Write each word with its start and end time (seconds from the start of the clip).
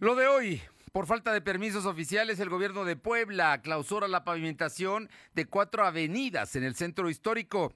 Lo 0.00 0.14
de 0.14 0.28
hoy, 0.28 0.62
por 0.92 1.06
falta 1.06 1.32
de 1.32 1.40
permisos 1.40 1.84
oficiales, 1.84 2.38
el 2.38 2.48
gobierno 2.48 2.84
de 2.84 2.94
Puebla 2.94 3.60
clausura 3.62 4.06
la 4.06 4.22
pavimentación 4.22 5.10
de 5.34 5.46
cuatro 5.46 5.84
avenidas 5.84 6.54
en 6.54 6.62
el 6.62 6.76
centro 6.76 7.10
histórico. 7.10 7.74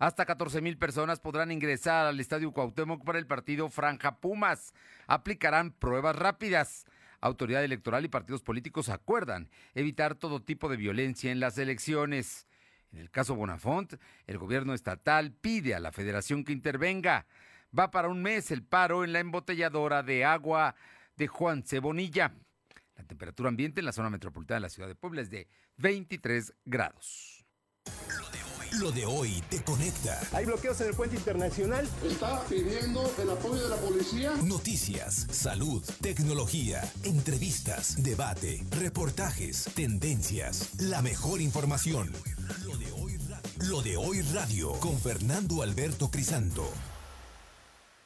Hasta 0.00 0.26
14 0.26 0.60
mil 0.60 0.76
personas 0.76 1.20
podrán 1.20 1.52
ingresar 1.52 2.06
al 2.06 2.18
Estadio 2.18 2.50
Cuauhtémoc 2.50 3.04
para 3.04 3.20
el 3.20 3.28
partido 3.28 3.68
Franja 3.68 4.18
Pumas. 4.18 4.74
Aplicarán 5.06 5.70
pruebas 5.70 6.16
rápidas. 6.16 6.84
Autoridad 7.20 7.62
electoral 7.62 8.04
y 8.04 8.08
partidos 8.08 8.42
políticos 8.42 8.88
acuerdan 8.88 9.48
evitar 9.74 10.16
todo 10.16 10.42
tipo 10.42 10.68
de 10.68 10.76
violencia 10.76 11.30
en 11.30 11.38
las 11.38 11.58
elecciones. 11.58 12.48
En 12.90 12.98
el 12.98 13.08
caso 13.08 13.36
Bonafont, 13.36 13.94
el 14.26 14.38
gobierno 14.38 14.74
estatal 14.74 15.30
pide 15.30 15.76
a 15.76 15.80
la 15.80 15.92
federación 15.92 16.42
que 16.42 16.52
intervenga. 16.52 17.24
Va 17.78 17.92
para 17.92 18.08
un 18.08 18.20
mes 18.20 18.50
el 18.50 18.64
paro 18.64 19.04
en 19.04 19.12
la 19.12 19.20
embotelladora 19.20 20.02
de 20.02 20.24
agua 20.24 20.74
de 21.16 21.26
Juan 21.26 21.62
Cebonilla. 21.64 22.34
La 22.96 23.04
temperatura 23.04 23.48
ambiente 23.48 23.80
en 23.80 23.86
la 23.86 23.92
zona 23.92 24.10
metropolitana 24.10 24.56
de 24.56 24.62
la 24.62 24.70
ciudad 24.70 24.88
de 24.88 24.94
Puebla 24.94 25.22
es 25.22 25.30
de 25.30 25.48
23 25.78 26.54
grados. 26.64 27.46
Lo 28.78 28.90
de 28.90 29.04
hoy 29.04 29.42
te 29.50 29.62
conecta. 29.62 30.18
Hay 30.32 30.46
bloqueos 30.46 30.80
en 30.80 30.88
el 30.88 30.94
puente 30.94 31.16
internacional. 31.16 31.86
Está 32.02 32.42
pidiendo 32.44 33.12
el 33.18 33.30
apoyo 33.30 33.62
de 33.62 33.68
la 33.68 33.76
policía. 33.76 34.32
Noticias, 34.42 35.26
salud, 35.30 35.84
tecnología, 36.00 36.80
entrevistas, 37.04 38.02
debate, 38.02 38.64
reportajes, 38.70 39.66
tendencias, 39.74 40.80
la 40.80 41.02
mejor 41.02 41.42
información. 41.42 42.10
Lo 42.64 42.78
de 42.78 42.92
hoy, 42.92 43.18
Lo 43.68 43.82
de 43.82 43.96
hoy 43.98 44.22
radio 44.22 44.72
con 44.80 44.98
Fernando 44.98 45.62
Alberto 45.62 46.10
Crisanto. 46.10 46.66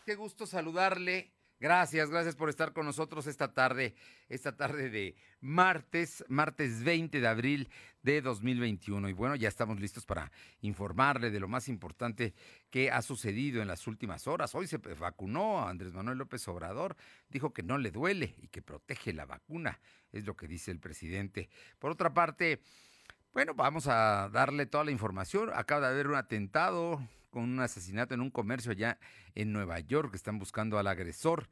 Qué 0.04 0.16
gusto 0.16 0.46
saludarle. 0.46 1.35
Gracias, 1.58 2.10
gracias 2.10 2.36
por 2.36 2.50
estar 2.50 2.74
con 2.74 2.84
nosotros 2.84 3.26
esta 3.26 3.54
tarde, 3.54 3.94
esta 4.28 4.54
tarde 4.54 4.90
de 4.90 5.16
martes, 5.40 6.22
martes 6.28 6.84
20 6.84 7.18
de 7.18 7.26
abril 7.26 7.70
de 8.02 8.20
2021. 8.20 9.08
Y 9.08 9.14
bueno, 9.14 9.36
ya 9.36 9.48
estamos 9.48 9.80
listos 9.80 10.04
para 10.04 10.30
informarle 10.60 11.30
de 11.30 11.40
lo 11.40 11.48
más 11.48 11.68
importante 11.68 12.34
que 12.68 12.90
ha 12.90 13.00
sucedido 13.00 13.62
en 13.62 13.68
las 13.68 13.86
últimas 13.86 14.26
horas. 14.26 14.54
Hoy 14.54 14.66
se 14.66 14.76
vacunó 14.76 15.60
a 15.60 15.70
Andrés 15.70 15.94
Manuel 15.94 16.18
López 16.18 16.46
Obrador, 16.46 16.94
dijo 17.30 17.54
que 17.54 17.62
no 17.62 17.78
le 17.78 17.90
duele 17.90 18.34
y 18.42 18.48
que 18.48 18.60
protege 18.60 19.14
la 19.14 19.24
vacuna, 19.24 19.80
es 20.12 20.26
lo 20.26 20.36
que 20.36 20.48
dice 20.48 20.70
el 20.70 20.78
presidente. 20.78 21.48
Por 21.78 21.90
otra 21.90 22.12
parte, 22.12 22.60
bueno, 23.32 23.54
vamos 23.54 23.86
a 23.86 24.28
darle 24.30 24.66
toda 24.66 24.84
la 24.84 24.90
información. 24.90 25.50
Acaba 25.54 25.86
de 25.86 25.94
haber 25.94 26.08
un 26.08 26.16
atentado 26.16 27.00
con 27.36 27.50
un 27.50 27.60
asesinato 27.60 28.14
en 28.14 28.22
un 28.22 28.30
comercio 28.30 28.72
allá 28.72 28.98
en 29.34 29.52
Nueva 29.52 29.78
York. 29.80 30.14
Están 30.14 30.38
buscando 30.38 30.78
al 30.78 30.86
agresor. 30.86 31.50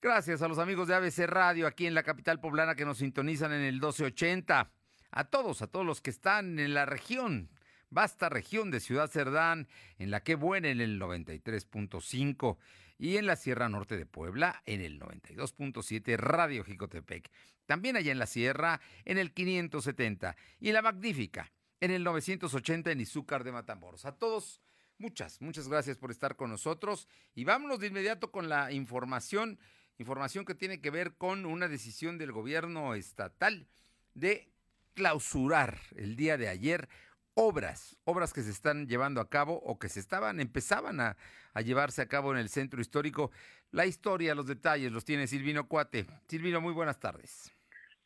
Gracias 0.00 0.40
a 0.40 0.46
los 0.46 0.60
amigos 0.60 0.86
de 0.86 0.94
ABC 0.94 1.26
Radio 1.26 1.66
aquí 1.66 1.88
en 1.88 1.94
la 1.94 2.04
capital 2.04 2.38
poblana 2.38 2.76
que 2.76 2.84
nos 2.84 2.98
sintonizan 2.98 3.52
en 3.52 3.62
el 3.62 3.72
1280. 3.72 4.70
A 5.10 5.24
todos, 5.24 5.62
a 5.62 5.66
todos 5.66 5.84
los 5.84 6.00
que 6.00 6.10
están 6.10 6.60
en 6.60 6.74
la 6.74 6.86
región, 6.86 7.50
vasta 7.90 8.28
región 8.28 8.70
de 8.70 8.78
Ciudad 8.78 9.10
Cerdán, 9.10 9.66
en 9.98 10.12
la 10.12 10.22
que 10.22 10.36
buena 10.36 10.68
en 10.68 10.80
el 10.80 11.00
93.5 11.00 12.56
y 12.96 13.16
en 13.16 13.26
la 13.26 13.34
Sierra 13.34 13.68
Norte 13.68 13.96
de 13.96 14.06
Puebla 14.06 14.62
en 14.64 14.80
el 14.80 15.00
92.7 15.00 16.16
Radio 16.18 16.62
Jicotepec. 16.62 17.32
También 17.66 17.96
allá 17.96 18.12
en 18.12 18.20
la 18.20 18.26
Sierra 18.26 18.80
en 19.04 19.18
el 19.18 19.32
570 19.32 20.36
y 20.60 20.68
en 20.68 20.74
la 20.74 20.82
Magnífica 20.82 21.50
en 21.80 21.90
el 21.90 22.04
980 22.04 22.92
en 22.92 23.00
Izúcar 23.00 23.42
de 23.42 23.50
Matamoros. 23.50 24.04
A 24.04 24.12
todos 24.12 24.60
Muchas, 25.04 25.42
muchas 25.42 25.68
gracias 25.68 25.98
por 25.98 26.10
estar 26.10 26.34
con 26.34 26.48
nosotros 26.48 27.08
y 27.34 27.44
vámonos 27.44 27.78
de 27.78 27.88
inmediato 27.88 28.30
con 28.30 28.48
la 28.48 28.72
información, 28.72 29.58
información 29.98 30.46
que 30.46 30.54
tiene 30.54 30.80
que 30.80 30.88
ver 30.88 31.18
con 31.18 31.44
una 31.44 31.68
decisión 31.68 32.16
del 32.16 32.32
gobierno 32.32 32.94
estatal 32.94 33.68
de 34.14 34.50
clausurar 34.94 35.78
el 35.94 36.16
día 36.16 36.38
de 36.38 36.48
ayer 36.48 36.88
obras, 37.34 37.98
obras 38.04 38.32
que 38.32 38.42
se 38.42 38.50
están 38.50 38.86
llevando 38.86 39.20
a 39.20 39.28
cabo 39.28 39.60
o 39.66 39.78
que 39.78 39.90
se 39.90 40.00
estaban, 40.00 40.40
empezaban 40.40 40.98
a, 41.00 41.18
llevarse 41.62 42.00
a 42.00 42.08
cabo 42.08 42.32
en 42.32 42.38
el 42.38 42.48
centro 42.48 42.80
histórico. 42.80 43.30
La 43.72 43.84
historia, 43.84 44.34
los 44.34 44.46
detalles 44.46 44.90
los 44.90 45.04
tiene 45.04 45.26
Silvino 45.26 45.68
Cuate. 45.68 46.06
Silvino, 46.28 46.62
muy 46.62 46.72
buenas 46.72 46.98
tardes. 46.98 47.53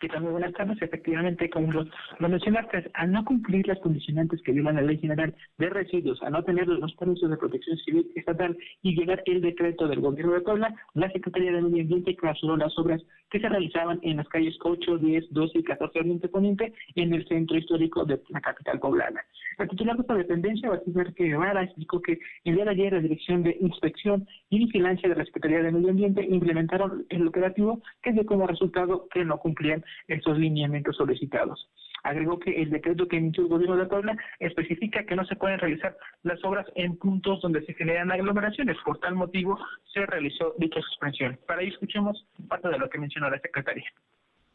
Que 0.00 0.08
también 0.08 0.32
buenas 0.32 0.52
tardes. 0.52 0.80
Efectivamente, 0.80 1.50
como 1.50 1.72
lo, 1.72 1.84
lo, 2.18 2.28
mencionaste, 2.28 2.90
al 2.94 3.10
no 3.10 3.24
cumplir 3.24 3.66
las 3.66 3.80
condicionantes 3.80 4.40
que 4.42 4.52
violan 4.52 4.76
la 4.76 4.82
Ley 4.82 4.98
General 4.98 5.34
de 5.58 5.70
Residuos, 5.70 6.22
al 6.22 6.32
no 6.32 6.44
tener 6.44 6.68
los 6.68 6.94
permisos 6.94 7.28
de 7.28 7.36
protección 7.36 7.76
civil 7.78 8.08
estatal 8.14 8.56
y 8.82 8.94
llegar 8.94 9.22
el 9.26 9.40
decreto 9.40 9.88
del 9.88 10.00
Gobierno 10.00 10.34
de 10.34 10.40
Puebla, 10.42 10.74
la 10.94 11.10
Secretaría 11.10 11.50
de 11.50 11.62
Medio 11.62 11.82
Ambiente 11.82 12.14
clausuró 12.14 12.56
las 12.56 12.78
obras 12.78 13.02
que 13.30 13.40
se 13.40 13.48
realizaban 13.48 13.98
en 14.02 14.18
las 14.18 14.28
calles 14.28 14.56
8, 14.62 14.98
10, 14.98 15.32
12 15.32 15.58
y 15.58 15.62
14 15.64 15.98
Oriente 15.98 16.28
Poniente 16.28 16.72
en 16.94 17.12
el 17.12 17.26
centro 17.26 17.58
histórico 17.58 18.04
de 18.04 18.20
la 18.28 18.40
capital 18.40 18.78
poblana. 18.78 19.20
El 19.58 19.68
titular 19.68 19.96
de 19.96 20.02
esta 20.02 20.14
dependencia, 20.14 20.70
Batismer 20.70 21.12
Guevara, 21.14 21.64
explicó 21.64 22.00
que 22.00 22.20
el 22.44 22.54
día 22.54 22.64
de 22.64 22.70
ayer 22.70 22.92
la 22.92 23.00
Dirección 23.00 23.42
de 23.42 23.56
Inspección 23.60 24.28
y 24.50 24.58
Vigilancia 24.58 25.08
de 25.08 25.16
la 25.16 25.24
Secretaría 25.24 25.62
de 25.62 25.72
Medio 25.72 25.90
Ambiente 25.90 26.24
implementaron 26.24 27.04
el 27.08 27.26
operativo 27.26 27.82
que 28.02 28.12
dio 28.12 28.24
como 28.24 28.46
resultado 28.46 29.08
que 29.08 29.24
no 29.24 29.38
cumplían 29.38 29.84
estos 30.06 30.38
lineamientos 30.38 30.96
solicitados. 30.96 31.68
Agregó 32.04 32.38
que 32.38 32.62
el 32.62 32.70
decreto 32.70 33.08
que 33.08 33.16
emitió 33.16 33.42
el 33.42 33.48
gobierno 33.48 33.76
de 33.76 33.86
Puebla 33.86 34.16
especifica 34.38 35.04
que 35.04 35.16
no 35.16 35.24
se 35.24 35.36
pueden 35.36 35.58
realizar 35.58 35.96
las 36.22 36.42
obras 36.44 36.66
en 36.74 36.96
puntos 36.96 37.40
donde 37.40 37.64
se 37.64 37.74
generan 37.74 38.12
aglomeraciones. 38.12 38.76
Por 38.84 38.98
tal 39.00 39.14
motivo, 39.14 39.58
se 39.92 40.06
realizó 40.06 40.54
dicha 40.58 40.80
suspensión. 40.80 41.38
Para 41.46 41.62
ello, 41.62 41.72
escuchemos 41.72 42.26
parte 42.48 42.68
de 42.68 42.78
lo 42.78 42.88
que 42.88 42.98
mencionó 42.98 43.30
la 43.30 43.40
secretaria. 43.40 43.84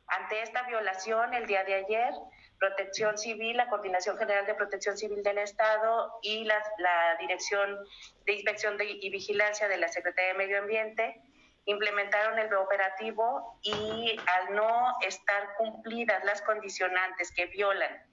Ante 0.08 0.42
esta 0.42 0.68
violación, 0.68 1.34
el 1.34 1.48
día 1.48 1.64
de 1.64 1.74
ayer, 1.76 2.14
Protección 2.60 3.18
Civil, 3.18 3.58
la 3.58 3.68
Coordinación 3.68 4.18
General 4.18 4.46
de 4.46 4.54
Protección 4.54 4.98
Civil 4.98 5.24
del 5.24 5.40
Estado 5.40 6.12
y 6.22 6.46
la, 6.46 6.56
la 6.78 7.18
Dirección 7.20 7.78
de 8.26 8.34
Inspección 8.34 8.78
de, 8.78 8.86
y 8.90 9.10
Vigilancia 9.10 9.68
de 9.68 9.78
la 9.78 9.88
Secretaría 9.88 10.34
de 10.34 10.38
Medio 10.38 10.60
Ambiente 10.60 11.22
implementaron 11.66 12.40
el 12.40 12.54
operativo 12.54 13.60
y 13.62 14.20
al 14.26 14.56
no 14.56 14.96
estar 15.02 15.56
cumplidas 15.58 16.24
las 16.26 16.42
condicionantes 16.42 17.32
que 17.32 17.46
violan 17.46 18.04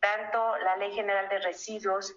tanto 0.00 0.56
la 0.58 0.76
Ley 0.76 0.92
General 0.92 1.28
de 1.28 1.38
Residuos 1.40 2.14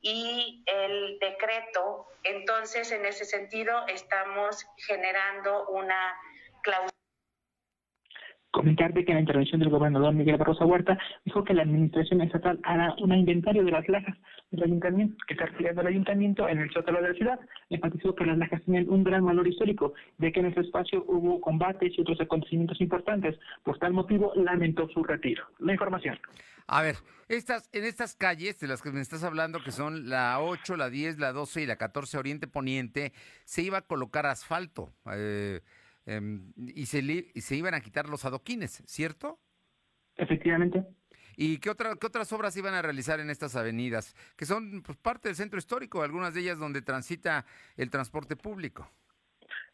y 0.00 0.62
el 0.66 1.18
decreto, 1.18 2.06
entonces 2.22 2.92
en 2.92 3.04
ese 3.04 3.24
sentido 3.24 3.86
estamos 3.88 4.64
generando 4.76 5.66
una 5.68 6.16
cláusula 6.62 6.95
Comentarte 8.56 9.04
que 9.04 9.12
en 9.12 9.16
la 9.16 9.20
intervención 9.20 9.60
del 9.60 9.68
gobernador 9.68 10.14
Miguel 10.14 10.38
Barroso 10.38 10.64
Huerta 10.64 10.96
dijo 11.26 11.44
que 11.44 11.52
la 11.52 11.60
administración 11.60 12.22
estatal 12.22 12.58
hará 12.62 12.94
un 13.02 13.12
inventario 13.12 13.62
de 13.62 13.70
las 13.70 13.86
lajas 13.86 14.16
del 14.50 14.62
ayuntamiento, 14.62 15.14
que 15.28 15.34
está 15.34 15.44
afiliado 15.44 15.82
al 15.82 15.88
ayuntamiento 15.88 16.48
en 16.48 16.60
el 16.60 16.70
sótano 16.70 17.02
de 17.02 17.08
la 17.10 17.14
ciudad. 17.14 17.38
Enfatizó 17.68 18.14
que 18.14 18.24
las 18.24 18.38
lajas 18.38 18.62
tienen 18.64 18.88
un 18.88 19.04
gran 19.04 19.26
valor 19.26 19.46
histórico, 19.46 19.92
de 20.16 20.32
que 20.32 20.40
en 20.40 20.46
ese 20.46 20.60
espacio 20.60 21.04
hubo 21.06 21.38
combates 21.38 21.92
y 21.98 22.00
otros 22.00 22.18
acontecimientos 22.18 22.80
importantes. 22.80 23.38
Por 23.62 23.78
tal 23.78 23.92
motivo, 23.92 24.32
lamentó 24.34 24.88
su 24.88 25.04
retiro. 25.04 25.44
La 25.58 25.74
información. 25.74 26.18
A 26.66 26.80
ver, 26.80 26.96
estas, 27.28 27.68
en 27.74 27.84
estas 27.84 28.16
calles 28.16 28.58
de 28.58 28.68
las 28.68 28.80
que 28.80 28.90
me 28.90 29.02
estás 29.02 29.22
hablando, 29.22 29.62
que 29.62 29.70
son 29.70 30.08
la 30.08 30.40
8, 30.40 30.78
la 30.78 30.88
10, 30.88 31.18
la 31.18 31.32
12 31.32 31.60
y 31.60 31.66
la 31.66 31.76
14 31.76 32.16
Oriente 32.16 32.46
Poniente, 32.46 33.12
se 33.44 33.60
iba 33.60 33.76
a 33.76 33.82
colocar 33.82 34.24
asfalto. 34.24 34.94
Eh, 35.12 35.60
Um, 36.06 36.52
y, 36.56 36.86
se 36.86 37.00
y 37.00 37.40
se 37.40 37.56
iban 37.56 37.74
a 37.74 37.80
quitar 37.80 38.08
los 38.08 38.24
adoquines, 38.24 38.82
¿cierto? 38.86 39.40
Efectivamente. 40.16 40.84
¿Y 41.36 41.58
qué, 41.58 41.68
otra, 41.68 41.96
qué 42.00 42.06
otras 42.06 42.32
obras 42.32 42.56
iban 42.56 42.74
a 42.74 42.82
realizar 42.82 43.20
en 43.20 43.28
estas 43.28 43.56
avenidas? 43.56 44.14
Que 44.36 44.46
son 44.46 44.82
pues, 44.82 44.96
parte 44.96 45.28
del 45.28 45.36
centro 45.36 45.58
histórico, 45.58 46.02
algunas 46.02 46.32
de 46.32 46.40
ellas 46.40 46.58
donde 46.58 46.80
transita 46.80 47.44
el 47.76 47.90
transporte 47.90 48.36
público. 48.36 48.90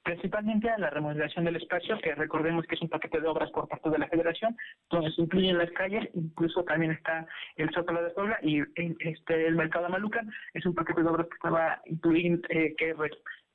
Principalmente 0.02 0.68
a 0.68 0.78
la 0.78 0.90
remodelación 0.90 1.44
del 1.44 1.56
espacio, 1.56 1.96
que 2.00 2.14
recordemos 2.16 2.66
que 2.66 2.74
es 2.74 2.82
un 2.82 2.88
paquete 2.88 3.20
de 3.20 3.28
obras 3.28 3.50
por 3.52 3.68
parte 3.68 3.88
de 3.88 3.98
la 3.98 4.08
Federación, 4.08 4.56
se 4.90 5.22
incluyen 5.22 5.58
las 5.58 5.70
calles, 5.70 6.10
incluso 6.14 6.64
también 6.64 6.90
está 6.90 7.24
el 7.54 7.70
Zócalo 7.70 8.02
de 8.02 8.10
Puebla 8.10 8.38
y 8.42 8.62
este, 8.98 9.46
el 9.46 9.54
Mercado 9.54 9.84
de 9.84 9.92
Malucan, 9.92 10.28
es 10.54 10.66
un 10.66 10.74
paquete 10.74 11.04
de 11.04 11.08
obras 11.08 11.28
que 11.28 11.34
estaba 11.34 11.80
incluyendo, 11.86 12.42
eh, 12.48 12.74
que 12.76 12.94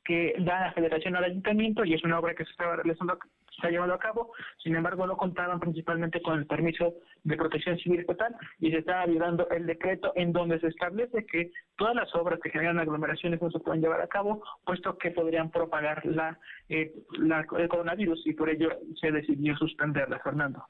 que 0.07 0.33
da 0.39 0.61
la 0.61 0.73
federación 0.73 1.17
al 1.17 1.25
ayuntamiento 1.25 1.83
y 1.83 1.93
es 1.93 2.03
una 2.03 2.19
obra 2.19 2.33
que 2.33 2.45
se 2.45 2.51
está 2.51 2.77
realizando 2.77 3.19
se 3.59 3.67
ha 3.67 3.71
llevado 3.71 3.93
a 3.93 3.99
cabo, 3.99 4.31
sin 4.63 4.75
embargo 4.75 5.07
no 5.07 5.17
contaban 5.17 5.59
principalmente 5.59 6.21
con 6.21 6.37
el 6.37 6.45
permiso 6.45 6.93
de 7.23 7.35
protección 7.35 7.77
civil 7.79 8.01
estatal 8.01 8.35
y 8.59 8.71
se 8.71 8.77
estaba 8.77 9.05
violando 9.05 9.49
el 9.49 9.65
decreto 9.65 10.13
en 10.15 10.31
donde 10.31 10.59
se 10.59 10.67
establece 10.67 11.25
que 11.25 11.51
todas 11.75 11.95
las 11.95 12.13
obras 12.15 12.39
que 12.41 12.51
generan 12.51 12.79
aglomeraciones 12.79 13.41
no 13.41 13.49
se 13.49 13.59
pueden 13.59 13.81
llevar 13.81 14.01
a 14.01 14.07
cabo, 14.07 14.43
puesto 14.63 14.97
que 14.97 15.11
podrían 15.11 15.49
propagar 15.49 16.05
la, 16.05 16.39
eh, 16.69 16.93
la 17.17 17.45
el 17.57 17.67
coronavirus 17.67 18.27
y 18.27 18.33
por 18.33 18.49
ello 18.49 18.69
se 19.01 19.11
decidió 19.11 19.57
suspenderla, 19.57 20.19
Fernando. 20.19 20.63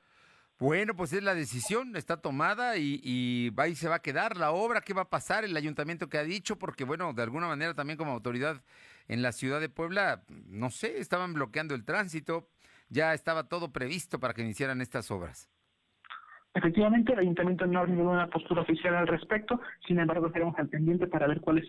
Bueno, 0.60 0.96
pues 0.96 1.14
es 1.14 1.22
la 1.22 1.36
decisión, 1.36 1.96
está 1.96 2.20
tomada 2.20 2.78
y, 2.78 3.00
y 3.04 3.52
ahí 3.58 3.76
se 3.76 3.90
va 3.90 3.96
a 3.96 4.02
quedar 4.02 4.38
la 4.38 4.52
obra. 4.52 4.82
¿Qué 4.82 4.94
va 4.94 5.04
a 5.04 5.10
pasar? 5.10 5.44
El 5.44 5.56
ayuntamiento 5.56 6.10
que 6.10 6.18
ha 6.18 6.24
dicho, 6.24 6.58
porque 6.58 6.84
bueno, 6.84 7.14
de 7.14 7.22
alguna 7.22 7.46
manera 7.48 7.76
también 7.76 7.98
como 7.98 8.12
autoridad 8.12 8.64
en 9.08 9.22
la 9.22 9.32
ciudad 9.32 9.60
de 9.60 9.70
Puebla, 9.70 10.24
no 10.48 10.70
sé, 10.70 11.00
estaban 11.00 11.34
bloqueando 11.34 11.76
el 11.76 11.86
tránsito. 11.86 12.48
ya 12.90 13.14
estaba 13.14 13.50
todo 13.50 13.74
previsto 13.74 14.20
para 14.20 14.34
que 14.34 14.42
iniciaran 14.42 14.82
estas 14.82 15.12
obras. 15.12 15.50
Efectivamente, 16.58 17.14
el 17.14 17.20
ayuntamiento 17.20 17.68
no 17.68 17.82
ha 17.82 17.86
tenido 17.86 18.10
una 18.10 18.28
postura 18.30 18.62
oficial 18.64 18.96
al 18.96 19.06
respecto, 19.08 19.62
sin 19.86 20.00
embargo, 20.00 20.26
estaremos 20.26 20.58
al 20.58 20.68
pendiente 20.70 21.06
para 21.06 21.28
ver 21.28 21.40
cuál 21.40 21.60
es 21.60 21.66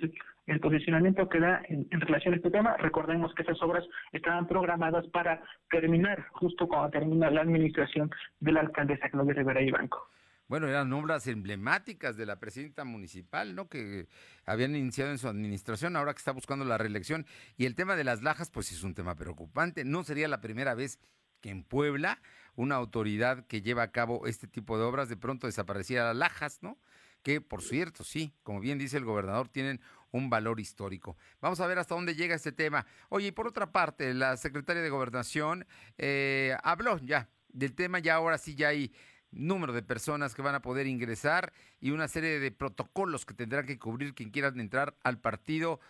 el, 0.46 0.60
posicionamiento 0.60 1.28
que 1.28 1.40
da 1.40 1.60
en, 1.68 2.00
relación 2.00 2.32
a 2.32 2.36
este 2.38 2.50
tema. 2.50 2.74
Recordemos 2.78 3.34
que 3.34 3.42
esas 3.42 3.60
obras 3.62 3.84
estaban 4.12 4.46
programadas 4.46 5.06
para 5.08 5.42
terminar 5.70 6.26
justo 6.32 6.66
cuando 6.66 6.88
termina 6.88 7.30
la 7.30 7.42
administración 7.42 8.10
de 8.40 8.52
la 8.52 8.60
alcaldesa 8.60 9.10
Claudia 9.10 9.34
Rivera 9.34 9.60
y 9.60 9.70
Banco. 9.70 10.08
Bueno, 10.48 10.66
eran 10.66 10.90
obras 10.94 11.26
emblemáticas 11.26 12.16
de 12.16 12.24
la 12.24 12.40
presidenta 12.40 12.84
municipal, 12.84 13.54
¿no? 13.54 13.68
Que 13.68 14.08
habían 14.46 14.74
iniciado 14.74 15.10
en 15.10 15.18
su 15.18 15.28
administración, 15.28 15.94
ahora 15.94 16.14
que 16.14 16.18
está 16.18 16.32
buscando 16.32 16.64
la 16.64 16.78
reelección. 16.78 17.26
Y 17.58 17.66
el 17.66 17.74
tema 17.74 17.96
de 17.96 18.04
las 18.04 18.22
lajas, 18.22 18.50
pues 18.50 18.72
es 18.72 18.82
un 18.82 18.94
tema 18.94 19.14
preocupante. 19.14 19.84
No 19.84 20.04
sería 20.04 20.26
la 20.26 20.40
primera 20.40 20.74
vez 20.74 20.98
que 21.42 21.50
en 21.50 21.64
Puebla 21.64 22.20
una 22.56 22.76
autoridad 22.76 23.46
que 23.46 23.60
lleva 23.60 23.82
a 23.82 23.92
cabo 23.92 24.26
este 24.26 24.48
tipo 24.48 24.78
de 24.78 24.84
obras 24.84 25.10
de 25.10 25.16
pronto 25.18 25.46
desapareciera 25.46 26.06
las 26.08 26.16
lajas, 26.16 26.58
¿no? 26.62 26.78
Que, 27.22 27.42
por 27.42 27.62
cierto, 27.62 28.02
sí, 28.02 28.32
como 28.42 28.60
bien 28.60 28.78
dice 28.78 28.96
el 28.96 29.04
gobernador, 29.04 29.48
tienen 29.48 29.80
un 30.12 30.30
valor 30.30 30.60
histórico. 30.60 31.18
Vamos 31.42 31.60
a 31.60 31.66
ver 31.66 31.78
hasta 31.78 31.94
dónde 31.94 32.14
llega 32.14 32.34
este 32.34 32.52
tema. 32.52 32.86
Oye, 33.10 33.28
y 33.28 33.32
por 33.32 33.46
otra 33.46 33.70
parte, 33.70 34.14
la 34.14 34.36
secretaria 34.38 34.82
de 34.82 34.88
Gobernación 34.88 35.66
eh, 35.98 36.56
habló 36.62 36.98
ya 36.98 37.28
del 37.48 37.74
tema, 37.74 37.98
ya 37.98 38.14
ahora 38.14 38.38
sí 38.38 38.54
ya 38.54 38.68
hay 38.68 38.92
número 39.30 39.72
de 39.72 39.82
personas 39.82 40.34
que 40.34 40.42
van 40.42 40.54
a 40.54 40.62
poder 40.62 40.86
ingresar 40.86 41.52
y 41.80 41.90
una 41.90 42.08
serie 42.08 42.40
de 42.40 42.50
protocolos 42.50 43.26
que 43.26 43.34
tendrán 43.34 43.66
que 43.66 43.78
cubrir 43.78 44.14
quien 44.14 44.30
quiera 44.30 44.48
entrar 44.48 44.96
al 45.02 45.20
partido 45.20 45.80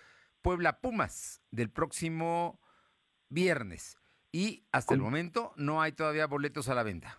Puebla 0.43 0.81
Pumas 0.81 1.41
del 1.51 1.71
próximo 1.71 2.61
viernes 3.29 3.99
y 4.33 4.65
hasta 4.73 4.95
el 4.95 5.01
momento 5.01 5.53
no 5.57 5.81
hay 5.83 5.93
todavía 5.93 6.27
boletos 6.27 6.69
a 6.69 6.75
la 6.75 6.83
venta. 6.83 7.19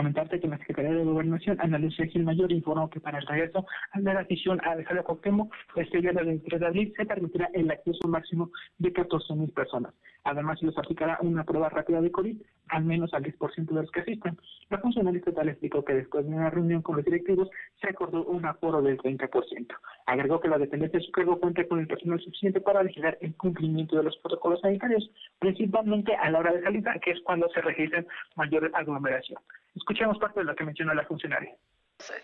Comentarte 0.00 0.40
que 0.40 0.48
la 0.48 0.56
Secretaría 0.56 0.94
de 0.94 1.04
Gobernación, 1.04 1.58
Ana 1.60 1.78
Lucía 1.78 2.06
Gil 2.06 2.24
Mayor, 2.24 2.50
informó 2.50 2.88
que 2.88 3.00
para 3.00 3.18
el 3.18 3.26
regreso 3.26 3.66
a 3.92 4.00
la 4.00 4.20
decisión 4.20 4.58
a 4.64 4.74
dejar 4.74 5.04
Cuauhtémoc, 5.04 5.52
este 5.76 6.00
viernes 6.00 6.24
23 6.24 6.58
de 6.58 6.66
abril, 6.66 6.94
se 6.96 7.04
permitirá 7.04 7.50
el 7.52 7.70
acceso 7.70 8.08
máximo 8.08 8.50
de 8.78 8.94
14.000 8.94 9.52
personas. 9.52 9.92
Además, 10.24 10.58
se 10.58 10.64
les 10.64 10.78
aplicará 10.78 11.18
una 11.20 11.44
prueba 11.44 11.68
rápida 11.68 12.00
de 12.00 12.10
COVID, 12.10 12.34
al 12.68 12.84
menos 12.84 13.12
al 13.12 13.24
10% 13.24 13.66
de 13.66 13.74
los 13.74 13.90
que 13.90 14.00
asistan. 14.00 14.38
La 14.70 14.78
funcionaria 14.78 15.18
estatal 15.18 15.50
explicó 15.50 15.84
que 15.84 15.92
después 15.92 16.26
de 16.26 16.34
una 16.34 16.48
reunión 16.48 16.80
con 16.80 16.96
los 16.96 17.04
directivos, 17.04 17.50
se 17.78 17.90
acordó 17.90 18.24
un 18.24 18.46
aforo 18.46 18.80
del 18.80 18.96
30%. 18.96 19.66
Agregó 20.06 20.40
que 20.40 20.48
la 20.48 20.56
dependencia 20.56 20.98
de 20.98 21.04
su 21.04 21.12
cargo 21.12 21.38
cuenta 21.38 21.68
con 21.68 21.78
el 21.78 21.86
personal 21.86 22.18
suficiente 22.20 22.62
para 22.62 22.82
vigilar 22.82 23.18
el 23.20 23.34
cumplimiento 23.34 23.98
de 23.98 24.04
los 24.04 24.16
protocolos 24.16 24.62
sanitarios, 24.62 25.10
principalmente 25.38 26.16
a 26.16 26.30
la 26.30 26.38
hora 26.38 26.54
de 26.54 26.62
salida, 26.62 26.94
que 27.04 27.10
es 27.10 27.20
cuando 27.20 27.50
se 27.50 27.60
registran 27.60 28.06
mayores 28.34 28.72
aglomeración. 28.72 29.38
Escuchemos 29.74 30.18
parte 30.18 30.40
de 30.40 30.44
lo 30.44 30.54
que 30.54 30.64
mencionó 30.64 30.94
la 30.94 31.04
funcionaria. 31.04 31.54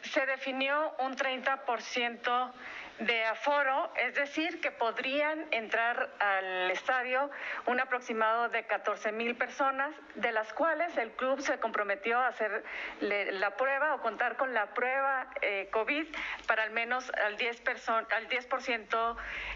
Se 0.02 0.25
definió 0.25 0.94
un 1.00 1.16
30% 1.16 2.52
de 3.00 3.25
aforo, 3.25 3.93
es 3.96 4.14
decir, 4.14 4.60
que 4.60 4.70
podrían 4.70 5.46
entrar 5.50 6.08
al 6.19 6.70
estadio 6.70 7.31
un 7.66 7.78
aproximado 7.78 8.48
de 8.48 8.64
14 8.64 9.12
mil 9.12 9.37
personas, 9.37 9.94
de 10.14 10.32
las 10.32 10.52
cuales 10.54 10.96
el 10.96 11.10
club 11.12 11.40
se 11.40 11.58
comprometió 11.58 12.19
a 12.19 12.28
hacer 12.28 12.64
la 13.00 13.56
prueba 13.56 13.94
o 13.94 14.00
contar 14.00 14.37
con 14.38 14.54
la 14.54 14.72
prueba 14.72 15.28
eh, 15.43 15.69
COVID 15.72 16.06
para 16.46 16.62
al 16.62 16.70
menos 16.70 17.10
al 17.10 17.37
10%, 17.37 18.06
al 18.14 18.28
10 18.28 18.48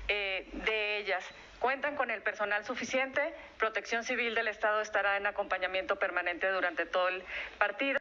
eh, 0.09 0.51
de 0.53 0.99
ellas. 0.99 1.25
Cuentan 1.61 1.95
con 1.95 2.11
el 2.11 2.23
personal 2.23 2.65
suficiente, 2.65 3.21
Protección 3.59 4.03
Civil 4.03 4.35
del 4.35 4.49
Estado 4.49 4.81
estará 4.81 5.19
en 5.19 5.27
acompañamiento 5.27 5.97
permanente 5.97 6.51
durante 6.51 6.87
todo 6.87 7.09
el 7.09 7.23
partido. 7.59 8.01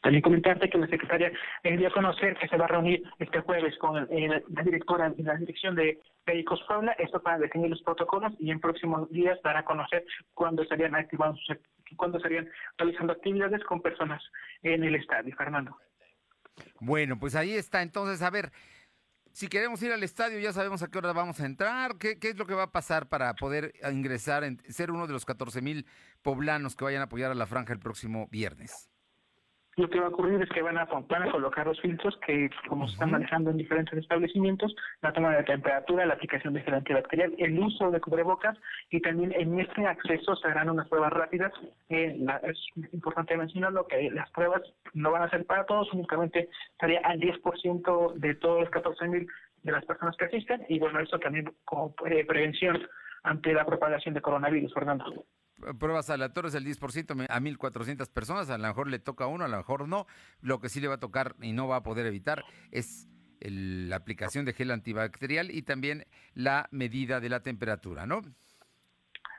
También 0.00 0.22
comentarte 0.22 0.70
que 0.70 0.78
la 0.78 0.86
secretaria 0.86 1.32
dio 1.64 1.88
a 1.88 1.90
conocer 1.90 2.36
que 2.36 2.46
se 2.46 2.56
va 2.56 2.66
a 2.66 2.68
reunir 2.68 3.02
este 3.18 3.40
jueves 3.40 3.76
con 3.78 4.06
eh, 4.08 4.42
la 4.48 4.62
directora 4.62 5.10
de 5.10 5.22
la 5.24 5.34
Dirección 5.34 5.74
de 5.74 5.98
Médicos 6.26 6.62
Puebla, 6.68 6.92
esto 6.92 7.20
para 7.20 7.38
definir 7.38 7.70
los 7.70 7.82
protocolos 7.82 8.32
y 8.38 8.52
en 8.52 8.60
próximos 8.60 9.10
días 9.10 9.36
dará 9.42 9.60
a 9.60 9.64
conocer 9.64 10.04
cuándo 10.34 10.62
estarían 10.62 10.94
activando, 10.94 11.40
cuándo 11.96 12.18
estarían 12.18 12.48
realizando 12.78 13.14
actividades 13.14 13.64
con 13.64 13.82
personas 13.82 14.22
en 14.62 14.84
el 14.84 14.94
estadio. 14.94 15.34
Fernando. 15.36 15.76
Bueno, 16.78 17.18
pues 17.18 17.34
ahí 17.34 17.54
está. 17.54 17.82
Entonces, 17.82 18.22
a 18.22 18.30
ver, 18.30 18.52
si 19.34 19.48
queremos 19.48 19.82
ir 19.82 19.92
al 19.92 20.04
estadio, 20.04 20.38
ya 20.38 20.52
sabemos 20.52 20.80
a 20.82 20.88
qué 20.88 20.96
hora 20.96 21.12
vamos 21.12 21.40
a 21.40 21.44
entrar. 21.44 21.98
¿Qué, 21.98 22.20
qué 22.20 22.28
es 22.28 22.36
lo 22.36 22.46
que 22.46 22.54
va 22.54 22.62
a 22.62 22.72
pasar 22.72 23.08
para 23.08 23.34
poder 23.34 23.74
ingresar, 23.92 24.44
en, 24.44 24.62
ser 24.68 24.92
uno 24.92 25.08
de 25.08 25.12
los 25.12 25.24
14 25.24 25.60
mil 25.60 25.86
poblanos 26.22 26.76
que 26.76 26.84
vayan 26.84 27.00
a 27.00 27.06
apoyar 27.06 27.32
a 27.32 27.34
la 27.34 27.44
franja 27.44 27.72
el 27.72 27.80
próximo 27.80 28.28
viernes? 28.30 28.93
Lo 29.76 29.90
que 29.90 29.98
va 29.98 30.06
a 30.06 30.10
ocurrir 30.10 30.40
es 30.40 30.48
que 30.50 30.62
van 30.62 30.78
a, 30.78 30.84
van 30.84 31.22
a 31.22 31.30
colocar 31.30 31.66
los 31.66 31.80
filtros 31.80 32.16
que, 32.26 32.50
como 32.68 32.86
se 32.86 32.94
están 32.94 33.10
manejando 33.10 33.50
en 33.50 33.56
diferentes 33.56 33.98
establecimientos, 33.98 34.74
la 35.02 35.12
toma 35.12 35.34
de 35.36 35.42
temperatura, 35.44 36.06
la 36.06 36.14
aplicación 36.14 36.54
de 36.54 36.62
gel 36.62 36.74
antibacterial, 36.74 37.34
el 37.38 37.58
uso 37.58 37.90
de 37.90 38.00
cubrebocas 38.00 38.56
y 38.90 39.00
también 39.00 39.32
en 39.32 39.58
este 39.58 39.86
acceso 39.86 40.36
se 40.36 40.48
harán 40.48 40.70
unas 40.70 40.88
pruebas 40.88 41.12
rápidas. 41.12 41.52
Eh, 41.88 42.24
es 42.42 42.58
importante 42.92 43.36
mencionarlo 43.36 43.86
que 43.86 44.10
las 44.10 44.30
pruebas 44.30 44.62
no 44.92 45.10
van 45.10 45.22
a 45.22 45.30
ser 45.30 45.44
para 45.44 45.66
todos, 45.66 45.92
únicamente 45.92 46.48
estaría 46.72 47.00
al 47.00 47.18
10% 47.18 48.14
de 48.14 48.34
todos 48.36 48.60
los 48.60 48.70
14.000 48.70 49.26
de 49.62 49.72
las 49.72 49.84
personas 49.84 50.16
que 50.16 50.26
asisten 50.26 50.64
y 50.68 50.78
bueno, 50.78 51.00
eso 51.00 51.18
también 51.18 51.52
como 51.64 51.94
eh, 52.06 52.24
prevención 52.24 52.86
ante 53.22 53.52
la 53.52 53.64
propagación 53.64 54.14
de 54.14 54.20
coronavirus, 54.20 54.72
Fernando 54.74 55.24
pruebas 55.78 56.10
aleatorias 56.10 56.52
del 56.52 56.64
10% 56.66 57.26
a 57.28 57.40
1.400 57.40 58.08
personas, 58.10 58.50
a 58.50 58.58
lo 58.58 58.66
mejor 58.66 58.88
le 58.88 58.98
toca 58.98 59.24
a 59.24 59.26
uno, 59.26 59.44
a 59.44 59.48
lo 59.48 59.56
mejor 59.56 59.88
no. 59.88 60.06
Lo 60.40 60.60
que 60.60 60.68
sí 60.68 60.80
le 60.80 60.88
va 60.88 60.94
a 60.94 61.00
tocar 61.00 61.36
y 61.40 61.52
no 61.52 61.68
va 61.68 61.76
a 61.76 61.82
poder 61.82 62.06
evitar 62.06 62.44
es 62.70 63.08
la 63.40 63.96
aplicación 63.96 64.44
de 64.44 64.52
gel 64.52 64.70
antibacterial 64.70 65.50
y 65.50 65.62
también 65.62 66.06
la 66.34 66.68
medida 66.70 67.20
de 67.20 67.28
la 67.28 67.42
temperatura, 67.42 68.06
¿no? 68.06 68.22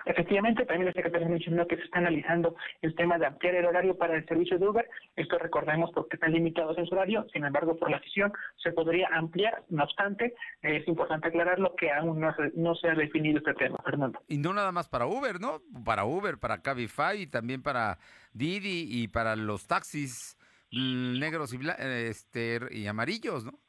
Efectivamente, 0.06 0.66
también 0.66 0.88
el 0.88 0.94
secretario 0.94 1.28
mencionó 1.28 1.68
que 1.68 1.78
se 1.78 1.84
está 1.84 1.98
analizando 1.98 2.56
el 2.82 2.96
tema 2.96 3.18
de 3.18 3.26
ampliar 3.26 3.56
el 3.56 3.66
horario 3.66 3.98
para 3.98 4.16
el 4.16 4.26
servicio 4.28 4.60
de 4.60 4.68
Uber. 4.68 4.88
Esto 5.16 5.40
recordemos 5.40 5.92
porque 5.94 6.16
están 6.16 6.32
limitados 6.32 6.78
en 6.78 6.86
su 6.86 6.94
horario, 6.94 7.26
sin 7.34 7.44
embargo, 7.44 7.76
por 7.76 7.90
la 7.90 7.98
decisión 7.98 8.32
se 8.62 8.72
podría 8.72 9.08
ampliar. 9.12 9.64
No 9.70 9.84
obstante, 9.84 10.36
es 10.62 10.88
importante 10.88 11.28
aclararlo 11.28 11.76
que 11.76 11.92
aún 11.92 12.20
no 12.20 12.76
se, 12.76 12.88
ha 12.88 12.96
definido 12.96 13.40
este 13.40 13.54
tema, 13.56 13.78
Fernando. 13.84 14.22
Y 14.28 14.38
no 14.38 14.54
nada 14.54 14.72
más 14.72 14.88
para 14.88 15.08
Uber, 15.08 15.40
¿no? 15.40 15.62
Para 15.84 16.06
Uber, 16.06 16.38
para 16.38 16.62
Cabify 16.62 17.22
y 17.22 17.28
también 17.28 17.64
para 17.64 17.98
Didi 18.32 18.88
y 18.88 19.08
para 19.08 19.36
los 19.36 19.66
taxis 19.66 20.38
mm, 20.72 21.20
negros 21.20 21.54
y, 21.54 21.60
este, 22.08 22.60
y 22.72 22.86
amarillos, 22.86 23.44
¿no? 23.44 23.60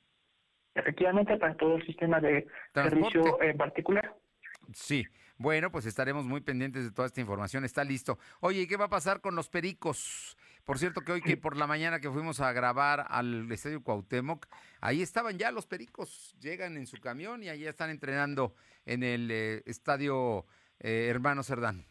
Efectivamente, 0.75 1.39
para 1.39 1.55
todo 1.55 1.77
el 1.77 1.87
sistema 1.87 2.21
de 2.21 2.47
servicio 2.75 3.41
en 3.41 3.57
particular. 3.57 4.15
Sí. 4.75 5.07
Bueno, 5.39 5.71
pues 5.71 5.85
estaremos 5.85 6.25
muy 6.25 6.41
pendientes 6.41 6.85
de 6.85 6.91
toda 6.91 7.07
esta 7.07 7.21
información. 7.21 7.65
Está 7.65 7.85
listo. 7.85 8.19
Oye, 8.41 8.67
qué 8.67 8.77
va 8.77 8.87
a 8.87 8.91
pasar 8.91 9.21
con 9.21 9.37
los 9.37 9.49
pericos? 9.49 10.37
Por 10.65 10.79
cierto, 10.79 11.03
que 11.03 11.13
hoy 11.13 11.21
que 11.21 11.37
por 11.37 11.57
la 11.57 11.67
mañana 11.67 12.01
que 12.01 12.11
fuimos 12.11 12.41
a 12.41 12.53
grabar 12.53 13.07
al 13.09 13.51
Estadio 13.53 13.83
Cuauhtémoc, 13.85 14.47
ahí 14.81 15.01
estaban 15.01 15.39
ya 15.39 15.53
los 15.53 15.67
pericos. 15.67 16.35
Llegan 16.41 16.77
en 16.77 16.87
su 16.87 17.01
camión 17.01 17.43
y 17.43 17.49
allá 17.49 17.71
están 17.71 17.91
entrenando 17.91 18.55
en 18.85 19.05
el 19.05 19.31
eh, 19.31 19.63
Estadio 19.67 20.45
eh, 20.81 21.07
Hermano 21.09 21.45
Cerdán. 21.45 21.85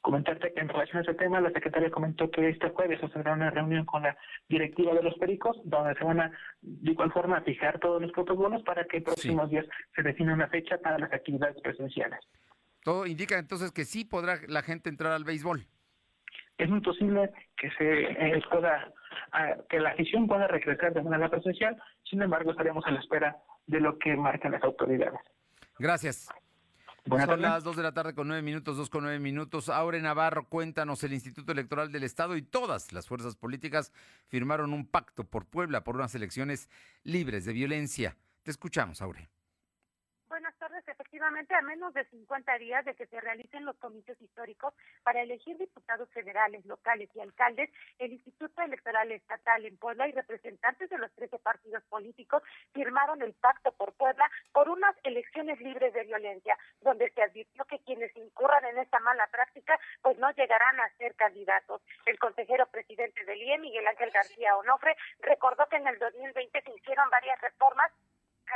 Comentarte 0.00 0.52
que 0.52 0.60
en 0.60 0.68
relación 0.68 0.98
a 0.98 1.00
ese 1.02 1.14
tema, 1.14 1.40
la 1.40 1.50
secretaria 1.50 1.90
comentó 1.90 2.30
que 2.30 2.48
este 2.50 2.68
jueves 2.70 3.00
se 3.00 3.08
será 3.08 3.32
una 3.32 3.50
reunión 3.50 3.84
con 3.86 4.02
la 4.02 4.16
directiva 4.48 4.94
de 4.94 5.02
los 5.02 5.14
pericos, 5.14 5.58
donde 5.64 5.94
se 5.94 6.04
van 6.04 6.20
a, 6.20 6.30
de 6.60 6.90
igual 6.90 7.10
forma, 7.10 7.40
fijar 7.40 7.78
todos 7.80 8.00
los 8.00 8.12
protocolos 8.12 8.62
para 8.64 8.84
que 8.84 8.98
en 8.98 9.04
próximos 9.04 9.50
días 9.50 9.66
se 9.94 10.02
defina 10.02 10.34
una 10.34 10.48
fecha 10.48 10.78
para 10.78 10.98
las 10.98 11.12
actividades 11.12 11.60
presenciales. 11.62 12.20
Todo 12.84 13.06
indica 13.06 13.38
entonces 13.38 13.72
que 13.72 13.86
sí 13.86 14.04
podrá 14.04 14.38
la 14.46 14.62
gente 14.62 14.90
entrar 14.90 15.12
al 15.12 15.24
béisbol. 15.24 15.66
Es 16.58 16.68
muy 16.68 16.80
posible 16.80 17.32
que 17.56 17.70
se 17.70 18.02
eh, 18.02 18.42
pueda, 18.50 18.92
ah, 19.32 19.56
que 19.68 19.80
la 19.80 19.90
afición 19.90 20.28
pueda 20.28 20.46
regresar 20.46 20.92
de 20.92 21.02
manera 21.02 21.30
presencial, 21.30 21.82
sin 22.08 22.22
embargo 22.22 22.52
estaríamos 22.52 22.84
a 22.86 22.92
la 22.92 23.00
espera 23.00 23.36
de 23.66 23.80
lo 23.80 23.98
que 23.98 24.14
marcan 24.14 24.52
las 24.52 24.62
autoridades. 24.62 25.18
Gracias. 25.78 26.28
Son 27.08 27.42
las 27.42 27.64
2 27.64 27.76
de 27.76 27.82
la 27.82 27.92
tarde 27.92 28.14
con 28.14 28.28
9 28.28 28.42
minutos, 28.42 28.76
2 28.76 28.88
con 28.88 29.02
9 29.02 29.18
minutos. 29.18 29.68
Aure 29.68 30.00
Navarro, 30.00 30.48
cuéntanos, 30.48 31.02
el 31.04 31.12
Instituto 31.12 31.52
Electoral 31.52 31.90
del 31.90 32.04
Estado 32.04 32.36
y 32.36 32.42
todas 32.42 32.92
las 32.92 33.08
fuerzas 33.08 33.34
políticas 33.34 33.92
firmaron 34.28 34.72
un 34.72 34.86
pacto 34.86 35.24
por 35.24 35.46
Puebla 35.46 35.84
por 35.84 35.96
unas 35.96 36.14
elecciones 36.14 36.70
libres 37.02 37.44
de 37.46 37.52
violencia. 37.52 38.16
Te 38.42 38.50
escuchamos, 38.50 39.02
Aure. 39.02 39.28
Efectivamente 41.14 41.54
a 41.54 41.62
menos 41.62 41.94
de 41.94 42.04
50 42.06 42.58
días 42.58 42.84
de 42.84 42.96
que 42.96 43.06
se 43.06 43.20
realicen 43.20 43.64
los 43.64 43.76
comicios 43.76 44.20
históricos 44.20 44.74
para 45.04 45.22
elegir 45.22 45.56
diputados 45.56 46.10
federales, 46.10 46.66
locales 46.66 47.08
y 47.14 47.20
alcaldes, 47.20 47.70
el 48.00 48.14
Instituto 48.14 48.60
Electoral 48.62 49.12
Estatal 49.12 49.64
en 49.64 49.76
Puebla 49.76 50.08
y 50.08 50.12
representantes 50.12 50.90
de 50.90 50.98
los 50.98 51.12
13 51.12 51.38
partidos 51.38 51.84
políticos 51.84 52.42
firmaron 52.72 53.22
el 53.22 53.32
Pacto 53.34 53.70
por 53.70 53.92
Puebla 53.92 54.28
por 54.52 54.68
unas 54.68 54.96
elecciones 55.04 55.60
libres 55.60 55.94
de 55.94 56.02
violencia, 56.02 56.58
donde 56.80 57.08
se 57.12 57.22
advirtió 57.22 57.64
que 57.66 57.78
quienes 57.84 58.10
incurran 58.16 58.64
en 58.64 58.78
esta 58.78 58.98
mala 58.98 59.28
práctica 59.28 59.78
pues 60.02 60.18
no 60.18 60.32
llegarán 60.32 60.80
a 60.80 60.96
ser 60.96 61.14
candidatos. 61.14 61.80
El 62.06 62.18
consejero 62.18 62.66
presidente 62.66 63.24
del 63.24 63.40
IE, 63.40 63.58
Miguel 63.58 63.86
Ángel 63.86 64.10
García 64.10 64.56
Onofre, 64.56 64.96
recordó 65.20 65.64
que 65.68 65.76
en 65.76 65.86
el 65.86 65.96
2020 66.00 66.60
se 66.60 66.74
hicieron 66.74 67.08
varias 67.08 67.40
reformas 67.40 67.92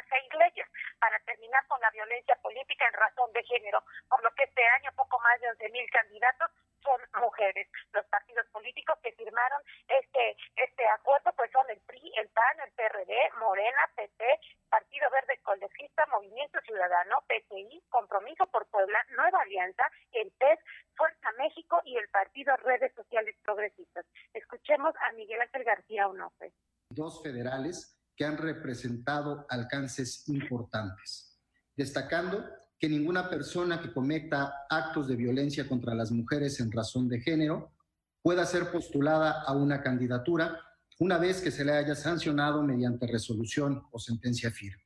seis 0.09 0.29
leyes 0.35 0.67
para 0.99 1.19
terminar 1.21 1.67
con 1.67 1.81
la 1.81 1.91
violencia 1.91 2.37
política 2.43 2.87
en 2.87 2.95
razón 2.95 3.33
de 3.33 3.45
género, 3.45 3.83
por 4.09 4.23
lo 4.23 4.31
que 4.35 4.45
este 4.45 4.65
año 4.81 4.91
poco 4.97 5.19
más 5.21 5.41
de 5.41 5.51
11 5.51 5.69
mil 5.71 5.91
candidatos 5.91 6.51
son 6.83 7.01
mujeres. 7.21 7.69
Los 7.93 8.07
partidos 8.07 8.47
políticos 8.53 8.99
que 9.03 9.13
firmaron 9.13 9.61
este 9.89 10.37
este 10.57 10.87
acuerdo 10.89 11.33
pues 11.37 11.51
son 11.51 11.69
el 11.71 11.81
PRI, 11.81 12.13
el 12.17 12.29
PAN, 12.29 12.61
el 12.65 12.73
PRD, 12.73 13.13
Morena, 13.41 13.91
PT, 13.97 14.25
Partido 14.69 15.11
Verde 15.11 15.35
Ecologista, 15.35 16.07
Movimiento 16.07 16.61
Ciudadano, 16.63 17.25
PCI, 17.27 17.83
Compromiso 17.89 18.47
por 18.47 18.67
Puebla, 18.67 18.99
Nueva 19.17 19.41
Alianza, 19.43 19.85
el 20.13 20.31
PES, 20.33 20.59
Fuerza 20.97 21.33
México 21.39 21.81
y 21.85 21.97
el 21.97 22.09
Partido 22.09 22.57
Redes 22.57 22.95
Sociales 22.95 23.37
Progresistas. 23.43 24.07
Escuchemos 24.33 24.95
a 25.01 25.13
Miguel 25.13 25.41
Ángel 25.41 25.65
García 25.65 26.09
Onofre. 26.09 26.53
Dos 26.91 27.23
federales 27.23 27.98
que 28.19 28.25
han 28.25 28.37
representado 28.37 29.47
alcances 29.49 30.29
importantes, 30.29 31.39
destacando 31.77 32.45
que 32.77 32.89
ninguna 32.89 33.31
persona 33.31 33.81
que 33.81 33.93
cometa 33.93 34.67
actos 34.69 35.07
de 35.07 35.15
violencia 35.15 35.69
contra 35.69 35.95
las 35.95 36.11
mujeres 36.11 36.59
en 36.59 36.73
razón 36.73 37.09
de 37.09 37.21
género 37.21 37.73
pueda 38.21 38.45
ser 38.45 38.73
postulada 38.73 39.43
a 39.43 39.53
una 39.53 39.81
candidatura 39.81 40.61
una 40.99 41.17
vez 41.17 41.41
que 41.41 41.53
se 41.53 41.65
le 41.65 41.73
haya 41.73 41.95
sancionado 41.95 42.61
mediante 42.65 43.07
resolución 43.07 43.87
o 43.93 44.01
sentencia 44.01 44.51
firme. 44.51 44.83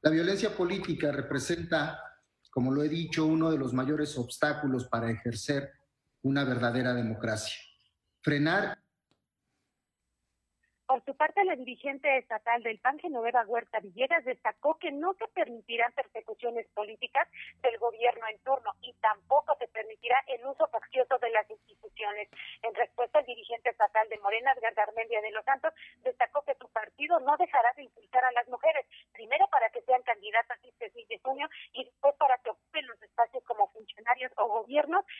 La 0.00 0.10
violencia 0.10 0.56
política 0.56 1.10
representa, 1.10 2.00
como 2.50 2.70
lo 2.70 2.84
he 2.84 2.88
dicho, 2.88 3.26
uno 3.26 3.50
de 3.50 3.58
los 3.58 3.72
mayores 3.72 4.16
obstáculos 4.16 4.86
para 4.86 5.10
ejercer 5.10 5.72
una 6.22 6.44
verdadera 6.44 6.94
democracia. 6.94 7.56
Frenar 8.20 8.78
por 10.92 11.02
su 11.06 11.16
parte, 11.16 11.42
la 11.44 11.56
dirigente 11.56 12.18
estatal 12.18 12.62
del 12.62 12.78
PAN, 12.78 12.98
Genoveva 12.98 13.46
Huerta 13.46 13.80
Villegas, 13.80 14.26
destacó 14.26 14.74
que 14.78 14.92
no 14.92 15.14
se 15.14 15.26
permitirán 15.28 15.90
persecuciones 15.92 16.66
políticas 16.74 17.26
del 17.62 17.78
gobierno 17.78 18.20
en 18.30 18.38
turno 18.40 18.74
y 18.82 18.92
tampoco 19.00 19.56
se 19.58 19.68
permitirá 19.68 20.22
el 20.26 20.44
uso 20.44 20.68
faccioso 20.68 21.16
de 21.18 21.30
las 21.30 21.48
instituciones. 21.48 22.28
En 22.60 22.74
respuesta, 22.74 23.20
el 23.20 23.24
dirigente 23.24 23.70
estatal 23.70 24.06
de 24.10 24.18
Morena, 24.18 24.52
Edgar 24.52 24.78
Armendia 24.86 25.22
de 25.22 25.30
los 25.30 25.42
Santos, 25.46 25.72
destacó 26.02 26.42
que 26.42 26.56
su 26.56 26.68
partido 26.68 27.18
no 27.20 27.38
dejará 27.38 27.72
de 27.74 27.84
impulsar 27.84 28.26
a 28.26 28.32
las 28.32 28.46
mujeres, 28.48 28.84
primero 29.14 29.48
para 29.48 29.70
que 29.70 29.80
sean 29.88 30.02
candidatas 30.02 30.58
este 30.62 30.90
6 30.90 31.08
de 31.08 31.18
junio 31.20 31.48
y 31.72 31.84
después 31.84 32.14
para 32.16 32.36
que 32.44 32.50
ocupen 32.50 32.86
los 32.86 33.02
espacios 33.02 33.42
como 33.44 33.66
funcionarios 33.68 34.30
o 34.36 34.60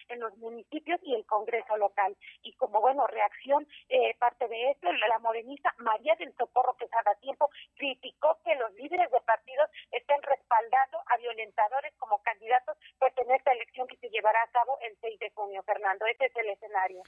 en 0.09 0.21
los 0.21 0.37
municipios 0.39 1.01
y 1.03 1.15
el 1.15 1.27
Congreso 1.27 1.77
local. 1.77 2.17
Y 2.43 2.53
como, 2.55 2.81
bueno, 2.81 3.07
reacción, 3.07 3.67
eh, 3.89 4.15
parte 4.19 4.49
de 4.49 4.71
esto, 4.71 4.91
la 4.93 5.19
morenista 5.19 5.75
María 5.79 6.15
del 6.17 6.35
Socorro 6.37 6.77
Quesada 6.77 7.15
Tiempo 7.21 7.51
criticó 7.77 8.39
que 8.45 8.55
los 8.57 8.73
líderes 8.75 9.11
de 9.11 9.21
partidos 9.21 9.69
estén 9.91 10.23
respaldando 10.23 10.99
a 11.07 11.17
violentadores 11.19 11.93
como 11.99 12.23
candidatos 12.23 12.79
pues 12.99 13.13
en 13.19 13.31
esta 13.31 13.53
elección 13.53 13.87
que 13.89 13.97
se 13.97 14.09
llevará 14.09 14.43
a 14.43 14.51
cabo 14.51 14.79
el 14.81 14.97
6 15.01 15.19
de 15.19 15.31
junio, 15.31 15.63
Fernando. 15.65 16.07
Este 16.07 16.27
es 16.27 16.37
el 16.37 16.49
escenario. 16.49 17.03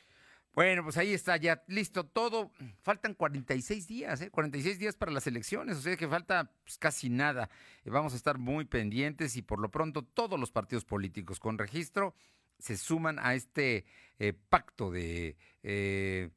Bueno, 0.54 0.84
pues 0.84 0.96
ahí 0.96 1.12
está 1.12 1.36
ya 1.36 1.64
listo 1.66 2.04
todo. 2.04 2.52
Faltan 2.82 3.14
46 3.14 3.88
días, 3.88 4.20
¿eh? 4.20 4.30
46 4.30 4.78
días 4.78 4.94
para 4.94 5.10
las 5.10 5.26
elecciones, 5.26 5.76
o 5.78 5.80
sea 5.80 5.96
que 5.96 6.06
falta 6.06 6.52
pues, 6.62 6.78
casi 6.78 7.10
nada. 7.10 7.50
Vamos 7.84 8.12
a 8.12 8.16
estar 8.16 8.38
muy 8.38 8.64
pendientes 8.64 9.36
y 9.36 9.42
por 9.42 9.58
lo 9.58 9.70
pronto 9.70 10.02
todos 10.02 10.38
los 10.38 10.52
partidos 10.52 10.84
políticos 10.84 11.40
con 11.40 11.58
registro 11.58 12.14
se 12.58 12.76
suman 12.76 13.18
a 13.18 13.34
este 13.34 13.84
eh, 14.18 14.32
pacto 14.32 14.90
de... 14.90 15.36
Eh, 15.62 16.30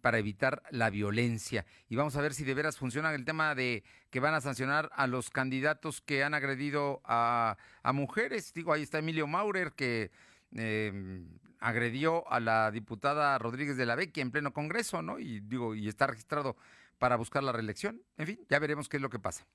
para 0.00 0.18
evitar 0.18 0.64
la 0.70 0.90
violencia. 0.90 1.64
Y 1.88 1.94
vamos 1.94 2.16
a 2.16 2.20
ver 2.20 2.34
si 2.34 2.42
de 2.42 2.54
veras 2.54 2.76
funciona 2.76 3.14
el 3.14 3.24
tema 3.24 3.54
de 3.54 3.84
que 4.10 4.18
van 4.18 4.34
a 4.34 4.40
sancionar 4.40 4.90
a 4.94 5.06
los 5.06 5.30
candidatos 5.30 6.00
que 6.00 6.24
han 6.24 6.34
agredido 6.34 7.00
a, 7.04 7.56
mujeres. 7.94 8.52
Digo, 8.52 8.72
ahí 8.72 8.82
está 8.82 8.98
Emilio 8.98 9.28
Maurer, 9.28 9.72
que 9.72 10.10
em, 10.56 11.38
agredió 11.60 12.30
a 12.30 12.40
la 12.40 12.70
diputada 12.70 13.38
Rodríguez 13.38 13.76
de 13.76 13.86
la 13.86 13.94
Vecchia 13.94 14.22
en 14.22 14.32
pleno 14.32 14.52
Congreso, 14.52 15.02
¿no? 15.02 15.18
Y 15.18 15.40
digo, 15.40 15.74
y 15.74 15.88
está 15.88 16.06
registrado 16.06 16.56
para 16.98 17.16
buscar 17.16 17.42
la 17.42 17.52
reelección. 17.52 18.02
En 18.16 18.26
fin, 18.26 18.46
ya 18.48 18.58
veremos 18.58 18.88
qué 18.88 18.96
es 18.96 19.02
lo 19.02 19.10
que 19.10 19.18
pasa. 19.18 19.46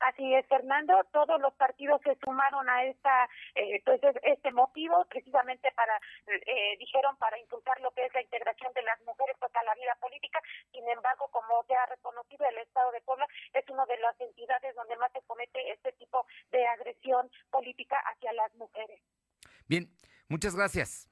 Así 0.00 0.34
es, 0.34 0.46
Fernando, 0.46 0.92
todos 1.10 1.40
los 1.40 1.54
partidos 1.54 2.00
se 2.02 2.16
sumaron 2.22 2.68
a 2.68 2.84
esta, 2.84 3.28
eh, 3.54 3.82
pues 3.84 4.00
este 4.22 4.52
motivo, 4.52 5.04
precisamente 5.08 5.72
para, 5.72 5.98
eh, 6.26 6.76
dijeron, 6.78 7.16
para 7.16 7.38
impulsar 7.38 7.80
lo 7.80 7.90
que 7.92 8.04
es 8.04 8.12
la 8.12 8.22
integración 8.22 8.72
de 8.74 8.82
las 8.82 9.00
mujeres 9.02 9.36
pues, 9.40 9.54
a 9.56 9.64
la 9.64 9.74
vida 9.74 9.96
política. 9.98 10.40
Sin 10.70 10.86
embargo, 10.88 11.28
como 11.32 11.64
se 11.64 11.74
ha 11.74 11.86
reconocido, 11.86 12.44
el 12.46 12.58
Estado 12.58 12.92
de 12.92 13.00
Puebla 13.00 13.26
es 13.54 13.68
una 13.70 13.86
de 13.86 13.96
las 13.98 14.20
entidades 14.20 14.74
donde 14.74 14.96
más 14.96 15.10
se 15.12 15.22
comete 15.22 15.72
este 15.72 15.92
tipo 15.92 16.26
de 16.50 16.66
agresión 16.66 17.30
política 17.50 17.96
hacia 18.04 18.32
las 18.34 18.54
mujeres. 18.56 19.00
Bien, 19.66 19.88
muchas 20.28 20.54
gracias. 20.54 21.08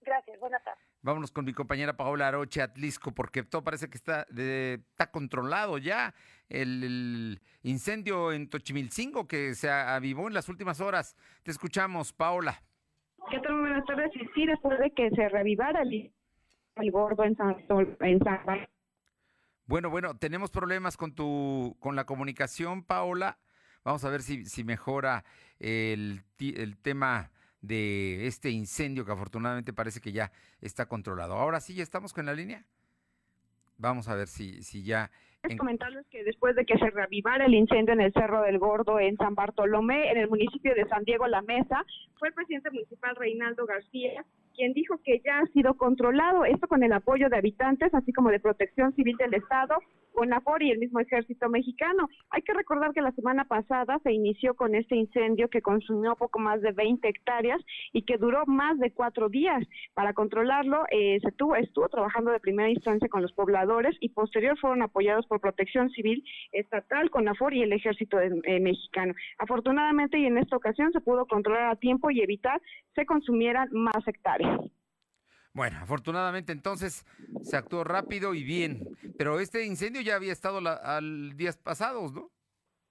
Gracias, 0.00 0.38
buenas 0.38 0.62
tardes. 0.64 0.84
Vámonos 1.04 1.32
con 1.32 1.44
mi 1.44 1.52
compañera 1.52 1.98
Paola 1.98 2.28
Aroche 2.28 2.62
Atlisco, 2.62 3.12
porque 3.12 3.42
todo 3.42 3.62
parece 3.62 3.90
que 3.90 3.98
está, 3.98 4.26
está 4.34 5.10
controlado 5.10 5.76
ya. 5.76 6.14
El, 6.48 7.42
incendio 7.62 8.32
en 8.32 8.48
Tochimilcingo 8.48 9.28
que 9.28 9.54
se 9.54 9.70
avivó 9.70 10.28
en 10.28 10.34
las 10.34 10.48
últimas 10.48 10.80
horas. 10.80 11.14
Te 11.42 11.50
escuchamos, 11.50 12.14
Paola. 12.14 12.62
¿Qué 13.30 13.38
tal? 13.40 13.60
Buenas 13.60 13.84
tardes. 13.84 14.12
Sí, 14.14 14.20
sí, 14.34 14.46
después 14.46 14.78
de 14.78 14.92
que 14.92 15.10
se 15.10 15.28
revivara 15.28 15.82
el, 15.82 16.10
el 16.76 16.90
gordo 16.90 17.22
en 17.24 17.36
San, 17.36 17.56
en 18.00 18.18
San 18.20 18.40
Bueno, 19.66 19.90
bueno, 19.90 20.16
tenemos 20.16 20.50
problemas 20.50 20.96
con 20.96 21.14
tu 21.14 21.76
con 21.80 21.96
la 21.96 22.06
comunicación, 22.06 22.82
Paola. 22.82 23.38
Vamos 23.84 24.02
a 24.06 24.08
ver 24.08 24.22
si, 24.22 24.46
si 24.46 24.64
mejora 24.64 25.24
el, 25.58 26.22
el 26.38 26.78
tema 26.78 27.30
de 27.66 28.26
este 28.26 28.50
incendio 28.50 29.04
que 29.04 29.12
afortunadamente 29.12 29.72
parece 29.72 30.00
que 30.00 30.12
ya 30.12 30.30
está 30.60 30.86
controlado. 30.86 31.34
Ahora 31.34 31.60
sí, 31.60 31.74
ya 31.74 31.82
estamos 31.82 32.12
con 32.12 32.26
la 32.26 32.34
línea. 32.34 32.64
Vamos 33.78 34.08
a 34.08 34.14
ver 34.14 34.28
si, 34.28 34.62
si 34.62 34.84
ya... 34.84 35.10
En... 35.42 35.58
Comentarles 35.58 36.06
que 36.10 36.24
después 36.24 36.56
de 36.56 36.64
que 36.64 36.78
se 36.78 36.90
reavivara 36.90 37.46
el 37.46 37.54
incendio 37.54 37.92
en 37.92 38.00
el 38.00 38.12
Cerro 38.12 38.42
del 38.42 38.58
Gordo 38.58 38.98
en 38.98 39.16
San 39.16 39.34
Bartolomé, 39.34 40.10
en 40.10 40.18
el 40.18 40.28
municipio 40.28 40.74
de 40.74 40.88
San 40.88 41.04
Diego 41.04 41.26
La 41.26 41.42
Mesa, 41.42 41.84
fue 42.18 42.28
el 42.28 42.34
presidente 42.34 42.70
municipal 42.70 43.14
Reinaldo 43.16 43.66
García 43.66 44.24
quien 44.54 44.72
dijo 44.72 45.00
que 45.04 45.20
ya 45.24 45.40
ha 45.40 45.46
sido 45.46 45.74
controlado, 45.74 46.44
esto 46.44 46.68
con 46.68 46.82
el 46.82 46.92
apoyo 46.92 47.28
de 47.28 47.36
habitantes, 47.36 47.92
así 47.92 48.12
como 48.12 48.30
de 48.30 48.40
protección 48.40 48.94
civil 48.94 49.16
del 49.16 49.34
Estado, 49.34 49.74
CONAFOR 50.14 50.62
y 50.62 50.70
el 50.70 50.78
mismo 50.78 51.00
ejército 51.00 51.48
mexicano. 51.48 52.08
Hay 52.30 52.42
que 52.42 52.54
recordar 52.54 52.92
que 52.92 53.02
la 53.02 53.12
semana 53.12 53.44
pasada 53.44 53.98
se 54.02 54.12
inició 54.12 54.54
con 54.54 54.74
este 54.74 54.96
incendio 54.96 55.48
que 55.48 55.60
consumió 55.60 56.16
poco 56.16 56.38
más 56.38 56.62
de 56.62 56.72
20 56.72 57.06
hectáreas 57.06 57.60
y 57.92 58.02
que 58.02 58.16
duró 58.16 58.46
más 58.46 58.78
de 58.78 58.92
cuatro 58.92 59.28
días. 59.28 59.62
Para 59.94 60.14
controlarlo, 60.14 60.84
eh, 60.90 61.18
se 61.20 61.32
tuvo, 61.32 61.56
estuvo 61.56 61.88
trabajando 61.88 62.30
de 62.30 62.40
primera 62.40 62.70
instancia 62.70 63.08
con 63.08 63.22
los 63.22 63.32
pobladores 63.32 63.96
y 64.00 64.10
posterior 64.10 64.58
fueron 64.58 64.82
apoyados 64.82 65.26
por 65.26 65.40
protección 65.40 65.90
civil 65.90 66.24
estatal, 66.52 67.10
CONAFOR 67.10 67.54
y 67.54 67.62
el 67.62 67.72
ejército 67.72 68.18
eh, 68.20 68.60
mexicano. 68.60 69.14
Afortunadamente 69.38 70.18
y 70.18 70.26
en 70.26 70.38
esta 70.38 70.56
ocasión 70.56 70.92
se 70.92 71.00
pudo 71.00 71.26
controlar 71.26 71.70
a 71.70 71.76
tiempo 71.76 72.10
y 72.10 72.20
evitar 72.20 72.60
se 72.94 73.04
consumieran 73.04 73.68
más 73.72 74.06
hectáreas. 74.06 74.60
Bueno, 75.54 75.78
afortunadamente 75.80 76.50
entonces 76.50 77.06
se 77.42 77.56
actuó 77.56 77.84
rápido 77.84 78.34
y 78.34 78.42
bien, 78.42 78.82
pero 79.16 79.38
este 79.38 79.64
incendio 79.64 80.02
ya 80.02 80.16
había 80.16 80.32
estado 80.32 80.58
al 80.58 81.36
días 81.36 81.56
pasados, 81.56 82.12
¿no? 82.12 82.32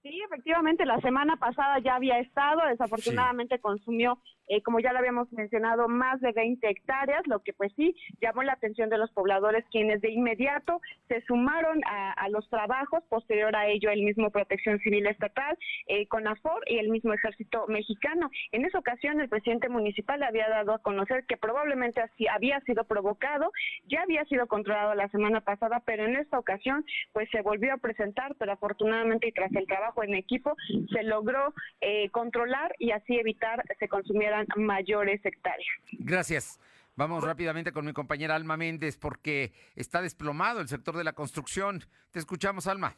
Sí, 0.02 0.22
efectivamente, 0.26 0.86
la 0.86 1.00
semana 1.02 1.36
pasada 1.38 1.80
ya 1.80 1.96
había 1.96 2.20
estado, 2.20 2.62
desafortunadamente 2.68 3.60
consumió 3.60 4.18
eh, 4.48 4.62
como 4.62 4.80
ya 4.80 4.94
lo 4.94 5.00
habíamos 5.00 5.32
mencionado, 5.32 5.88
más 5.88 6.20
de 6.22 6.32
20 6.32 6.68
hectáreas, 6.70 7.26
lo 7.28 7.40
que 7.40 7.54
pues 7.54 7.72
sí 7.76 7.96
llamó 8.22 8.44
la 8.44 8.54
atención 8.54 8.90
de 8.90 8.98
los 8.98 9.12
pobladores, 9.12 9.66
quienes 9.72 10.02
de 10.02 10.12
inmediato 10.12 10.82
se 11.08 11.22
sumaron 11.22 11.82
a, 11.86 12.30
los 12.30 12.50
trabajos, 12.50 13.04
posterior 13.10 13.56
a 13.56 13.68
ello 13.68 13.90
el 13.90 14.04
mismo 14.04 14.32
Protección 14.32 14.80
Civil 14.80 15.06
Estatal, 15.08 15.58
eh, 15.88 16.08
CONAFOR 16.08 16.64
y 16.68 16.78
el 16.78 16.90
mismo 16.90 17.14
Ejército 17.14 17.68
Mexicano. 17.68 18.30
En 18.52 18.66
esa 18.66 18.80
ocasión 18.80 19.20
el 19.20 19.30
presidente 19.30 19.70
municipal 19.70 20.24
había 20.24 20.50
dado 20.50 20.74
a 20.74 20.80
conocer 20.80 21.26
que 21.28 21.38
probablemente 21.38 22.02
así 22.02 22.28
había 22.28 22.60
sido 22.62 22.86
provocado, 22.86 23.52
ya 23.86 24.02
había 24.02 24.24
sido 24.26 24.48
controlado 24.48 24.96
la 24.96 25.10
semana 25.10 25.42
pasada, 25.42 25.82
pero 25.86 26.06
en 26.06 26.16
esta 26.16 26.40
ocasión 26.40 26.86
pues 27.12 27.30
se 27.32 27.42
volvió 27.42 27.74
a 27.74 27.78
presentar, 27.78 28.36
pero 28.40 28.54
afortunadamente 28.54 29.28
y 29.28 29.32
tras 29.32 29.54
el 29.54 29.68
trabajo 29.68 30.04
en 30.04 30.16
equipo 30.16 30.56
se 30.92 31.04
logró 31.04 31.54
eh, 31.82 32.10
controlar 32.10 32.74
y 32.80 32.92
así 32.92 33.18
evitar 33.18 33.64
se 33.80 33.88
mayores 34.56 35.24
hectáreas. 35.26 35.70
Gracias. 35.92 36.60
Vamos 36.96 37.24
rápidamente 37.24 37.72
con 37.72 37.86
mi 37.86 37.94
compañera 37.94 38.36
Alma 38.36 38.56
Méndez 38.56 38.98
porque 38.98 39.52
está 39.76 40.02
desplomado 40.02 40.62
el 40.62 40.68
sector 40.68 40.96
de 40.96 41.04
la 41.04 41.14
construcción. 41.14 41.84
Te 42.12 42.20
escuchamos, 42.20 42.68
Alma. 42.68 42.96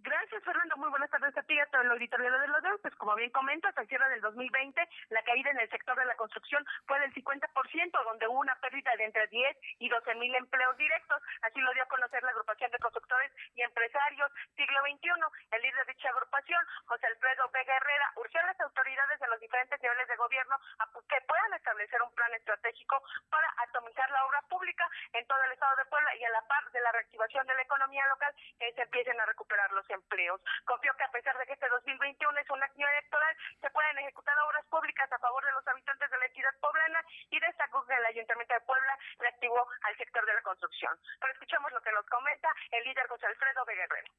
Gracias, 0.00 0.17
Fernando. 0.28 0.76
Muy 0.76 0.90
buenas 0.90 1.08
tardes 1.08 1.36
a 1.36 1.42
ti 1.42 1.54
y 1.54 1.60
a 1.60 1.66
todo 1.66 1.80
el 1.80 1.90
auditorio 1.90 2.30
de 2.30 2.48
los. 2.48 2.58
Pues 2.82 2.94
como 2.96 3.14
bien 3.16 3.30
comentas, 3.30 3.76
al 3.78 3.88
cierre 3.88 4.08
del 4.10 4.20
2020, 4.20 4.76
la 5.08 5.22
caída 5.22 5.50
en 5.50 5.60
el 5.60 5.70
sector 5.70 5.96
de 5.96 6.04
la 6.04 6.16
construcción 6.16 6.64
fue 6.86 7.00
del 7.00 7.14
50%, 7.14 8.04
donde 8.04 8.28
hubo 8.28 8.40
una 8.40 8.54
pérdida 8.56 8.92
de 8.98 9.04
entre 9.04 9.26
10 9.28 9.56
y 9.78 9.88
12 9.88 10.14
mil 10.16 10.34
empleos 10.34 10.76
directos. 10.76 11.22
Así 11.42 11.60
lo 11.60 11.72
dio 11.72 11.82
a 11.82 11.88
conocer 11.88 12.22
la 12.22 12.30
agrupación 12.30 12.70
de 12.70 12.78
constructores 12.78 13.32
y 13.54 13.62
empresarios 13.62 14.30
siglo 14.54 14.78
XXI. 14.84 15.08
El 15.50 15.62
líder 15.62 15.86
de 15.86 15.92
dicha 15.92 16.10
agrupación, 16.10 16.62
José 16.84 17.06
Alfredo 17.06 17.48
Vega 17.50 17.76
Herrera, 17.76 18.12
urgió 18.16 18.40
a 18.40 18.46
las 18.46 18.60
autoridades 18.60 19.18
de 19.20 19.28
los 19.28 19.40
diferentes 19.40 19.80
niveles 19.80 20.08
de 20.08 20.16
gobierno 20.16 20.56
a 20.78 20.86
que 21.08 21.20
puedan 21.26 21.54
establecer 21.54 22.02
un 22.02 22.14
plan 22.14 22.32
estratégico 22.34 23.02
para 23.30 23.48
atomizar 23.64 24.10
la 24.10 24.26
obra 24.26 24.42
pública 24.42 24.84
en 25.14 25.26
todo 25.26 25.42
el 25.44 25.52
estado 25.52 25.74
de 25.76 25.86
Puebla 25.86 26.14
y 26.16 26.24
a 26.24 26.30
la 26.30 26.42
par 26.46 26.70
de 26.70 26.80
la 26.80 26.92
reactivación 26.92 27.46
de 27.46 27.54
la 27.54 27.62
economía 27.62 28.06
local 28.08 28.34
que 28.58 28.72
se 28.74 28.82
empiecen 28.82 29.18
a 29.20 29.26
recuperar 29.26 29.72
los 29.72 29.88
empleos. 29.88 30.17
Confió 30.64 30.92
que 30.96 31.04
a 31.04 31.10
pesar 31.12 31.38
de 31.38 31.46
que 31.46 31.52
este 31.52 31.68
2021 31.68 32.38
es 32.38 32.50
un 32.50 32.62
año 32.62 32.88
electoral, 32.88 33.36
se 33.60 33.70
pueden 33.70 33.98
ejecutar 33.98 34.34
obras 34.40 34.66
públicas 34.66 35.10
a 35.12 35.18
favor 35.18 35.44
de 35.44 35.52
los 35.52 35.66
habitantes 35.68 36.10
de 36.10 36.18
la 36.18 36.26
entidad 36.26 36.54
poblana 36.60 37.00
y 37.30 37.38
destacó 37.38 37.86
que 37.86 37.94
el 37.94 38.04
Ayuntamiento 38.04 38.54
de 38.54 38.60
Puebla 38.62 38.98
reactivó 39.18 39.68
al 39.82 39.96
sector 39.96 40.26
de 40.26 40.34
la 40.34 40.42
construcción. 40.42 40.98
Pero 41.20 41.32
escuchemos 41.32 41.70
lo 41.72 41.80
que 41.82 41.92
nos 41.92 42.06
comenta 42.06 42.48
el 42.72 42.84
líder 42.84 43.06
José 43.06 43.26
Alfredo 43.26 43.64
de 43.64 43.74
Guerrero. 43.76 44.12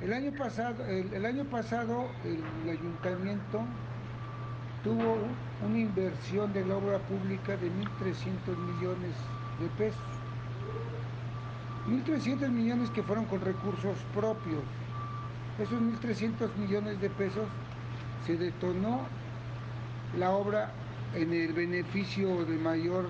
El 0.00 0.14
año 0.14 0.32
pasado, 0.32 0.86
el, 0.86 1.26
año 1.26 1.44
pasado 1.44 2.08
el, 2.24 2.70
ayuntamiento 2.70 3.60
tuvo 4.82 5.18
una 5.62 5.78
inversión 5.78 6.52
de 6.54 6.64
la 6.64 6.76
obra 6.76 6.98
pública 7.00 7.56
de 7.56 7.68
1.300 7.68 8.56
millones 8.56 9.14
de 9.58 9.68
pesos. 9.76 10.19
1.300 11.88 12.48
millones 12.50 12.90
que 12.90 13.02
fueron 13.02 13.24
con 13.26 13.40
recursos 13.40 13.96
propios. 14.14 14.62
Esos 15.58 15.80
1.300 15.80 16.54
millones 16.56 17.00
de 17.00 17.10
pesos 17.10 17.48
se 18.26 18.36
detonó 18.36 19.06
la 20.16 20.30
obra 20.30 20.72
en 21.14 21.32
el 21.32 21.52
beneficio 21.52 22.44
de 22.44 22.56
mayor 22.56 23.08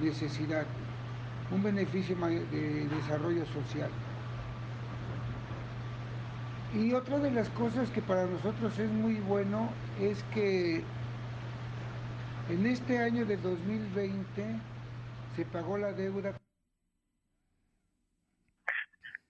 necesidad, 0.00 0.66
un 1.50 1.62
beneficio 1.62 2.16
de 2.16 2.86
desarrollo 2.88 3.44
social. 3.46 3.90
Y 6.74 6.94
otra 6.94 7.18
de 7.18 7.30
las 7.30 7.48
cosas 7.50 7.90
que 7.90 8.00
para 8.00 8.24
nosotros 8.24 8.78
es 8.78 8.90
muy 8.90 9.16
bueno 9.16 9.70
es 10.00 10.22
que 10.34 10.82
en 12.48 12.66
este 12.66 12.98
año 12.98 13.26
de 13.26 13.36
2020 13.36 14.44
se 15.36 15.44
pagó 15.46 15.76
la 15.76 15.92
deuda. 15.92 16.32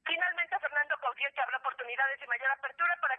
Finalmente, 0.06 0.54
Fernando 0.60 0.94
confió 1.02 1.26
que 1.34 1.40
habrá 1.40 1.58
oportunidades 1.58 2.18
y 2.22 2.28
mayor 2.28 2.50
apertura 2.52 2.94
para 3.00 3.16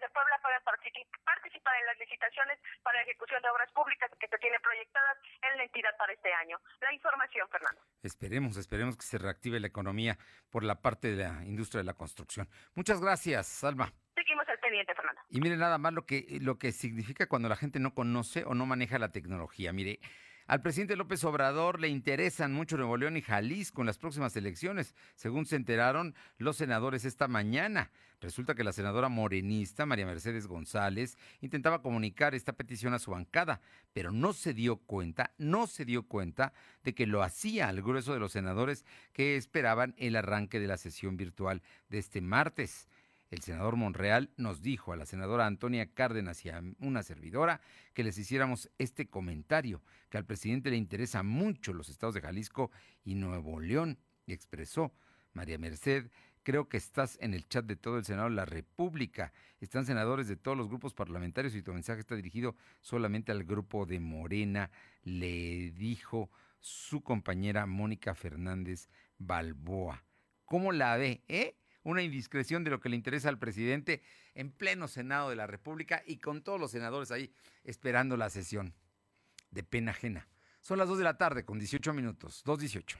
de 0.00 0.08
Puebla 0.10 0.38
puedan 0.42 0.62
participar 0.62 1.74
en 1.80 1.86
las 1.86 1.98
licitaciones 1.98 2.58
para 2.82 3.02
ejecución 3.02 3.42
de 3.42 3.48
obras 3.50 3.70
públicas 3.72 4.10
que 4.18 4.28
se 4.28 4.38
tienen 4.38 4.60
proyectadas 4.62 5.18
en 5.42 5.58
la 5.58 5.64
entidad 5.64 5.96
para 5.98 6.12
este 6.12 6.32
año. 6.32 6.58
La 6.80 6.92
información, 6.92 7.48
Fernando. 7.48 7.80
Esperemos, 8.02 8.56
esperemos 8.56 8.96
que 8.96 9.04
se 9.04 9.18
reactive 9.18 9.60
la 9.60 9.66
economía 9.66 10.18
por 10.50 10.64
la 10.64 10.80
parte 10.80 11.14
de 11.14 11.24
la 11.24 11.44
industria 11.44 11.80
de 11.80 11.86
la 11.86 11.94
construcción. 11.94 12.48
Muchas 12.74 13.00
gracias, 13.00 13.46
Salma. 13.46 13.92
Seguimos 14.14 14.48
al 14.48 14.58
pendiente, 14.58 14.94
Fernando. 14.94 15.20
Y 15.28 15.40
mire 15.40 15.56
nada 15.56 15.78
más 15.78 15.92
lo 15.92 16.06
que, 16.06 16.38
lo 16.40 16.58
que 16.58 16.72
significa 16.72 17.28
cuando 17.28 17.48
la 17.48 17.56
gente 17.56 17.78
no 17.78 17.94
conoce 17.94 18.44
o 18.44 18.54
no 18.54 18.66
maneja 18.66 18.98
la 18.98 19.12
tecnología. 19.12 19.72
Mire, 19.72 20.00
al 20.48 20.62
presidente 20.62 20.96
López 20.96 21.22
Obrador 21.24 21.78
le 21.78 21.88
interesan 21.88 22.54
mucho 22.54 22.78
Nuevo 22.78 22.96
León 22.96 23.18
y 23.18 23.22
Jalisco 23.22 23.82
en 23.82 23.86
las 23.86 23.98
próximas 23.98 24.34
elecciones, 24.34 24.94
según 25.14 25.44
se 25.44 25.56
enteraron 25.56 26.14
los 26.38 26.56
senadores 26.56 27.04
esta 27.04 27.28
mañana. 27.28 27.90
Resulta 28.18 28.54
que 28.54 28.64
la 28.64 28.72
senadora 28.72 29.10
morenista 29.10 29.84
María 29.84 30.06
Mercedes 30.06 30.46
González 30.46 31.18
intentaba 31.42 31.82
comunicar 31.82 32.34
esta 32.34 32.54
petición 32.54 32.94
a 32.94 32.98
su 32.98 33.10
bancada, 33.10 33.60
pero 33.92 34.10
no 34.10 34.32
se 34.32 34.54
dio 34.54 34.78
cuenta, 34.78 35.34
no 35.36 35.66
se 35.66 35.84
dio 35.84 36.04
cuenta 36.04 36.54
de 36.82 36.94
que 36.94 37.06
lo 37.06 37.22
hacía 37.22 37.68
al 37.68 37.82
grueso 37.82 38.14
de 38.14 38.20
los 38.20 38.32
senadores 38.32 38.86
que 39.12 39.36
esperaban 39.36 39.94
el 39.98 40.16
arranque 40.16 40.60
de 40.60 40.66
la 40.66 40.78
sesión 40.78 41.18
virtual 41.18 41.62
de 41.90 41.98
este 41.98 42.22
martes. 42.22 42.88
El 43.30 43.42
senador 43.42 43.76
Monreal 43.76 44.30
nos 44.36 44.62
dijo 44.62 44.92
a 44.92 44.96
la 44.96 45.04
senadora 45.04 45.46
Antonia 45.46 45.92
Cárdenas 45.92 46.44
y 46.44 46.48
a 46.48 46.62
una 46.80 47.02
servidora 47.02 47.60
que 47.92 48.02
les 48.02 48.16
hiciéramos 48.16 48.70
este 48.78 49.08
comentario, 49.08 49.82
que 50.08 50.16
al 50.16 50.24
presidente 50.24 50.70
le 50.70 50.76
interesa 50.76 51.22
mucho 51.22 51.74
los 51.74 51.90
estados 51.90 52.14
de 52.14 52.22
Jalisco 52.22 52.70
y 53.04 53.14
Nuevo 53.14 53.60
León, 53.60 53.98
y 54.26 54.32
expresó, 54.32 54.94
María 55.34 55.58
Merced, 55.58 56.10
creo 56.42 56.70
que 56.70 56.78
estás 56.78 57.18
en 57.20 57.34
el 57.34 57.46
chat 57.46 57.66
de 57.66 57.76
todo 57.76 57.98
el 57.98 58.06
Senado 58.06 58.30
de 58.30 58.34
la 58.34 58.46
República, 58.46 59.34
están 59.60 59.84
senadores 59.84 60.26
de 60.28 60.36
todos 60.36 60.56
los 60.56 60.68
grupos 60.68 60.94
parlamentarios 60.94 61.54
y 61.54 61.62
tu 61.62 61.74
mensaje 61.74 62.00
está 62.00 62.16
dirigido 62.16 62.56
solamente 62.80 63.30
al 63.30 63.44
grupo 63.44 63.84
de 63.84 64.00
Morena, 64.00 64.70
le 65.02 65.70
dijo 65.72 66.30
su 66.60 67.02
compañera 67.02 67.66
Mónica 67.66 68.14
Fernández 68.14 68.88
Balboa. 69.18 70.02
¿Cómo 70.46 70.72
la 70.72 70.96
ve, 70.96 71.22
eh? 71.28 71.58
Una 71.88 72.02
indiscreción 72.02 72.64
de 72.64 72.70
lo 72.70 72.80
que 72.80 72.88
le 72.88 72.96
interesa 72.96 73.28
al 73.28 73.38
presidente 73.38 74.02
en 74.34 74.50
pleno 74.50 74.88
Senado 74.88 75.30
de 75.30 75.36
la 75.36 75.46
República 75.46 76.02
y 76.06 76.18
con 76.18 76.42
todos 76.42 76.60
los 76.60 76.70
senadores 76.70 77.10
ahí 77.10 77.32
esperando 77.64 78.16
la 78.16 78.30
sesión. 78.30 78.74
De 79.50 79.62
pena 79.62 79.92
ajena. 79.92 80.28
Son 80.60 80.78
las 80.78 80.88
2 80.88 80.98
de 80.98 81.04
la 81.04 81.16
tarde 81.16 81.44
con 81.44 81.58
18 81.58 81.94
minutos, 81.94 82.44
2.18. 82.44 82.98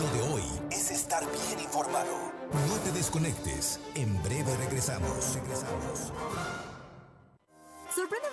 Lo 0.00 0.12
de 0.12 0.34
hoy 0.34 0.42
es 0.70 0.90
estar 0.90 1.22
bien 1.24 1.60
informado. 1.60 2.32
No 2.52 2.76
te 2.84 2.92
desconectes. 2.92 3.80
En 3.94 4.22
breve 4.22 4.54
regresamos. 4.58 5.34
Regresamos. 5.34 6.12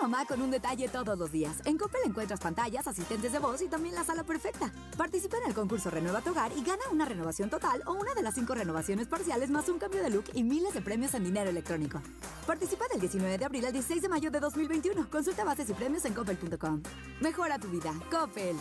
Mamá 0.01 0.25
con 0.25 0.41
un 0.41 0.49
detalle 0.49 0.87
todos 0.87 1.17
los 1.17 1.31
días. 1.31 1.57
En 1.65 1.77
Coppel 1.77 2.01
encuentras 2.05 2.39
pantallas, 2.39 2.87
asistentes 2.87 3.33
de 3.33 3.39
voz 3.39 3.61
y 3.61 3.67
también 3.67 3.95
la 3.95 4.03
sala 4.05 4.23
perfecta. 4.23 4.71
Participa 4.97 5.37
en 5.37 5.49
el 5.49 5.53
concurso 5.53 5.89
Renueva 5.89 6.21
tu 6.21 6.31
hogar 6.31 6.51
y 6.55 6.63
gana 6.63 6.83
una 6.91 7.03
renovación 7.03 7.49
total 7.49 7.83
o 7.85 7.93
una 7.93 8.13
de 8.13 8.21
las 8.21 8.35
cinco 8.35 8.55
renovaciones 8.55 9.07
parciales 9.07 9.49
más 9.49 9.67
un 9.67 9.77
cambio 9.77 10.01
de 10.01 10.09
look 10.09 10.25
y 10.33 10.43
miles 10.43 10.73
de 10.73 10.81
premios 10.81 11.13
en 11.15 11.25
dinero 11.25 11.49
electrónico. 11.49 12.01
Participa 12.47 12.85
del 12.91 13.01
19 13.01 13.37
de 13.37 13.45
abril 13.45 13.65
al 13.65 13.73
16 13.73 14.01
de 14.01 14.09
mayo 14.09 14.31
de 14.31 14.39
2021. 14.39 15.09
Consulta 15.09 15.43
bases 15.43 15.69
y 15.69 15.73
premios 15.73 16.05
en 16.05 16.13
coppel.com. 16.13 16.81
Mejora 17.21 17.59
tu 17.59 17.67
vida. 17.67 17.93
Coppel. 18.09 18.55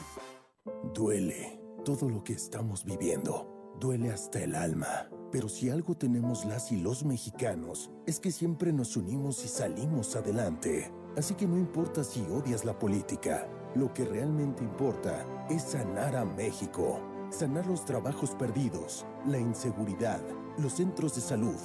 Duele 0.93 1.61
todo 1.85 2.09
lo 2.09 2.25
que 2.25 2.33
estamos 2.33 2.85
viviendo. 2.85 3.77
Duele 3.79 4.11
hasta 4.11 4.43
el 4.43 4.57
alma. 4.57 5.09
Pero 5.31 5.49
si 5.49 5.71
algo 5.71 5.95
tenemos 5.95 6.45
las 6.47 6.73
y 6.73 6.79
los 6.79 7.05
mexicanos, 7.05 7.91
es 8.07 8.19
que 8.19 8.33
siempre 8.33 8.73
nos 8.73 8.97
unimos 8.97 9.45
y 9.45 9.49
salimos 9.49 10.17
adelante. 10.17 10.91
Así 11.19 11.35
que 11.35 11.49
no 11.49 11.59
importa 11.59 12.05
si 12.05 12.25
odias 12.31 12.65
la 12.65 12.79
política, 12.79 13.49
lo 13.75 13.93
que 13.93 14.05
realmente 14.05 14.63
importa 14.63 15.27
es 15.51 15.63
sanar 15.63 16.15
a 16.15 16.25
México. 16.25 17.01
Sanar 17.31 17.67
los 17.67 17.85
trabajos 17.85 18.37
perdidos, 18.37 19.05
la 19.27 19.37
inseguridad, 19.37 20.21
los 20.59 20.75
centros 20.75 21.17
de 21.17 21.21
salud. 21.21 21.57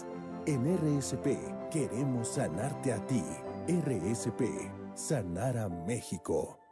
En 0.48 0.66
RSP 0.76 1.70
queremos 1.70 2.30
sanarte 2.30 2.94
a 2.94 3.06
ti. 3.06 3.24
RSP, 3.68 4.42
sanar 4.96 5.60
a 5.60 5.70
México. 5.70 6.63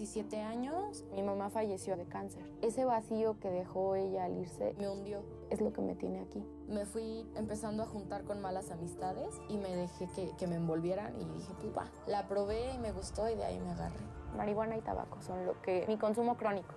Tengo 0.00 0.12
17 0.12 0.36
17 0.36 0.40
años, 0.40 1.04
mi 1.12 1.22
mamá 1.22 1.50
falleció 1.50 1.94
de 1.94 2.06
cáncer. 2.06 2.42
Ese 2.62 2.86
vacío 2.86 3.38
que 3.38 3.50
dejó 3.50 3.96
ella 3.96 4.24
al 4.24 4.38
irse 4.38 4.74
me 4.78 4.88
hundió. 4.88 5.22
Es 5.50 5.60
lo 5.60 5.74
que 5.74 5.82
me 5.82 5.94
tiene 5.94 6.20
aquí. 6.20 6.42
Me 6.68 6.86
fui 6.86 7.28
empezando 7.34 7.82
a 7.82 7.86
juntar 7.86 8.24
con 8.24 8.40
malas 8.40 8.70
amistades 8.70 9.38
y 9.50 9.58
me 9.58 9.76
dejé 9.76 10.08
que, 10.16 10.34
que 10.38 10.46
me 10.46 10.56
envolvieran 10.56 11.20
y 11.20 11.26
dije, 11.26 11.52
pues 11.60 11.76
va. 11.76 11.90
La 12.06 12.28
probé 12.28 12.72
y 12.74 12.78
me 12.78 12.92
gustó 12.92 13.28
y 13.28 13.34
de 13.34 13.44
ahí 13.44 13.60
me 13.60 13.72
agarré. 13.72 14.00
Marihuana 14.38 14.78
y 14.78 14.80
tabaco 14.80 15.20
son 15.20 15.44
lo 15.44 15.60
que... 15.60 15.84
Mi 15.86 15.98
consumo 15.98 16.38
crónico. 16.38 16.74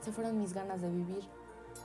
Se 0.00 0.10
fueron 0.10 0.36
mis 0.38 0.52
ganas 0.52 0.82
de 0.82 0.90
vivir. 0.90 1.22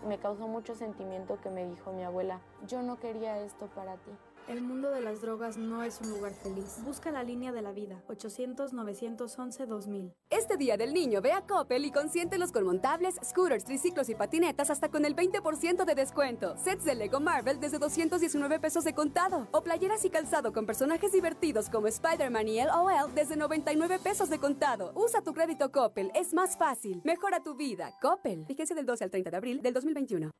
Me 0.08 0.18
causó 0.18 0.48
mucho 0.48 0.74
sentimiento 0.74 1.40
que 1.40 1.52
me 1.52 1.68
dijo 1.68 1.92
mi 1.92 2.04
abuela, 2.04 2.42
yo 2.68 2.82
no 2.82 3.00
quería 3.00 3.38
esto 3.40 3.68
para 3.76 3.98
ti. 3.98 4.12
El 4.50 4.62
mundo 4.64 4.90
de 4.90 5.02
las 5.02 5.22
drogas 5.22 5.58
no 5.58 5.84
es 5.84 6.02
un 6.02 6.10
lugar 6.10 6.34
feliz. 6.34 6.80
Busca 6.84 7.12
la 7.12 7.24
línea 7.24 7.52
de 7.52 7.62
la 7.62 7.72
vida. 7.72 8.02
800-911-2000. 8.08 10.12
Este 10.32 10.58
Día 10.58 10.76
del 10.76 10.92
Niño 10.92 11.22
ve 11.22 11.34
a 11.34 11.46
Coppel 11.46 11.86
y 11.86 11.92
consiéntelos 11.92 12.52
con 12.52 12.66
montables, 12.66 13.20
scooters, 13.24 13.64
triciclos 13.64 14.10
y 14.10 14.16
patinetas 14.16 14.72
hasta 14.72 14.90
con 14.90 15.06
el 15.06 15.16
20% 15.16 15.86
de 15.86 15.94
descuento. 15.94 16.58
Sets 16.58 16.84
de 16.84 16.96
Lego 16.96 17.20
Marvel 17.20 17.60
desde 17.60 17.78
219 17.78 18.60
pesos 18.60 18.84
de 18.84 18.96
contado. 18.96 19.48
O 19.52 19.62
playeras 19.62 20.04
y 20.04 20.10
calzado 20.10 20.52
con 20.52 20.66
personajes 20.66 21.12
divertidos 21.12 21.70
como 21.70 21.86
Spider-Man 21.86 22.48
y 22.48 22.64
LOL 22.64 23.14
desde 23.14 23.36
99 23.36 24.00
pesos 24.00 24.32
de 24.32 24.40
contado. 24.40 24.94
Usa 24.96 25.22
tu 25.22 25.36
crédito 25.36 25.72
Coppel. 25.72 26.10
Es 26.16 26.34
más 26.34 26.58
fácil. 26.58 27.02
Mejora 27.04 27.44
tu 27.44 27.54
vida. 27.54 27.96
Coppel. 28.02 28.48
Fíjense 28.48 28.74
del 28.74 28.88
12 28.88 29.04
al 29.04 29.12
30 29.12 29.30
de 29.30 29.38
abril 29.38 29.62
del 29.62 29.76
2021. 29.76 30.32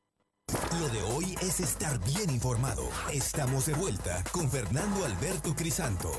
Lo 0.80 0.88
de 0.88 1.02
hoy 1.02 1.36
es 1.42 1.60
estar 1.60 2.02
bien 2.04 2.28
informado. 2.28 2.88
Estamos 3.12 3.66
de 3.66 3.74
vuelta 3.74 4.24
con 4.32 4.50
Fernando 4.50 5.04
Alberto 5.04 5.54
Crisanto. 5.54 6.10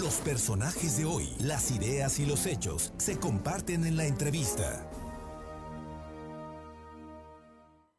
Los 0.00 0.16
personajes 0.16 0.98
de 0.98 1.04
hoy, 1.04 1.28
las 1.38 1.70
ideas 1.70 2.18
y 2.18 2.26
los 2.26 2.44
hechos 2.46 2.92
se 2.96 3.20
comparten 3.20 3.86
en 3.86 3.96
la 3.96 4.06
entrevista. 4.06 4.90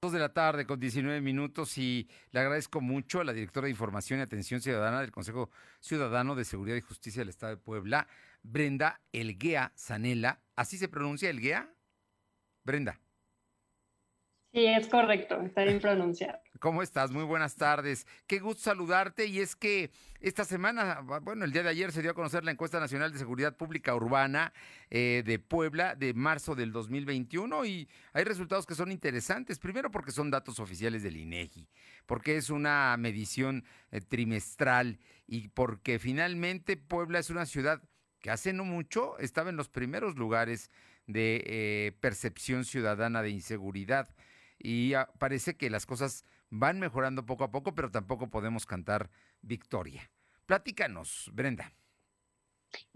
Dos 0.01 0.11
de 0.11 0.19
la 0.19 0.33
tarde 0.33 0.65
con 0.65 0.81
19 0.81 1.21
minutos 1.21 1.77
y 1.77 2.09
le 2.31 2.41
agradezco 2.41 2.81
mucho 2.81 3.21
a 3.21 3.23
la 3.23 3.31
directora 3.31 3.65
de 3.65 3.71
Información 3.71 4.19
y 4.19 4.23
Atención 4.23 4.59
Ciudadana 4.59 4.99
del 4.99 5.11
Consejo 5.11 5.49
Ciudadano 5.79 6.35
de 6.35 6.43
Seguridad 6.43 6.75
y 6.75 6.81
Justicia 6.81 7.21
del 7.21 7.29
Estado 7.29 7.55
de 7.55 7.61
Puebla, 7.61 8.07
Brenda 8.43 8.99
Elguea 9.13 9.71
Sanela. 9.75 10.41
¿Así 10.57 10.77
se 10.77 10.89
pronuncia 10.89 11.29
Elguea? 11.29 11.73
Brenda. 12.65 12.99
Sí, 14.53 14.65
es 14.65 14.87
correcto, 14.87 15.41
está 15.41 15.63
bien 15.63 15.79
pronunciado. 15.79 16.39
¿Cómo 16.59 16.81
estás? 16.81 17.11
Muy 17.11 17.23
buenas 17.23 17.55
tardes. 17.55 18.07
Qué 18.25 18.39
gusto 18.39 18.63
saludarte 18.63 19.27
y 19.27 19.39
es 19.39 19.55
que 19.55 19.91
esta 20.19 20.43
semana, 20.43 21.01
bueno, 21.21 21.45
el 21.45 21.51
día 21.51 21.61
de 21.61 21.69
ayer 21.69 21.91
se 21.91 22.01
dio 22.01 22.11
a 22.11 22.15
conocer 22.15 22.43
la 22.43 22.51
encuesta 22.51 22.79
nacional 22.79 23.11
de 23.11 23.19
seguridad 23.19 23.55
pública 23.55 23.93
urbana 23.93 24.53
eh, 24.89 25.21
de 25.25 25.37
Puebla 25.37 25.95
de 25.95 26.13
marzo 26.13 26.55
del 26.55 26.71
2021 26.71 27.65
y 27.65 27.87
hay 28.13 28.23
resultados 28.23 28.65
que 28.65 28.73
son 28.73 28.91
interesantes. 28.91 29.59
Primero 29.59 29.91
porque 29.91 30.11
son 30.11 30.31
datos 30.31 30.59
oficiales 30.59 31.03
del 31.03 31.17
INEGI, 31.17 31.67
porque 32.07 32.37
es 32.37 32.49
una 32.49 32.95
medición 32.97 33.63
eh, 33.91 34.01
trimestral 34.01 34.97
y 35.27 35.49
porque 35.49 35.99
finalmente 35.99 36.77
Puebla 36.77 37.19
es 37.19 37.29
una 37.29 37.45
ciudad 37.45 37.83
que 38.19 38.31
hace 38.31 38.53
no 38.53 38.63
mucho 38.63 39.19
estaba 39.19 39.51
en 39.51 39.57
los 39.57 39.69
primeros 39.69 40.15
lugares 40.15 40.71
de 41.05 41.43
eh, 41.45 41.91
percepción 41.99 42.65
ciudadana 42.65 43.21
de 43.21 43.29
inseguridad 43.29 44.09
y 44.59 44.93
ah, 44.93 45.09
parece 45.19 45.55
que 45.57 45.69
las 45.69 45.85
cosas 45.85 46.25
van 46.49 46.79
mejorando 46.79 47.25
poco 47.25 47.43
a 47.43 47.51
poco, 47.51 47.75
pero 47.75 47.91
tampoco 47.91 48.29
podemos 48.29 48.65
cantar 48.65 49.09
victoria. 49.41 50.09
Platícanos, 50.45 51.29
Brenda. 51.33 51.73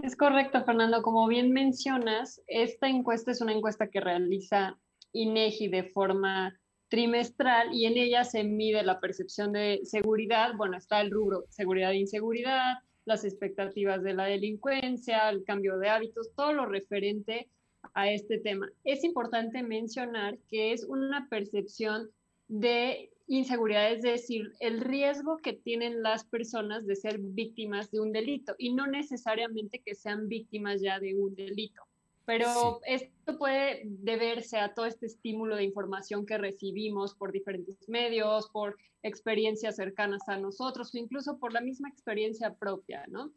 Es 0.01 0.15
correcto, 0.15 0.63
Fernando. 0.63 1.01
Como 1.01 1.27
bien 1.27 1.51
mencionas, 1.51 2.41
esta 2.47 2.87
encuesta 2.87 3.31
es 3.31 3.41
una 3.41 3.53
encuesta 3.53 3.87
que 3.87 3.99
realiza 3.99 4.77
INEGI 5.13 5.67
de 5.67 5.83
forma 5.83 6.57
trimestral 6.89 7.73
y 7.73 7.85
en 7.85 7.97
ella 7.97 8.23
se 8.25 8.43
mide 8.43 8.83
la 8.83 8.99
percepción 8.99 9.53
de 9.53 9.81
seguridad. 9.83 10.53
Bueno, 10.55 10.77
está 10.77 11.01
el 11.01 11.11
rubro 11.11 11.45
seguridad 11.49 11.91
e 11.91 11.97
inseguridad, 11.97 12.79
las 13.05 13.23
expectativas 13.23 14.03
de 14.03 14.13
la 14.13 14.25
delincuencia, 14.25 15.29
el 15.29 15.43
cambio 15.43 15.77
de 15.77 15.89
hábitos, 15.89 16.31
todo 16.35 16.53
lo 16.53 16.65
referente 16.65 17.49
a 17.93 18.09
este 18.09 18.39
tema. 18.39 18.71
Es 18.83 19.03
importante 19.03 19.63
mencionar 19.63 20.37
que 20.49 20.73
es 20.73 20.83
una 20.83 21.27
percepción 21.29 22.09
de 22.47 23.11
inseguridad, 23.27 23.91
es 23.93 24.01
decir, 24.01 24.51
el 24.59 24.81
riesgo 24.81 25.37
que 25.37 25.53
tienen 25.53 26.03
las 26.03 26.25
personas 26.25 26.85
de 26.85 26.95
ser 26.95 27.17
víctimas 27.19 27.89
de 27.91 28.01
un 28.01 28.11
delito 28.11 28.55
y 28.57 28.73
no 28.73 28.87
necesariamente 28.87 29.79
que 29.79 29.95
sean 29.95 30.27
víctimas 30.27 30.81
ya 30.81 30.99
de 30.99 31.15
un 31.15 31.33
delito. 31.35 31.81
Pero 32.25 32.81
esto 32.85 33.37
puede 33.37 33.81
deberse 33.85 34.57
a 34.57 34.73
todo 34.73 34.85
este 34.85 35.07
estímulo 35.07 35.55
de 35.55 35.63
información 35.63 36.25
que 36.25 36.37
recibimos 36.37 37.15
por 37.15 37.31
diferentes 37.31 37.89
medios, 37.89 38.49
por 38.49 38.77
experiencias 39.01 39.75
cercanas 39.77 40.21
a 40.27 40.37
nosotros 40.37 40.93
o 40.93 40.97
incluso 40.97 41.39
por 41.39 41.51
la 41.51 41.61
misma 41.61 41.89
experiencia 41.89 42.53
propia, 42.53 43.05
¿no? 43.07 43.31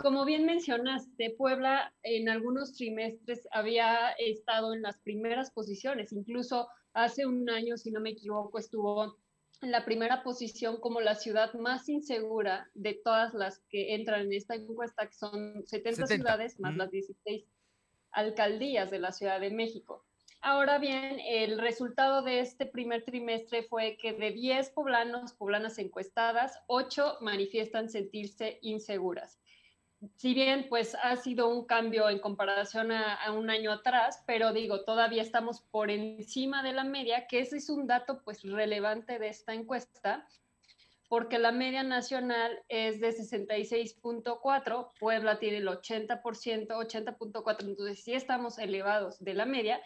Como 0.00 0.24
bien 0.24 0.46
mencionaste, 0.46 1.34
Puebla 1.36 1.92
en 2.02 2.30
algunos 2.30 2.72
trimestres 2.72 3.46
había 3.52 4.12
estado 4.12 4.72
en 4.72 4.80
las 4.80 4.98
primeras 5.00 5.50
posiciones, 5.50 6.10
incluso 6.14 6.68
hace 6.94 7.26
un 7.26 7.50
año, 7.50 7.76
si 7.76 7.90
no 7.90 8.00
me 8.00 8.10
equivoco, 8.10 8.58
estuvo 8.58 9.18
en 9.60 9.70
la 9.70 9.84
primera 9.84 10.22
posición 10.22 10.80
como 10.80 11.02
la 11.02 11.16
ciudad 11.16 11.52
más 11.52 11.86
insegura 11.90 12.70
de 12.72 12.94
todas 12.94 13.34
las 13.34 13.58
que 13.68 13.94
entran 13.94 14.22
en 14.22 14.32
esta 14.32 14.54
encuesta, 14.54 15.06
que 15.06 15.12
son 15.12 15.66
70, 15.66 16.06
ciudades 16.06 16.58
más 16.60 16.74
las 16.78 16.90
16 16.90 17.44
alcaldías 18.12 18.90
de 18.90 19.00
la 19.00 19.12
Ciudad 19.12 19.38
de 19.38 19.50
México. 19.50 20.06
Ahora 20.40 20.78
bien, 20.78 21.18
el 21.20 21.58
resultado 21.58 22.22
de 22.22 22.40
este 22.40 22.64
primer 22.64 23.04
trimestre 23.04 23.64
fue 23.64 23.98
que 24.00 24.14
de 24.14 24.30
10 24.30 24.70
poblanos, 24.70 25.34
poblanas 25.34 25.78
encuestadas, 25.78 26.58
8 26.68 27.18
manifiestan 27.20 27.90
sentirse 27.90 28.58
inseguras 28.62 29.38
si 30.16 30.34
bien 30.34 30.66
pues 30.68 30.96
ha 31.02 31.16
sido 31.16 31.48
un 31.48 31.66
cambio 31.66 32.08
en 32.08 32.18
comparación 32.18 32.90
a, 32.92 33.30
un 33.32 33.50
año 33.50 33.72
atrás, 33.72 34.22
pero 34.26 34.52
digo, 34.52 34.84
todavía 34.84 35.22
estamos 35.22 35.60
por 35.60 35.90
encima 35.90 36.62
de 36.62 36.72
la 36.72 36.84
media, 36.84 37.26
que 37.26 37.40
ese 37.40 37.58
es 37.58 37.68
un 37.68 37.86
dato 37.86 38.22
pues 38.22 38.42
relevante 38.42 39.18
de 39.18 39.28
esta 39.28 39.52
encuesta, 39.52 40.26
porque 41.08 41.38
la 41.38 41.52
media 41.52 41.82
nacional 41.82 42.62
es 42.68 43.00
de 43.00 43.10
66.4, 43.10 44.90
Puebla 44.98 45.38
tiene 45.38 45.58
el 45.58 45.68
80%, 45.68 46.22
80.4, 46.22 47.56
entonces 47.60 48.02
sí 48.02 48.14
estamos 48.14 48.58
elevados 48.58 49.22
de 49.22 49.34
la 49.34 49.44
media, 49.44 49.80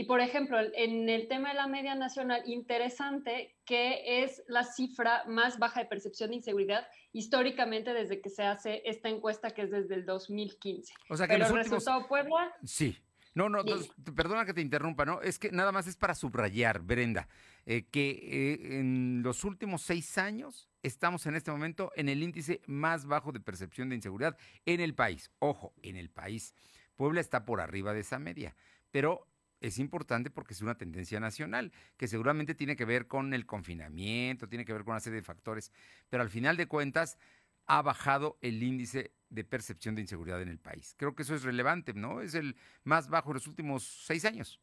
y 0.00 0.04
por 0.04 0.22
ejemplo, 0.22 0.56
en 0.58 1.10
el 1.10 1.28
tema 1.28 1.50
de 1.50 1.56
la 1.56 1.66
media 1.66 1.94
nacional, 1.94 2.40
interesante 2.46 3.54
que 3.66 4.22
es 4.24 4.42
la 4.48 4.64
cifra 4.64 5.24
más 5.26 5.58
baja 5.58 5.80
de 5.80 5.86
percepción 5.90 6.30
de 6.30 6.36
inseguridad 6.36 6.86
históricamente 7.12 7.92
desde 7.92 8.22
que 8.22 8.30
se 8.30 8.44
hace 8.44 8.80
esta 8.86 9.10
encuesta, 9.10 9.50
que 9.50 9.60
es 9.60 9.70
desde 9.70 9.96
el 9.96 10.06
2015. 10.06 10.94
O 11.10 11.18
sea 11.18 11.26
que 11.26 11.34
Pero 11.34 11.40
los 11.40 11.50
últimos... 11.50 11.80
resultado 11.80 12.08
Puebla... 12.08 12.50
Sí. 12.64 12.96
No, 13.34 13.50
no, 13.50 13.62
perdona 14.16 14.46
que 14.46 14.54
te 14.54 14.62
interrumpa, 14.62 15.04
¿no? 15.04 15.20
Es 15.20 15.38
que 15.38 15.52
nada 15.52 15.70
más 15.70 15.86
es 15.86 15.96
para 15.96 16.14
subrayar, 16.14 16.80
Brenda, 16.80 17.28
eh, 17.66 17.84
que 17.90 18.08
eh, 18.10 18.78
en 18.78 19.22
los 19.22 19.44
últimos 19.44 19.82
seis 19.82 20.16
años 20.16 20.70
estamos 20.82 21.26
en 21.26 21.36
este 21.36 21.50
momento 21.50 21.92
en 21.94 22.08
el 22.08 22.22
índice 22.22 22.62
más 22.64 23.04
bajo 23.04 23.32
de 23.32 23.40
percepción 23.40 23.90
de 23.90 23.96
inseguridad 23.96 24.34
en 24.64 24.80
el 24.80 24.94
país. 24.94 25.30
Ojo, 25.40 25.74
en 25.82 25.96
el 25.96 26.08
país. 26.08 26.54
Puebla 26.96 27.20
está 27.20 27.44
por 27.44 27.60
arriba 27.60 27.92
de 27.92 28.00
esa 28.00 28.18
media, 28.18 28.56
pero 28.90 29.29
es 29.60 29.78
importante 29.78 30.30
porque 30.30 30.54
es 30.54 30.62
una 30.62 30.76
tendencia 30.76 31.20
nacional, 31.20 31.72
que 31.96 32.08
seguramente 32.08 32.54
tiene 32.54 32.76
que 32.76 32.84
ver 32.84 33.06
con 33.06 33.34
el 33.34 33.46
confinamiento, 33.46 34.48
tiene 34.48 34.64
que 34.64 34.72
ver 34.72 34.84
con 34.84 34.92
una 34.92 35.00
serie 35.00 35.20
de 35.20 35.24
factores, 35.24 35.72
pero 36.08 36.22
al 36.22 36.30
final 36.30 36.56
de 36.56 36.66
cuentas 36.66 37.18
ha 37.66 37.82
bajado 37.82 38.38
el 38.40 38.62
índice 38.62 39.12
de 39.28 39.44
percepción 39.44 39.94
de 39.94 40.02
inseguridad 40.02 40.42
en 40.42 40.48
el 40.48 40.58
país. 40.58 40.94
Creo 40.98 41.14
que 41.14 41.22
eso 41.22 41.34
es 41.34 41.44
relevante, 41.44 41.94
¿no? 41.94 42.20
Es 42.20 42.34
el 42.34 42.56
más 42.82 43.08
bajo 43.08 43.30
en 43.30 43.34
los 43.34 43.46
últimos 43.46 43.84
seis 43.84 44.24
años. 44.24 44.60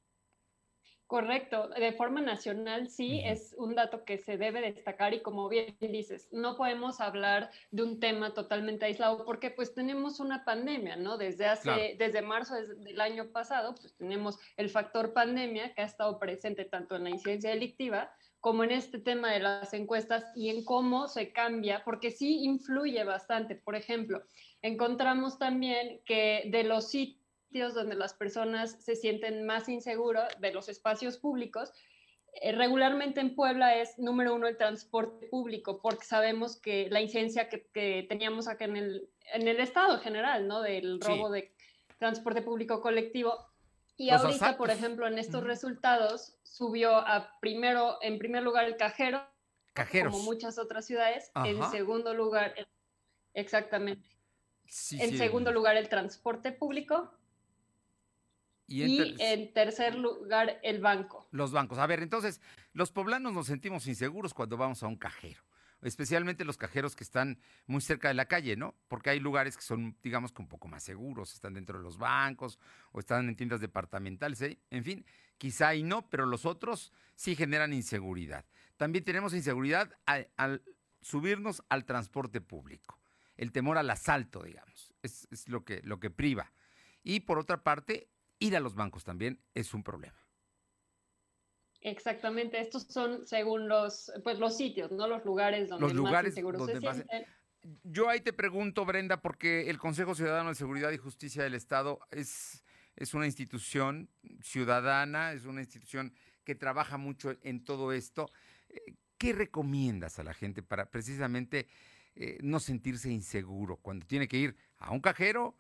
Correcto, 1.08 1.70
de 1.70 1.94
forma 1.94 2.20
nacional 2.20 2.90
sí 2.90 3.22
es 3.24 3.56
un 3.58 3.76
dato 3.76 4.04
que 4.04 4.18
se 4.18 4.38
debe 4.38 4.60
destacar 4.60 5.14
y 5.14 5.22
como 5.22 5.48
bien 5.48 5.78
dices, 5.80 6.28
no 6.34 6.58
podemos 6.58 7.00
hablar 7.00 7.50
de 7.72 7.84
un 7.84 8.02
tema 8.02 8.34
totalmente 8.34 8.84
aislado 8.84 9.24
porque 9.24 9.50
pues 9.50 9.74
tenemos 9.74 10.20
una 10.20 10.44
pandemia, 10.44 10.98
¿no? 10.98 11.18
Desde 11.18 11.46
hace, 11.46 11.96
desde 11.98 12.22
marzo 12.22 12.56
del 12.56 13.00
año 13.00 13.32
pasado, 13.32 13.74
pues 13.76 13.96
tenemos 13.96 14.38
el 14.58 14.70
factor 14.70 15.14
pandemia 15.14 15.74
que 15.74 15.82
ha 15.82 15.86
estado 15.86 16.20
presente 16.20 16.66
tanto 16.66 16.98
en 16.98 17.06
la 17.06 17.10
incidencia 17.10 17.52
delictiva 17.52 18.12
como 18.42 18.66
en 18.66 18.72
este 18.72 19.00
tema 19.00 19.32
de 19.32 19.40
las 19.40 19.74
encuestas 19.74 20.26
y 20.36 20.50
en 20.50 20.66
cómo 20.66 21.08
se 21.08 21.32
cambia, 21.32 21.84
porque 21.86 22.12
sí 22.12 22.44
influye 22.44 23.04
bastante. 23.06 23.56
Por 23.56 23.78
ejemplo, 23.78 24.24
encontramos 24.62 25.40
también 25.40 26.02
que 26.06 26.50
de 26.52 26.66
los 26.66 26.90
sitios 26.90 27.27
donde 27.52 27.96
las 27.96 28.14
personas 28.14 28.78
se 28.80 28.96
sienten 28.96 29.46
más 29.46 29.68
inseguros 29.70 30.24
de 30.40 30.54
los 30.54 30.70
espacios 30.70 31.18
públicos. 31.18 31.72
Eh, 32.42 32.52
regularmente 32.52 33.20
en 33.20 33.36
Puebla 33.36 33.76
es 33.76 33.98
número 33.98 34.36
uno 34.36 34.48
el 34.48 34.58
transporte 34.58 35.28
público, 35.28 35.82
porque 35.82 36.06
sabemos 36.06 36.58
que 36.58 36.88
la 36.92 37.02
incidencia 37.02 37.50
que, 37.50 38.06
teníamos 38.08 38.48
acá 38.48 38.66
en 38.66 38.78
el, 38.78 39.10
en 39.34 39.48
el 39.48 39.60
estado 39.60 40.00
general, 40.00 40.48
¿no? 40.48 40.62
Del 40.62 41.02
robo 41.02 41.32
de, 41.32 41.54
transporte 41.98 42.44
público 42.44 42.80
colectivo. 42.80 43.48
Y 43.96 44.12
Los 44.12 44.24
ahorita, 44.24 44.58
por 44.58 44.70
asaltos. 44.70 44.78
ejemplo, 44.78 45.08
en 45.08 45.18
estos 45.18 45.44
resultados 45.44 46.38
subió 46.44 46.96
a 46.96 47.40
primero, 47.40 47.98
en 48.02 48.20
primer 48.20 48.44
lugar 48.44 48.66
el 48.66 48.78
cajero, 48.78 49.24
Cajeros. 49.74 50.14
como 50.14 50.24
muchas 50.24 50.60
otras 50.60 50.86
ciudades. 50.86 51.32
En 51.44 51.60
Ajá. 51.60 51.72
segundo 51.72 52.14
lugar, 52.14 52.54
exactamente. 53.34 54.08
Sí, 54.68 55.02
en 55.02 55.12
sí, 55.12 55.18
segundo 55.18 55.52
lugar 55.52 55.76
el 55.78 55.90
transporte 55.90 56.52
público 56.52 57.17
Y 58.68 58.84
y, 58.84 58.98
en 59.00 59.18
ter- 59.18 59.28
en 59.40 59.54
tercer 59.54 59.96
lugar 59.96 60.60
el 60.64 60.80
banco. 60.82 61.28
Los 61.32 61.52
bancos. 61.52 61.78
A 61.78 61.88
ver, 61.88 62.04
entonces, 62.04 62.42
los 62.74 62.92
poblanos 62.92 63.34
nos 63.34 63.48
sentimos 63.48 63.88
inseguros 63.88 64.34
cuando 64.34 64.58
vamos 64.58 64.84
a 64.84 64.88
un 64.88 64.98
cajero, 64.98 65.42
especialmente 65.82 66.44
los 66.44 66.58
cajeros 66.58 66.96
que 66.96 67.04
están 67.04 67.40
muy 67.66 67.82
cerca 67.82 68.10
de 68.10 68.14
la 68.14 68.26
calle, 68.26 68.58
¿no? 68.58 68.76
Porque 68.90 69.10
hay 69.12 69.20
lugares 69.22 69.56
que 69.56 69.64
son, 69.64 69.96
digamos, 70.04 70.32
que 70.34 70.42
un 70.42 70.50
poco 70.50 70.68
más 70.68 70.84
seguros, 70.84 71.34
están 71.34 71.54
dentro 71.54 71.78
de 71.78 71.84
los 71.84 71.98
bancos 71.98 72.60
o 72.92 73.00
están 73.00 73.30
en 73.30 73.36
tiendas 73.36 73.62
departamentales, 73.62 74.42
¿eh? 74.42 74.60
en 74.70 74.84
fin, 74.84 75.06
quizá 75.38 75.74
y 75.74 75.84
no, 75.84 76.10
pero 76.10 76.26
los 76.26 76.46
otros 76.46 76.92
sí 77.16 77.36
generan 77.36 77.72
inseguridad. 77.74 78.46
También 78.76 79.06
tenemos 79.06 79.34
inseguridad 79.34 79.98
al, 80.06 80.30
al 80.36 80.62
subirnos 81.02 81.64
al 81.70 81.86
transporte 81.86 82.42
público, 82.42 83.00
el 83.38 83.52
temor 83.52 83.78
al 83.78 83.90
asalto, 83.90 84.44
digamos, 84.44 84.94
es, 85.04 85.28
es 85.32 85.48
lo, 85.48 85.64
que, 85.64 85.82
lo 85.84 86.00
que 86.00 86.10
priva. 86.10 86.52
Y 87.02 87.22
por 87.22 87.40
otra 87.40 87.64
parte, 87.64 88.10
ir 88.40 88.56
a 88.56 88.60
los 88.60 88.76
bancos 88.76 89.04
también 89.04 89.42
es 89.54 89.74
un 89.74 89.84
problema. 89.84 90.18
Exactamente, 91.82 92.60
estos 92.60 92.84
son 92.84 93.26
según 93.28 93.68
los, 93.68 94.12
pues, 94.24 94.40
los 94.40 94.58
sitios, 94.58 94.92
no 94.92 95.08
los 95.08 95.24
lugares 95.26 95.70
donde 95.70 95.84
Los 95.86 95.94
más 95.94 95.98
lugares 95.98 96.32
inseguros 96.32 96.60
donde 96.60 96.74
se 96.76 96.82
más- 96.82 96.96
sienten. 96.96 97.26
Yo 97.84 98.10
ahí 98.10 98.22
te 98.22 98.34
pregunto, 98.34 98.86
Brenda, 98.86 99.22
porque 99.22 99.70
el 99.70 99.78
Consejo 99.78 100.16
Ciudadano 100.16 100.50
de 100.50 100.56
Seguridad 100.56 100.92
y 100.92 100.98
Justicia 100.98 101.44
del 101.44 101.54
Estado 101.54 102.00
es, 102.12 102.64
es 102.96 103.14
una 103.14 103.26
institución 103.26 104.10
ciudadana, 104.42 105.34
es 105.34 105.46
una 105.46 105.62
institución 105.62 106.14
que 106.44 106.56
trabaja 106.56 106.98
mucho 106.98 107.36
en 107.42 107.64
todo 107.64 107.92
esto. 107.92 108.32
Eh, 108.70 108.96
¿Qué 109.18 109.34
recomiendas 109.34 110.18
a 110.20 110.24
la 110.24 110.34
gente 110.34 110.64
para 110.64 110.90
precisamente 110.90 111.68
eh, 112.16 112.38
no 112.42 112.60
sentirse 112.60 113.12
inseguro 113.12 113.78
cuando 113.78 114.06
tiene 114.06 114.28
que 114.28 114.38
ir 114.38 114.56
a 114.78 114.92
un 114.92 115.02
cajero, 115.02 115.58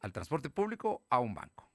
al 0.00 0.12
transporte 0.12 0.50
público, 0.50 1.04
a 1.08 1.20
un 1.20 1.34
banco? 1.34 1.70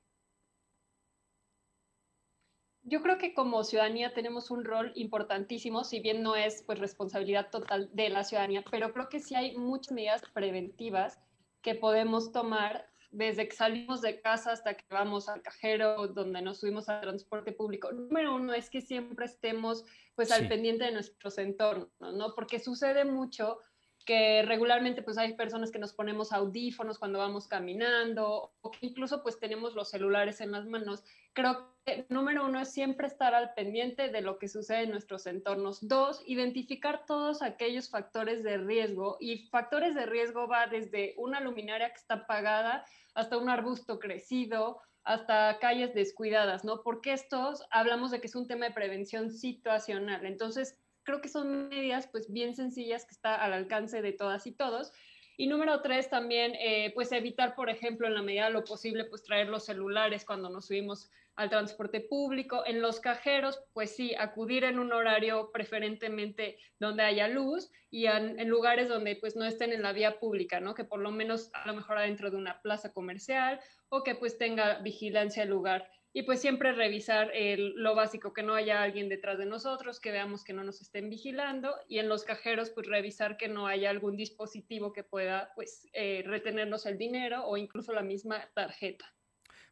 Yo 2.90 3.02
creo 3.04 3.18
que 3.20 3.34
como 3.34 3.64
ciudadanía 3.64 4.14
tenemos 4.14 4.50
un 4.50 4.64
rol 4.66 4.92
importantísimo, 4.96 5.84
si 5.84 6.00
bien 6.00 6.24
no 6.24 6.36
es 6.36 6.64
pues 6.64 6.80
responsabilidad 6.80 7.50
total 7.52 7.90
de 7.94 8.10
la 8.10 8.24
ciudadanía, 8.24 8.64
pero 8.70 8.92
creo 8.94 9.10
que 9.10 9.20
sí 9.20 9.36
hay 9.36 9.56
muchas 9.56 9.92
medidas 9.92 10.24
preventivas 10.34 11.20
que 11.62 11.76
podemos 11.76 12.32
tomar 12.32 12.90
desde 13.12 13.48
que 13.48 13.56
salimos 13.56 14.02
de 14.02 14.22
casa 14.22 14.52
hasta 14.52 14.76
que 14.76 14.86
vamos 14.90 15.30
al 15.30 15.42
cajero, 15.42 16.08
donde 16.08 16.42
nos 16.42 16.60
subimos 16.60 16.90
al 16.90 17.02
transporte 17.02 17.52
público. 17.52 17.92
Número 17.92 18.36
uno 18.36 18.54
es 18.54 18.70
que 18.70 18.82
siempre 18.82 19.26
estemos 19.26 19.84
pues 20.16 20.30
Sí. 20.30 20.34
al 20.36 20.48
pendiente 20.48 20.86
de 20.86 20.92
nuestros 20.92 21.38
entornos, 21.38 21.90
¿no? 22.00 22.34
Porque 22.36 22.60
sucede 22.60 23.06
mucho 23.06 23.60
que 24.06 24.42
regularmente 24.44 25.02
pues 25.02 25.18
hay 25.18 25.34
personas 25.34 25.72
que 25.72 25.80
nos 25.80 25.94
ponemos 25.94 26.32
audífonos 26.32 26.98
cuando 26.98 27.20
vamos 27.20 27.48
caminando 27.48 28.54
o 28.62 28.72
que 28.72 28.88
incluso 28.88 29.22
pues 29.24 29.40
tenemos 29.40 29.76
los 29.76 29.90
celulares 29.90 30.42
en 30.42 30.52
las 30.52 30.66
manos. 30.66 31.04
Creo 31.34 31.76
que 31.86 32.06
número 32.10 32.46
uno 32.46 32.60
es 32.60 32.72
siempre 32.72 33.08
estar 33.08 33.36
al 33.36 33.54
pendiente 33.54 34.10
de 34.10 34.22
lo 34.22 34.40
que 34.40 34.48
sucede 34.48 34.84
en 34.84 34.92
nuestros 34.92 35.28
entornos. 35.28 35.88
Dos, 35.88 36.24
identificar 36.26 37.06
todos 37.06 37.42
aquellos 37.42 37.90
factores 37.90 38.44
de 38.44 38.58
riesgo 38.58 39.18
y 39.20 39.48
factores 39.50 39.96
de 39.96 40.06
riesgo 40.06 40.48
va 40.48 40.68
desde 40.68 41.14
una 41.18 41.40
luminaria 41.40 41.90
que 41.90 41.98
está 41.98 42.16
apagada 42.16 42.86
hasta 43.14 43.38
un 43.38 43.50
arbusto 43.50 44.00
crecido, 44.00 44.82
hasta 45.04 45.58
calles 45.60 45.94
descuidadas, 45.94 46.64
¿no? 46.64 46.82
Porque 46.84 47.14
estos 47.14 47.64
hablamos 47.72 48.12
de 48.12 48.22
que 48.22 48.28
es 48.28 48.36
un 48.36 48.48
tema 48.48 48.66
de 48.66 48.74
prevención 48.74 49.32
situacional. 49.32 50.26
Entonces, 50.26 50.78
creo 51.10 51.22
que 51.22 51.28
son 51.30 51.70
medidas 51.70 52.06
pues 52.06 52.32
bien 52.32 52.54
sencillas 52.54 53.04
que 53.04 53.16
está 53.16 53.34
al 53.34 53.54
alcance 53.54 54.04
de 54.04 54.14
todas 54.14 54.46
y 54.46 54.52
todos. 54.52 54.94
Y 55.38 55.48
número 55.48 55.82
tres, 55.82 56.08
también, 56.08 56.54
eh, 56.54 56.92
pues 56.94 57.12
evitar, 57.12 57.56
por 57.56 57.72
ejemplo, 57.72 58.06
en 58.06 58.14
la 58.14 58.22
medida 58.22 58.46
de 58.46 58.52
lo 58.52 58.64
posible, 58.64 59.06
pues 59.06 59.24
traer 59.24 59.48
los 59.48 59.66
celulares 59.66 60.24
cuando 60.24 60.50
nos 60.52 60.68
subimos 60.68 61.10
al 61.36 61.50
transporte 61.50 62.02
público. 62.02 62.64
En 62.68 62.80
los 62.80 63.00
cajeros, 63.00 63.60
pues 63.74 63.96
sí, 63.96 64.14
acudir 64.14 64.66
en 64.66 64.78
un 64.78 64.94
horario 64.94 65.50
preferentemente 65.52 66.60
donde 66.78 67.02
haya 67.02 67.28
luz 67.28 67.72
y 67.90 68.06
en, 68.06 68.40
en 68.40 68.48
lugares 68.48 68.88
donde 68.88 69.16
pues 69.16 69.36
no 69.36 69.46
estén 69.46 69.74
en 69.74 69.82
la 69.82 69.94
vía 69.94 70.20
pública, 70.20 70.60
¿no? 70.60 70.76
Que 70.76 70.84
por 70.84 71.00
lo 71.00 71.10
menos 71.10 71.50
a 71.54 71.66
lo 71.66 71.74
mejor 71.74 71.98
adentro 71.98 72.30
de 72.30 72.38
una 72.38 72.62
plaza 72.62 72.94
comercial 72.94 73.60
o 73.88 74.04
que 74.04 74.14
pues 74.14 74.38
tenga 74.38 74.80
vigilancia 74.80 75.42
el 75.42 75.50
lugar. 75.50 75.90
Y 76.12 76.24
pues 76.24 76.42
siempre 76.42 76.72
revisar 76.72 77.32
el- 77.34 77.74
lo 77.76 77.94
básico, 77.96 78.34
que 78.34 78.42
no 78.44 78.56
haya 78.56 78.82
alguien 78.82 79.10
detrás 79.10 79.38
de 79.38 79.46
nosotros, 79.46 80.00
que 80.00 80.12
veamos 80.12 80.44
que 80.44 80.54
no 80.54 80.64
nos 80.64 80.82
estén 80.82 81.10
vigilando 81.10 81.76
y 81.88 82.00
en 82.00 82.10
los 82.10 82.24
cajeros 82.24 82.72
pues 82.72 82.88
revisar 82.88 83.38
que 83.38 83.48
no 83.48 83.68
haya 83.68 83.90
algún 83.90 84.18
dispositivo 84.18 84.92
que 84.92 85.04
pueda 85.04 85.52
pues 85.56 85.88
eh, 85.94 86.24
retenernos 86.26 86.86
el 86.86 86.98
dinero 86.98 87.46
o 87.46 87.58
incluso 87.58 87.94
la 87.94 88.02
misma 88.02 88.50
tarjeta. 88.56 89.06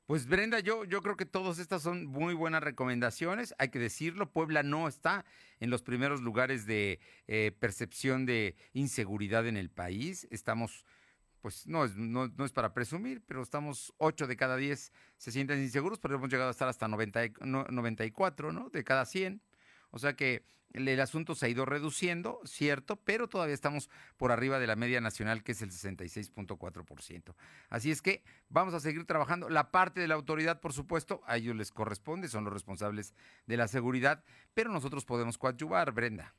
Pues 0.06 0.26
Brenda, 0.26 0.62
yo, 0.62 0.86
yo 0.86 1.02
creo 1.02 1.18
que 1.18 1.26
todas 1.26 1.60
estas 1.60 1.82
son 1.82 2.06
muy 2.06 2.34
buenas 2.34 2.64
recomendaciones. 2.64 3.54
Hay 3.58 3.68
que 3.68 3.80
decirlo, 3.80 4.32
Puebla 4.32 4.64
no 4.64 4.88
está 4.88 5.26
en 5.60 5.70
los 5.70 5.84
primeros 5.84 6.22
lugares 6.22 6.66
de 6.66 7.00
eh, 7.28 7.52
percepción 7.60 8.26
de 8.26 8.56
inseguridad 8.72 9.48
en 9.48 9.58
el 9.58 9.70
país. 9.70 10.26
Estamos, 10.32 10.86
pues 11.48 11.66
no 11.66 11.86
es, 11.86 11.96
no, 11.96 12.28
no 12.28 12.44
es 12.44 12.52
para 12.52 12.74
presumir, 12.74 13.22
pero 13.26 13.42
estamos 13.42 13.94
8 14.00 14.28
de 14.28 14.36
cada 14.36 14.58
10 14.58 14.92
se 15.16 15.32
sienten 15.32 15.62
inseguros, 15.62 15.98
pero 15.98 16.16
hemos 16.16 16.30
llegado 16.30 16.50
a 16.50 16.52
estar 16.52 16.68
hasta 16.68 16.90
90 16.90 17.24
y- 17.26 17.32
no- 17.40 17.64
94, 17.64 18.52
¿no? 18.52 18.70
De 18.70 18.84
cada 18.84 19.06
100. 19.06 19.42
O 19.92 19.98
sea 19.98 20.14
que 20.18 20.44
el, 20.74 20.86
el 20.90 21.00
asunto 21.00 21.36
se 21.36 21.46
ha 21.46 21.50
ido 21.50 21.64
reduciendo, 21.64 22.42
cierto, 22.44 22.98
pero 22.98 23.30
todavía 23.30 23.54
estamos 23.54 23.90
por 24.18 24.34
arriba 24.34 24.60
de 24.60 24.68
la 24.68 24.76
media 24.76 25.00
nacional, 25.00 25.42
que 25.42 25.54
es 25.54 25.62
el 25.62 25.72
66.4%. 25.72 27.34
Así 27.70 27.92
es 27.92 28.02
que 28.02 28.26
vamos 28.50 28.74
a 28.74 28.82
seguir 28.82 29.06
trabajando. 29.06 29.50
La 29.50 29.72
parte 29.72 30.02
de 30.02 30.10
la 30.10 30.16
autoridad, 30.16 30.60
por 30.60 30.74
supuesto, 30.74 31.22
a 31.26 31.38
ellos 31.38 31.56
les 31.56 31.72
corresponde, 31.72 32.28
son 32.28 32.44
los 32.44 32.52
responsables 32.52 33.14
de 33.46 33.56
la 33.56 33.70
seguridad, 33.70 34.22
pero 34.54 34.70
nosotros 34.70 35.06
podemos 35.06 35.38
coadyuvar, 35.38 35.94
Brenda. 35.94 36.36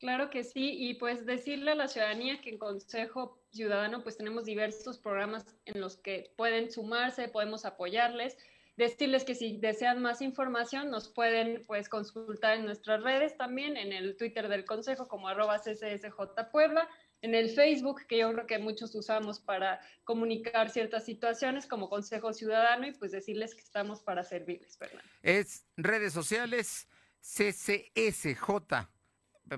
Claro 0.00 0.30
que 0.30 0.44
sí, 0.44 0.76
y 0.78 0.94
pues 0.94 1.26
decirle 1.26 1.72
a 1.72 1.74
la 1.74 1.86
ciudadanía 1.86 2.40
que 2.40 2.48
en 2.48 2.58
Consejo 2.58 3.38
Ciudadano 3.50 4.02
pues 4.02 4.16
tenemos 4.16 4.46
diversos 4.46 4.96
programas 4.96 5.44
en 5.66 5.78
los 5.78 5.98
que 5.98 6.32
pueden 6.38 6.70
sumarse, 6.70 7.28
podemos 7.28 7.66
apoyarles, 7.66 8.38
decirles 8.78 9.24
que 9.24 9.34
si 9.34 9.58
desean 9.58 10.00
más 10.00 10.22
información 10.22 10.90
nos 10.90 11.08
pueden 11.08 11.62
pues 11.66 11.90
consultar 11.90 12.56
en 12.56 12.64
nuestras 12.64 13.02
redes 13.02 13.36
también, 13.36 13.76
en 13.76 13.92
el 13.92 14.16
Twitter 14.16 14.48
del 14.48 14.64
Consejo 14.64 15.06
como 15.06 15.28
arroba 15.28 15.58
CCSJ 15.58 16.50
Puebla, 16.50 16.88
en 17.20 17.34
el 17.34 17.50
Facebook 17.50 18.06
que 18.06 18.16
yo 18.16 18.32
creo 18.32 18.46
que 18.46 18.58
muchos 18.58 18.94
usamos 18.94 19.38
para 19.38 19.82
comunicar 20.04 20.70
ciertas 20.70 21.04
situaciones 21.04 21.66
como 21.66 21.90
Consejo 21.90 22.32
Ciudadano 22.32 22.86
y 22.86 22.92
pues 22.92 23.12
decirles 23.12 23.54
que 23.54 23.60
estamos 23.60 24.00
para 24.00 24.24
servirles, 24.24 24.78
Fernando. 24.78 25.10
Es 25.20 25.66
redes 25.76 26.14
sociales 26.14 26.88
CCSJ 27.20 28.88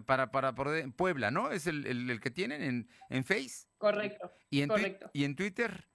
para, 0.01 0.31
para, 0.31 0.55
poder- 0.55 0.91
Puebla, 0.93 1.31
¿no? 1.31 1.51
Es 1.51 1.67
el, 1.67 1.87
el- 1.87 2.09
el 2.11 2.21
que 2.21 2.31
tienen 2.31 2.63
en, 2.63 2.89
en 3.11 3.25
Face 3.25 3.67
Correcto, 3.79 4.33
y 4.51 4.63
en, 4.63 4.69
twi- 4.69 4.73
correcto. 4.73 5.11
y 5.13 5.25
en 5.25 5.37
Twitter. 5.37 5.89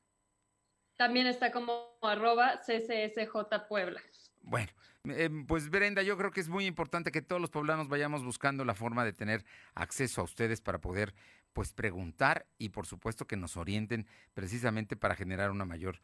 También 0.95 1.27
está 1.27 1.51
como 1.51 1.97
arroba 2.01 2.59
CCSJ 2.65 3.67
Puebla. 3.69 4.01
Bueno, 4.41 4.71
eh, 5.05 5.29
pues 5.47 5.69
Brenda, 5.69 6.01
yo 6.01 6.17
creo 6.17 6.31
que 6.31 6.39
es 6.39 6.49
muy 6.49 6.65
importante 6.65 7.11
que 7.11 7.21
todos 7.21 7.39
los 7.41 7.51
poblanos 7.51 7.87
vayamos 7.87 8.23
buscando 8.23 8.65
la 8.65 8.73
forma 8.73 9.03
de 9.05 9.13
tener 9.13 9.45
acceso 9.75 10.21
a 10.21 10.23
ustedes 10.23 10.61
para 10.61 10.79
poder 10.79 11.13
pues 11.53 11.73
preguntar 11.73 12.47
y 12.57 12.69
por 12.69 12.85
supuesto 12.85 13.25
que 13.27 13.35
nos 13.35 13.57
orienten 13.57 14.07
precisamente 14.33 14.95
para 14.95 15.15
generar 15.15 15.51
una 15.51 15.65
mayor 15.65 15.99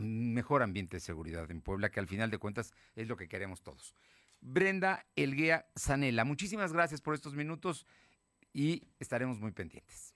mejor 0.00 0.62
ambiente 0.62 0.96
de 0.96 1.00
seguridad 1.00 1.50
en 1.50 1.60
Puebla, 1.60 1.90
que 1.90 2.00
al 2.00 2.06
final 2.08 2.30
de 2.30 2.38
cuentas 2.38 2.72
es 2.94 3.08
lo 3.08 3.16
que 3.16 3.28
queremos 3.28 3.62
todos. 3.62 3.94
Brenda 4.40 5.06
Elguea 5.16 5.66
Sanela, 5.74 6.24
muchísimas 6.24 6.72
gracias 6.72 7.00
por 7.00 7.14
estos 7.14 7.34
minutos 7.34 7.86
y 8.52 8.82
estaremos 8.98 9.38
muy 9.38 9.52
pendientes. 9.52 10.14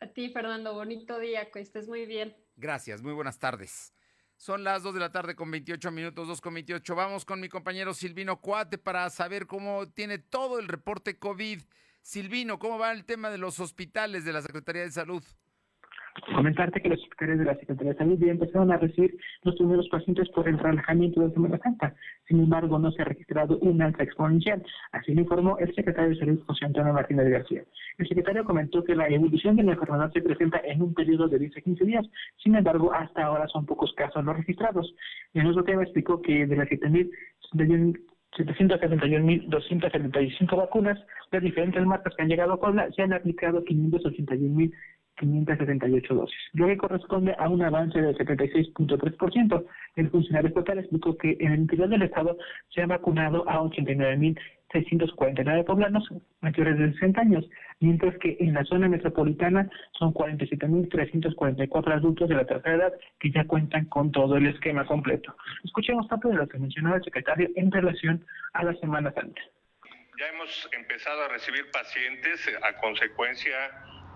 A 0.00 0.06
ti, 0.06 0.30
Fernando, 0.30 0.74
bonito 0.74 1.18
día, 1.18 1.50
que 1.50 1.60
estés 1.60 1.88
muy 1.88 2.06
bien. 2.06 2.36
Gracias, 2.56 3.02
muy 3.02 3.12
buenas 3.12 3.38
tardes. 3.38 3.92
Son 4.36 4.62
las 4.62 4.84
2 4.84 4.94
de 4.94 5.00
la 5.00 5.10
tarde 5.10 5.34
con 5.34 5.50
28 5.50 5.90
minutos, 5.90 6.28
2 6.28 6.40
con 6.40 6.54
28. 6.54 6.94
Vamos 6.94 7.24
con 7.24 7.40
mi 7.40 7.48
compañero 7.48 7.92
Silvino 7.92 8.40
Cuate 8.40 8.78
para 8.78 9.10
saber 9.10 9.48
cómo 9.48 9.88
tiene 9.90 10.18
todo 10.18 10.60
el 10.60 10.68
reporte 10.68 11.18
COVID. 11.18 11.60
Silvino, 12.02 12.60
¿cómo 12.60 12.78
va 12.78 12.92
el 12.92 13.04
tema 13.04 13.30
de 13.30 13.38
los 13.38 13.58
hospitales 13.58 14.24
de 14.24 14.32
la 14.32 14.40
Secretaría 14.40 14.82
de 14.82 14.92
Salud? 14.92 15.24
Comentarte 16.34 16.80
que 16.80 16.88
los 16.88 17.00
secretarios 17.00 17.38
de 17.38 17.44
la 17.44 17.56
Secretaría 17.56 17.92
de 17.92 17.98
Salud 17.98 18.18
ya 18.18 18.30
empezaron 18.30 18.72
a 18.72 18.76
recibir 18.76 19.16
los 19.42 19.56
primeros 19.56 19.88
pacientes 19.88 20.28
por 20.30 20.48
el 20.48 20.58
relajamiento 20.58 21.20
de 21.20 21.32
Semana 21.32 21.58
Santa. 21.58 21.94
Sin 22.26 22.40
embargo, 22.40 22.78
no 22.78 22.90
se 22.92 23.02
ha 23.02 23.04
registrado 23.04 23.58
un 23.58 23.80
alta 23.82 24.02
exponencial. 24.02 24.62
Así 24.92 25.14
lo 25.14 25.22
informó 25.22 25.58
el 25.58 25.74
secretario 25.74 26.10
de 26.10 26.16
Salud, 26.16 26.42
José 26.46 26.66
Antonio 26.66 26.92
Martínez 26.92 27.28
García. 27.28 27.64
El 27.98 28.08
secretario 28.08 28.44
comentó 28.44 28.84
que 28.84 28.94
la 28.94 29.08
evolución 29.08 29.56
de 29.56 29.62
la 29.62 29.72
enfermedad 29.72 30.12
se 30.12 30.22
presenta 30.22 30.60
en 30.64 30.82
un 30.82 30.94
periodo 30.94 31.28
de 31.28 31.38
10 31.38 31.56
a 31.56 31.60
15 31.60 31.84
días. 31.84 32.06
Sin 32.42 32.54
embargo, 32.54 32.92
hasta 32.92 33.24
ahora 33.24 33.46
son 33.48 33.66
pocos 33.66 33.92
casos 33.94 34.24
los 34.24 34.36
registrados. 34.36 34.94
En 35.34 35.46
otro 35.46 35.64
tema 35.64 35.82
explicó 35.82 36.22
que 36.22 36.46
de 36.46 36.56
las 36.56 36.68
7.000 36.68 37.98
771.275 38.36 40.56
vacunas 40.56 40.98
de 41.32 41.40
diferentes 41.40 41.84
marcas 41.84 42.14
que 42.14 42.22
han 42.22 42.28
llegado 42.28 42.52
a 42.52 42.60
Puebla, 42.60 42.88
se 42.94 43.02
han 43.02 43.12
aplicado 43.12 43.64
581.000 43.64 44.72
578 45.18 46.14
dosis, 46.14 46.38
lo 46.52 46.66
que 46.66 46.76
corresponde 46.76 47.34
a 47.38 47.48
un 47.48 47.62
avance 47.62 47.98
del 48.00 48.16
76.3%. 48.16 49.64
El 49.96 50.10
funcionario 50.10 50.48
estatal 50.48 50.78
explicó 50.78 51.16
que 51.16 51.36
en 51.40 51.52
el 51.52 51.60
interior 51.60 51.88
del 51.88 52.02
estado 52.02 52.36
se 52.70 52.82
han 52.82 52.88
vacunado 52.88 53.48
a 53.48 53.60
89.649 53.60 55.64
poblanos 55.64 56.08
mayores 56.40 56.78
de 56.78 56.92
60 56.92 57.20
años, 57.20 57.48
mientras 57.80 58.16
que 58.18 58.36
en 58.40 58.54
la 58.54 58.64
zona 58.64 58.88
metropolitana 58.88 59.70
son 59.98 60.12
47.344 60.14 61.92
adultos 61.92 62.28
de 62.28 62.34
la 62.34 62.46
tercera 62.46 62.76
edad 62.76 62.92
que 63.18 63.30
ya 63.30 63.44
cuentan 63.44 63.86
con 63.86 64.12
todo 64.12 64.36
el 64.36 64.46
esquema 64.46 64.86
completo. 64.86 65.34
Escuchemos 65.64 66.06
parte 66.06 66.28
de 66.28 66.34
lo 66.34 66.48
que 66.48 66.58
mencionaba 66.58 66.96
el 66.96 67.04
secretario 67.04 67.48
en 67.56 67.70
relación 67.70 68.24
a 68.52 68.64
la 68.64 68.74
Semana 68.74 69.12
Santa. 69.12 69.40
Ya 70.18 70.26
hemos 70.34 70.68
empezado 70.72 71.22
a 71.22 71.28
recibir 71.28 71.70
pacientes 71.70 72.50
a 72.62 72.80
consecuencia 72.80 73.54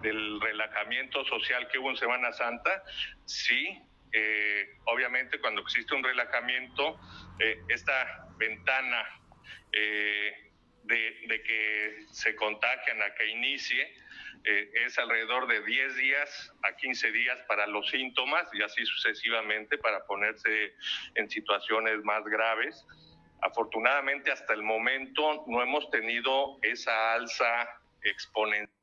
del 0.03 0.41
relajamiento 0.41 1.25
social 1.25 1.69
que 1.69 1.79
hubo 1.79 1.91
en 1.91 1.97
Semana 1.97 2.33
Santa, 2.33 2.83
sí, 3.25 3.81
eh, 4.13 4.77
obviamente 4.85 5.41
cuando 5.41 5.63
existe 5.63 5.95
un 5.95 6.05
relajamiento, 6.05 7.01
eh, 7.39 7.63
esta 7.69 8.29
ventana 8.37 9.09
eh, 9.73 10.51
de, 10.85 11.43
que 11.43 12.05
se 12.11 12.37
contagian 12.37 13.03
a 13.03 13.15
que 13.15 13.27
inicie 13.29 13.97
es 14.45 14.99
alrededor 14.99 15.47
de 15.47 15.63
10 15.63 15.97
días 15.97 16.53
a 16.65 16.75
15 16.75 17.13
días 17.13 17.39
para 17.47 17.65
los 17.69 17.89
síntomas 17.89 18.49
y 18.53 18.61
así 18.61 18.85
sucesivamente 18.85 19.79
para 19.79 20.05
ponerse 20.05 20.75
en 21.15 21.31
situaciones 21.31 22.03
más 22.03 22.25
graves. 22.25 22.85
Afortunadamente 23.41 24.33
hasta 24.33 24.53
el 24.55 24.65
momento 24.65 25.45
no 25.47 25.63
hemos 25.63 25.89
tenido 25.93 26.59
esa 26.63 27.13
alza 27.13 27.69
exponencial 28.03 28.82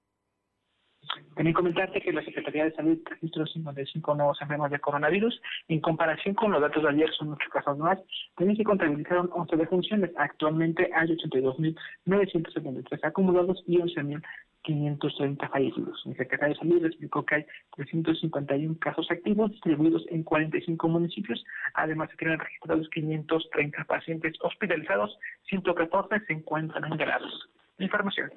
también 1.36 1.54
comentarte 1.54 2.02
que 2.02 2.12
la 2.12 2.24
Secretaría 2.24 2.66
de 2.66 2.74
Salud 2.74 2.98
registró 3.06 3.46
55 3.46 4.16
nuevos 4.16 4.42
enfermos 4.42 4.70
de 4.72 4.80
coronavirus. 4.80 5.42
En 5.68 5.80
comparación 5.80 6.36
con 6.36 6.52
los 6.52 6.62
datos 6.62 6.84
de 6.84 6.90
ayer, 6.90 7.10
son 7.18 7.30
muchos 7.30 7.48
casos 7.50 7.78
más. 7.78 7.98
También 8.36 8.58
se 8.58 8.64
contabilizaron 8.64 9.30
11 9.32 9.56
defunciones. 9.56 10.12
Actualmente 10.18 10.90
hay 10.94 11.08
82.973 11.08 13.00
acumulados 13.04 13.64
y 13.68 13.78
11.530 13.78 15.50
fallecidos. 15.50 16.02
La 16.06 16.16
Secretaría 16.16 16.56
de 16.56 16.60
Salud 16.60 16.86
explicó 16.86 17.26
que 17.26 17.36
hay 17.36 17.46
351 17.76 18.78
casos 18.80 19.10
activos 19.10 19.52
distribuidos 19.52 20.06
en 20.10 20.24
45 20.24 20.88
municipios. 20.90 21.44
Además, 21.74 22.10
se 22.12 22.18
quedan 22.18 22.40
registrados 22.40 22.90
530 22.90 23.86
pacientes 23.86 24.34
hospitalizados, 24.42 25.18
114 25.48 26.20
se 26.26 26.34
encuentran 26.34 26.84
en 26.84 26.98
grados. 26.98 27.50
Información. 27.80 28.30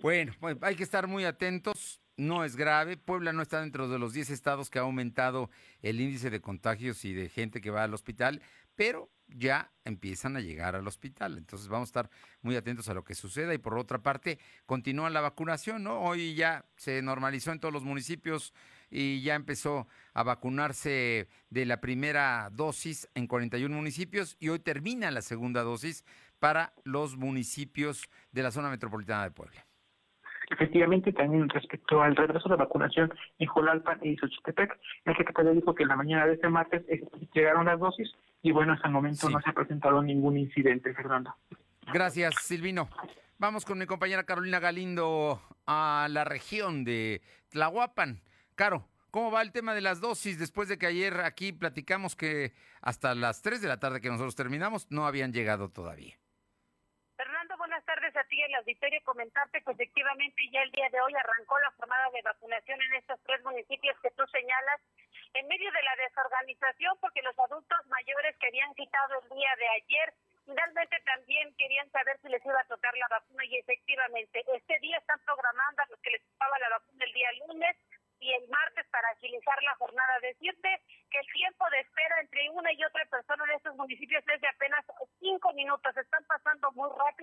Bueno, 0.00 0.32
pues 0.40 0.56
hay 0.62 0.76
que 0.76 0.82
estar 0.82 1.06
muy 1.06 1.24
atentos. 1.24 2.00
No 2.16 2.44
es 2.44 2.56
grave. 2.56 2.96
Puebla 2.96 3.32
no 3.32 3.42
está 3.42 3.60
dentro 3.60 3.88
de 3.88 3.98
los 3.98 4.12
10 4.12 4.30
estados 4.30 4.70
que 4.70 4.78
ha 4.78 4.82
aumentado 4.82 5.50
el 5.82 6.00
índice 6.00 6.30
de 6.30 6.40
contagios 6.40 7.04
y 7.04 7.12
de 7.12 7.28
gente 7.28 7.60
que 7.60 7.70
va 7.70 7.82
al 7.82 7.94
hospital, 7.94 8.40
pero 8.76 9.10
ya 9.28 9.72
empiezan 9.84 10.36
a 10.36 10.40
llegar 10.40 10.76
al 10.76 10.86
hospital. 10.86 11.38
Entonces 11.38 11.68
vamos 11.68 11.88
a 11.88 11.90
estar 11.90 12.10
muy 12.42 12.56
atentos 12.56 12.88
a 12.88 12.94
lo 12.94 13.02
que 13.02 13.14
suceda. 13.14 13.54
Y 13.54 13.58
por 13.58 13.76
otra 13.78 14.02
parte, 14.02 14.38
continúa 14.66 15.10
la 15.10 15.20
vacunación, 15.20 15.82
¿no? 15.82 16.00
Hoy 16.02 16.34
ya 16.34 16.64
se 16.76 17.02
normalizó 17.02 17.50
en 17.50 17.60
todos 17.60 17.74
los 17.74 17.82
municipios 17.82 18.52
y 18.90 19.22
ya 19.22 19.34
empezó 19.34 19.88
a 20.12 20.22
vacunarse 20.22 21.28
de 21.50 21.66
la 21.66 21.80
primera 21.80 22.48
dosis 22.52 23.08
en 23.14 23.26
41 23.26 23.74
municipios 23.74 24.36
y 24.38 24.50
hoy 24.50 24.60
termina 24.60 25.10
la 25.10 25.22
segunda 25.22 25.62
dosis 25.62 26.04
para 26.38 26.74
los 26.84 27.16
municipios 27.16 28.08
de 28.30 28.42
la 28.42 28.52
zona 28.52 28.70
metropolitana 28.70 29.24
de 29.24 29.30
Puebla. 29.30 29.66
Efectivamente, 30.50 31.12
también 31.12 31.48
respecto 31.48 32.02
al 32.02 32.16
regreso 32.16 32.48
de 32.48 32.56
vacunación 32.56 33.12
en 33.38 33.46
Jolalpan 33.46 33.98
y 34.02 34.16
Xochitepec, 34.16 34.78
el 35.04 35.16
secretario 35.16 35.52
dijo 35.52 35.74
que 35.74 35.84
en 35.84 35.88
la 35.88 35.96
mañana 35.96 36.26
de 36.26 36.34
este 36.34 36.48
martes 36.48 36.82
eh, 36.88 37.02
llegaron 37.32 37.66
las 37.66 37.78
dosis 37.78 38.12
y 38.42 38.52
bueno, 38.52 38.74
hasta 38.74 38.88
el 38.88 38.92
momento 38.92 39.30
no 39.30 39.40
se 39.40 39.50
ha 39.50 39.54
presentado 39.54 40.02
ningún 40.02 40.36
incidente, 40.36 40.92
Fernando. 40.92 41.34
Gracias, 41.92 42.34
Silvino. 42.42 42.88
Vamos 43.38 43.64
con 43.64 43.78
mi 43.78 43.86
compañera 43.86 44.24
Carolina 44.24 44.60
Galindo 44.60 45.40
a 45.66 46.06
la 46.10 46.24
región 46.24 46.84
de 46.84 47.22
Tlahuapan. 47.50 48.20
Caro, 48.54 48.86
¿cómo 49.10 49.30
va 49.30 49.42
el 49.42 49.52
tema 49.52 49.74
de 49.74 49.80
las 49.80 50.00
dosis 50.00 50.38
después 50.38 50.68
de 50.68 50.78
que 50.78 50.86
ayer 50.86 51.20
aquí 51.20 51.52
platicamos 51.52 52.16
que 52.16 52.52
hasta 52.80 53.14
las 53.14 53.42
3 53.42 53.60
de 53.60 53.68
la 53.68 53.80
tarde 53.80 54.00
que 54.00 54.08
nosotros 54.08 54.34
terminamos 54.34 54.86
no 54.90 55.06
habían 55.06 55.32
llegado 55.32 55.68
todavía? 55.68 56.16
A 58.34 58.36
ti 58.36 58.42
el 58.42 58.54
auditorio 58.56 59.00
comentarte 59.04 59.62
que 59.62 59.70
efectivamente 59.70 60.42
ya 60.50 60.62
el 60.62 60.70
día 60.72 60.88
de 60.90 61.00
hoy 61.00 61.14
arrancó 61.14 61.58
la 61.60 61.70
jornada 61.78 62.10
de 62.10 62.22
vacunación 62.22 62.82
en 62.82 62.94
estos 62.94 63.20
tres 63.22 63.40
municipios 63.44 63.96
que 64.00 64.10
tú 64.10 64.26
señalas, 64.26 64.80
en 65.34 65.46
medio 65.46 65.70
de 65.70 65.82
la 65.82 65.94
desorganización, 66.02 66.98
porque 67.00 67.22
los 67.22 67.38
adultos 67.38 67.78
mayores 67.86 68.36
que 68.38 68.48
habían 68.48 68.74
citado 68.74 69.22
el 69.22 69.28
día 69.38 69.54
de 69.56 69.68
ayer 69.68 70.14
finalmente 70.46 71.00
también 71.06 71.54
querían 71.54 71.88
saber 71.90 72.18
si 72.20 72.28
les 72.28 72.44
iba 72.44 72.60
a 72.60 72.66
tocar 72.66 72.92
la 72.96 73.06
vacuna 73.08 73.44
y 73.46 73.56
efectivamente 73.56 74.44
este 74.52 74.78
día 74.80 74.98
están 74.98 75.20
programando 75.24 75.82
a 75.82 75.86
los 75.86 76.00
que 76.00 76.10
les 76.10 76.22
tocaba 76.26 76.58
la 76.58 76.68
vacuna 76.70 77.04
el 77.04 77.12
día 77.12 77.32
lunes 77.46 77.76
y 78.20 78.32
el 78.32 78.48
martes 78.48 78.86
para 78.90 79.08
agilizar 79.10 79.62
la 79.62 79.74
jornada. 79.76 80.18
Decirte 80.20 80.80
que 81.10 81.18
el 81.18 81.26
tiempo 81.32 81.64
de 81.70 81.80
espera 81.80 82.20
entre 82.20 82.50
una 82.50 82.72
y 82.72 82.84
otra 82.84 83.04
persona 83.06 83.44
en 83.44 83.56
estos 83.56 83.76
municipios 83.76 84.24
es 84.26 84.40
de 84.40 84.48
apenas 84.48 84.84
cinco 85.20 85.52
minutos. 85.52 85.96
Están 85.96 86.24
pasando 86.24 86.72
muy 86.72 86.88
rápido. 86.96 87.13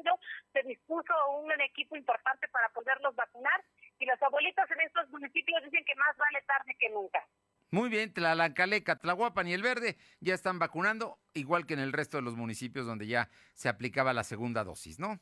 Se 0.61 0.67
dispuso 0.67 1.13
un 1.39 1.51
equipo 1.61 1.95
importante 1.95 2.47
para 2.49 2.69
poderlos 2.69 3.15
vacunar 3.15 3.63
y 3.99 4.05
los 4.05 4.21
abuelitos 4.21 4.69
en 4.69 4.81
estos 4.81 5.09
municipios 5.09 5.63
dicen 5.63 5.83
que 5.85 5.95
más 5.95 6.15
vale 6.17 6.41
tarde 6.45 6.75
que 6.79 6.89
nunca. 6.89 7.25
Muy 7.71 7.89
bien, 7.89 8.13
Tlalancaleca, 8.13 8.97
Tlahuapan 8.97 9.47
y 9.47 9.53
El 9.53 9.63
Verde 9.63 9.97
ya 10.19 10.35
están 10.35 10.59
vacunando, 10.59 11.17
igual 11.33 11.65
que 11.65 11.73
en 11.73 11.79
el 11.79 11.93
resto 11.93 12.17
de 12.17 12.23
los 12.23 12.35
municipios 12.35 12.85
donde 12.85 13.07
ya 13.07 13.29
se 13.53 13.69
aplicaba 13.69 14.13
la 14.13 14.23
segunda 14.23 14.63
dosis, 14.63 14.99
¿no? 14.99 15.19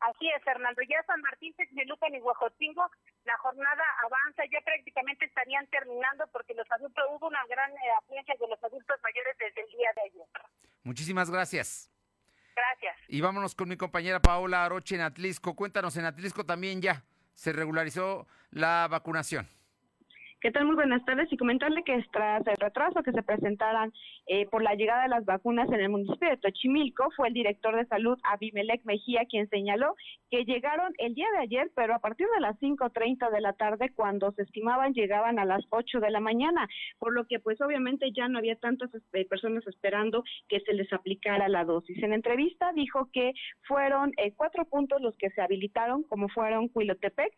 Así 0.00 0.28
es, 0.36 0.42
Fernando. 0.42 0.82
Ya 0.82 1.04
San 1.06 1.20
Martín, 1.20 1.54
Texmelucan 1.54 2.12
y 2.14 2.20
Huajotingo, 2.20 2.90
la 3.24 3.38
jornada 3.38 3.84
avanza, 4.04 4.42
ya 4.50 4.60
prácticamente 4.64 5.26
estarían 5.26 5.68
terminando 5.68 6.26
porque 6.32 6.54
los 6.54 6.66
adultos, 6.72 7.04
hubo 7.10 7.28
una 7.28 7.46
gran 7.46 7.70
eh, 7.70 7.92
afluencia 7.98 8.34
de 8.40 8.48
los 8.48 8.64
adultos 8.64 8.96
mayores 9.04 9.36
desde 9.38 9.60
el 9.60 9.70
día 9.70 9.90
de 9.94 10.02
ayer. 10.02 10.26
Muchísimas 10.82 11.30
gracias. 11.30 11.91
Gracias. 12.54 12.96
Y 13.08 13.20
vámonos 13.20 13.54
con 13.54 13.68
mi 13.68 13.76
compañera 13.76 14.20
Paola 14.20 14.64
Aroche 14.64 14.94
en 14.94 15.00
Atlisco. 15.02 15.54
Cuéntanos, 15.54 15.96
en 15.96 16.04
Atlisco 16.04 16.44
también 16.44 16.80
ya 16.80 17.02
se 17.34 17.52
regularizó 17.52 18.26
la 18.50 18.88
vacunación. 18.90 19.46
¿Qué 20.40 20.50
tal? 20.50 20.64
Muy 20.64 20.74
buenas 20.74 21.04
tardes 21.04 21.32
y 21.32 21.36
comentarle 21.36 21.84
que 21.84 22.04
tras 22.12 22.44
el 22.48 22.56
retraso 22.56 23.02
que 23.04 23.12
se 23.12 23.22
presentaran 23.22 23.92
eh, 24.26 24.46
por 24.46 24.62
la 24.62 24.74
llegada 24.74 25.02
de 25.02 25.08
las 25.08 25.24
vacunas 25.24 25.68
en 25.68 25.80
el 25.80 25.88
municipio 25.88 26.28
de 26.28 26.36
Tochimilco, 26.36 27.10
fue 27.16 27.28
el 27.28 27.34
director 27.34 27.74
de 27.74 27.86
salud 27.86 28.18
Abimelec 28.22 28.84
Mejía 28.84 29.24
quien 29.28 29.48
señaló 29.48 29.96
que 30.30 30.44
llegaron 30.44 30.92
el 30.98 31.14
día 31.14 31.26
de 31.32 31.42
ayer, 31.42 31.70
pero 31.74 31.94
a 31.94 31.98
partir 31.98 32.28
de 32.34 32.40
las 32.40 32.56
5.30 32.60 33.30
de 33.30 33.40
la 33.40 33.52
tarde, 33.54 33.90
cuando 33.94 34.30
se 34.32 34.42
estimaban 34.42 34.94
llegaban 34.94 35.38
a 35.38 35.44
las 35.44 35.64
8 35.70 35.98
de 35.98 36.10
la 36.10 36.20
mañana, 36.20 36.68
por 36.98 37.12
lo 37.12 37.26
que 37.26 37.40
pues 37.40 37.60
obviamente 37.60 38.12
ya 38.12 38.28
no 38.28 38.38
había 38.38 38.56
tantas 38.56 38.90
eh, 38.94 39.24
personas 39.24 39.66
esperando 39.66 40.22
que 40.48 40.60
se 40.60 40.72
les 40.72 40.92
aplicara 40.92 41.48
la 41.48 41.64
dosis. 41.64 42.00
En 42.02 42.12
entrevista 42.12 42.72
dijo 42.72 43.08
que 43.12 43.32
fueron 43.66 44.12
eh, 44.18 44.32
cuatro 44.36 44.64
puntos 44.66 45.02
los 45.02 45.16
que 45.16 45.30
se 45.30 45.42
habilitaron, 45.42 46.04
como 46.04 46.28
fueron 46.28 46.68
Cuilotepec, 46.68 47.32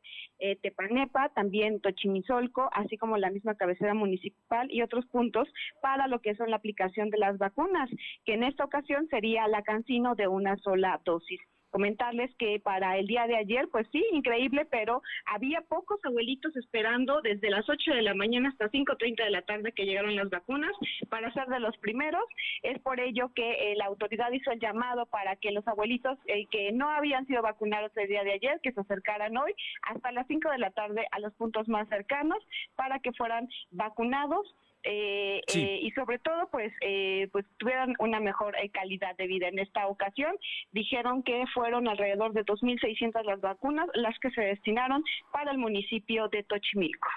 Tepanepa, 0.60 1.30
también 1.30 1.80
Tochimizolco, 1.80 2.68
así 2.72 2.98
como 2.98 3.16
la 3.16 3.30
misma 3.30 3.54
cabecera 3.54 3.94
municipal 3.94 4.70
y 4.70 4.82
otros 4.82 5.06
puntos 5.06 5.48
para 5.80 6.06
lo 6.06 6.20
que 6.20 6.34
son 6.34 6.50
la 6.50 6.56
aplicación 6.56 6.73
de 6.74 7.18
las 7.18 7.38
vacunas, 7.38 7.88
que 8.24 8.34
en 8.34 8.42
esta 8.42 8.64
ocasión 8.64 9.06
sería 9.08 9.46
la 9.48 9.62
cancino 9.62 10.14
de 10.14 10.28
una 10.28 10.56
sola 10.58 11.00
dosis. 11.04 11.40
comentarles 11.70 12.30
que 12.37 12.60
para 12.60 12.98
el 12.98 13.08
día 13.08 13.26
de 13.26 13.34
ayer, 13.34 13.66
pues 13.72 13.84
sí, 13.90 14.00
increíble, 14.12 14.64
pero 14.64 15.02
había 15.26 15.60
pocos 15.62 15.98
abuelitos 16.04 16.54
esperando 16.54 17.20
desde 17.20 17.50
las 17.50 17.68
8 17.68 17.94
de 17.94 18.02
la 18.02 18.14
mañana 18.14 18.50
hasta 18.50 18.70
5.30 18.70 19.24
de 19.24 19.30
la 19.30 19.42
tarde 19.42 19.72
que 19.72 19.84
llegaron 19.84 20.14
las 20.14 20.30
vacunas 20.30 20.70
para 21.08 21.32
ser 21.32 21.48
de 21.48 21.58
los 21.58 21.76
primeros. 21.78 22.22
Es 22.62 22.78
por 22.80 23.00
ello 23.00 23.32
que 23.34 23.72
eh, 23.72 23.74
la 23.74 23.87
autoridad 23.87 24.30
hizo 24.30 24.52
el 24.52 24.60
llamado 24.60 25.06
para 25.06 25.34
que 25.34 25.50
los 25.50 25.66
abuelitos 25.66 26.16
eh, 26.26 26.46
que 26.46 26.70
no 26.70 26.88
habían 26.90 27.26
sido 27.26 27.42
vacunados 27.42 27.90
el 27.96 28.06
día 28.06 28.22
de 28.22 28.34
ayer, 28.34 28.60
que 28.62 28.70
se 28.70 28.80
acercaran 28.80 29.37
hoy 29.37 29.52
hasta 29.82 30.12
las 30.12 30.28
5 30.28 30.48
de 30.50 30.58
la 30.58 30.70
tarde 30.70 31.08
a 31.10 31.18
los 31.18 31.34
puntos 31.34 31.66
más 31.66 31.88
cercanos 31.88 32.38
para 32.76 33.00
que 33.00 33.10
fueran 33.14 33.48
vacunados 33.72 34.46
eh, 34.84 35.40
eh, 35.54 35.78
y 35.82 35.90
sobre 35.92 36.18
todo 36.18 36.48
pues 36.50 36.72
eh, 36.80 37.28
pues 37.32 37.44
tuvieran 37.58 37.94
una 37.98 38.20
mejor 38.20 38.54
calidad 38.72 39.16
de 39.16 39.26
vida. 39.26 39.48
En 39.48 39.58
esta 39.58 39.86
ocasión 39.86 40.36
dijeron 40.72 41.22
que 41.22 41.44
fueron 41.52 41.88
alrededor 41.88 42.32
de 42.32 42.44
2.600 42.44 43.24
las 43.24 43.40
vacunas 43.40 43.88
las 43.94 44.18
que 44.20 44.30
se 44.30 44.42
destinaron 44.42 45.02
para 45.32 45.50
el 45.50 45.58
municipio 45.58 46.28
de 46.28 46.42
Tochimilco. 46.44 47.08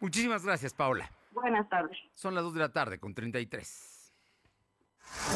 Muchísimas 0.00 0.44
gracias 0.44 0.74
Paula 0.74 1.10
buenas 1.32 1.68
tardes. 1.68 1.98
Son 2.14 2.34
las 2.34 2.44
2 2.44 2.54
de 2.54 2.60
la 2.60 2.72
tarde 2.72 2.98
con 2.98 3.14
33 3.14 3.96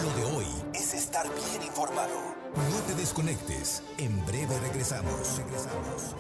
lo 0.03 0.11
de 0.15 0.37
hoy 0.37 0.47
es 0.75 0.95
estar 0.95 1.27
bien 1.27 1.63
informado. 1.63 2.35
No 2.55 2.81
te 2.87 2.95
desconectes. 2.95 3.83
En 3.99 4.25
breve 4.27 4.59
regresamos. 4.61 5.39
Regresamos 5.39 6.17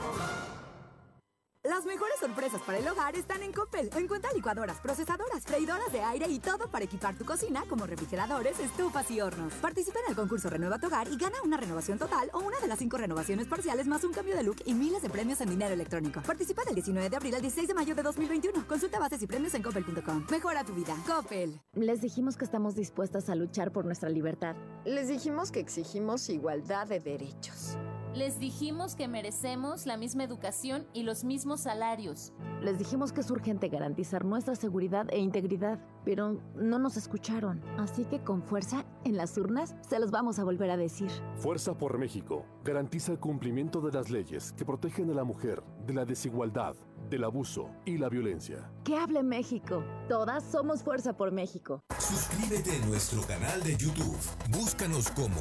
las 1.80 1.86
mejores 1.86 2.18
sorpresas 2.20 2.60
para 2.62 2.78
el 2.78 2.88
hogar 2.88 3.16
están 3.16 3.42
en 3.42 3.52
Coppel. 3.52 3.90
Encuentra 3.96 4.30
licuadoras, 4.32 4.78
procesadoras, 4.80 5.44
freidoras 5.44 5.90
de 5.92 6.02
aire 6.02 6.26
y 6.28 6.38
todo 6.38 6.70
para 6.70 6.84
equipar 6.84 7.16
tu 7.16 7.24
cocina 7.24 7.64
como 7.68 7.86
refrigeradores, 7.86 8.58
estufas 8.60 9.10
y 9.10 9.20
hornos. 9.20 9.54
Participa 9.54 9.98
en 10.00 10.10
el 10.10 10.16
concurso 10.16 10.50
Renueva 10.50 10.78
tu 10.78 10.88
hogar 10.88 11.08
y 11.08 11.16
gana 11.16 11.36
una 11.42 11.56
renovación 11.56 11.98
total 11.98 12.28
o 12.34 12.40
una 12.40 12.58
de 12.60 12.68
las 12.68 12.78
cinco 12.78 12.98
renovaciones 12.98 13.46
parciales 13.46 13.86
más 13.86 14.04
un 14.04 14.12
cambio 14.12 14.36
de 14.36 14.42
look 14.42 14.56
y 14.66 14.74
miles 14.74 15.00
de 15.00 15.08
premios 15.08 15.40
en 15.40 15.48
dinero 15.48 15.72
electrónico. 15.72 16.20
Participa 16.20 16.64
del 16.64 16.74
19 16.74 17.08
de 17.08 17.16
abril 17.16 17.34
al 17.34 17.40
16 17.40 17.68
de 17.68 17.74
mayo 17.74 17.94
de 17.94 18.02
2021. 18.02 18.66
Consulta 18.66 18.98
bases 18.98 19.22
y 19.22 19.26
premios 19.26 19.54
en 19.54 19.62
coppel.com. 19.62 20.26
Mejora 20.30 20.64
tu 20.64 20.74
vida. 20.74 20.94
Coppel. 21.06 21.60
Les 21.74 22.00
dijimos 22.00 22.36
que 22.36 22.44
estamos 22.44 22.74
dispuestas 22.74 23.30
a 23.30 23.34
luchar 23.34 23.72
por 23.72 23.84
nuestra 23.84 24.08
libertad. 24.08 24.56
Les 24.84 25.08
dijimos 25.08 25.50
que 25.50 25.60
exigimos 25.60 26.28
igualdad 26.28 26.88
de 26.88 27.00
derechos. 27.00 27.76
Les 28.14 28.40
dijimos 28.40 28.96
que 28.96 29.06
merecemos 29.06 29.86
la 29.86 29.96
misma 29.96 30.24
educación 30.24 30.84
y 30.92 31.04
los 31.04 31.22
mismos 31.22 31.60
salarios. 31.60 32.32
Les 32.60 32.76
dijimos 32.76 33.12
que 33.12 33.20
es 33.20 33.30
urgente 33.30 33.68
garantizar 33.68 34.24
nuestra 34.24 34.56
seguridad 34.56 35.06
e 35.10 35.20
integridad, 35.20 35.78
pero 36.04 36.40
no 36.56 36.80
nos 36.80 36.96
escucharon. 36.96 37.62
Así 37.78 38.04
que 38.04 38.20
con 38.20 38.42
fuerza, 38.42 38.84
en 39.04 39.16
las 39.16 39.38
urnas, 39.38 39.76
se 39.88 40.00
los 40.00 40.10
vamos 40.10 40.40
a 40.40 40.44
volver 40.44 40.70
a 40.72 40.76
decir. 40.76 41.08
Fuerza 41.36 41.78
por 41.78 41.98
México 41.98 42.44
garantiza 42.64 43.12
el 43.12 43.20
cumplimiento 43.20 43.80
de 43.80 43.92
las 43.92 44.10
leyes 44.10 44.52
que 44.52 44.64
protegen 44.64 45.08
a 45.10 45.14
la 45.14 45.24
mujer 45.24 45.62
de 45.86 45.94
la 45.94 46.04
desigualdad, 46.04 46.74
del 47.08 47.22
abuso 47.22 47.70
y 47.84 47.96
la 47.96 48.08
violencia. 48.08 48.72
Que 48.82 48.96
hable 48.96 49.22
México. 49.22 49.84
Todas 50.08 50.42
somos 50.42 50.82
Fuerza 50.82 51.16
por 51.16 51.30
México. 51.30 51.80
Suscríbete 51.98 52.76
a 52.76 52.86
nuestro 52.86 53.22
canal 53.22 53.62
de 53.62 53.76
YouTube. 53.76 54.18
Búscanos 54.50 55.10
como 55.10 55.40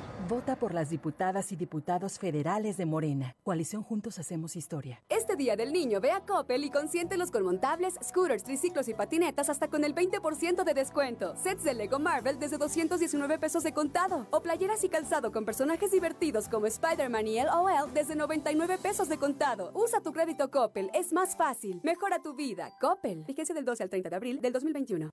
Vota 0.27 0.55
por 0.55 0.73
las 0.73 0.89
diputadas 0.89 1.51
y 1.51 1.55
diputados 1.55 2.19
federales 2.19 2.77
de 2.77 2.85
Morena. 2.85 3.35
Coalición 3.43 3.83
Juntos 3.83 4.19
Hacemos 4.19 4.55
Historia. 4.55 5.01
Este 5.09 5.35
Día 5.35 5.55
del 5.55 5.73
Niño 5.73 5.99
ve 5.99 6.11
a 6.11 6.21
Coppel 6.21 6.63
y 6.63 6.69
consiéntelos 6.69 7.31
con 7.31 7.43
montables, 7.43 7.95
scooters, 8.03 8.43
triciclos 8.43 8.87
y 8.87 8.93
patinetas 8.93 9.49
hasta 9.49 9.67
con 9.67 9.83
el 9.83 9.95
20% 9.95 10.63
de 10.63 10.73
descuento. 10.73 11.35
Sets 11.35 11.63
de 11.63 11.73
Lego 11.73 11.99
Marvel 11.99 12.39
desde 12.39 12.57
219 12.57 13.39
pesos 13.39 13.63
de 13.63 13.73
contado. 13.73 14.27
O 14.31 14.41
playeras 14.41 14.83
y 14.83 14.89
calzado 14.89 15.31
con 15.31 15.43
personajes 15.43 15.91
divertidos 15.91 16.47
como 16.47 16.67
Spider-Man 16.67 17.27
y 17.27 17.41
LOL 17.41 17.93
desde 17.93 18.15
99 18.15 18.77
pesos 18.77 19.09
de 19.09 19.17
contado. 19.17 19.71
Usa 19.73 20.01
tu 20.01 20.13
crédito 20.13 20.51
Coppel, 20.51 20.91
es 20.93 21.13
más 21.13 21.35
fácil. 21.35 21.81
Mejora 21.83 22.21
tu 22.21 22.35
vida. 22.35 22.73
Coppel. 22.79 23.23
Vigencia 23.23 23.55
del 23.55 23.65
12 23.65 23.83
al 23.83 23.89
30 23.89 24.09
de 24.09 24.15
abril 24.15 24.41
del 24.41 24.53
2021. 24.53 25.09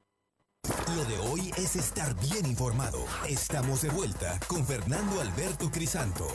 Lo 0.96 1.04
de 1.04 1.18
hoy 1.18 1.50
es 1.58 1.76
estar 1.76 2.14
bien 2.18 2.46
informado. 2.46 3.04
Estamos 3.28 3.82
de 3.82 3.90
vuelta 3.90 4.40
con 4.46 4.64
Fernando 4.64 5.20
Alberto 5.20 5.70
Crisanto. 5.70 6.26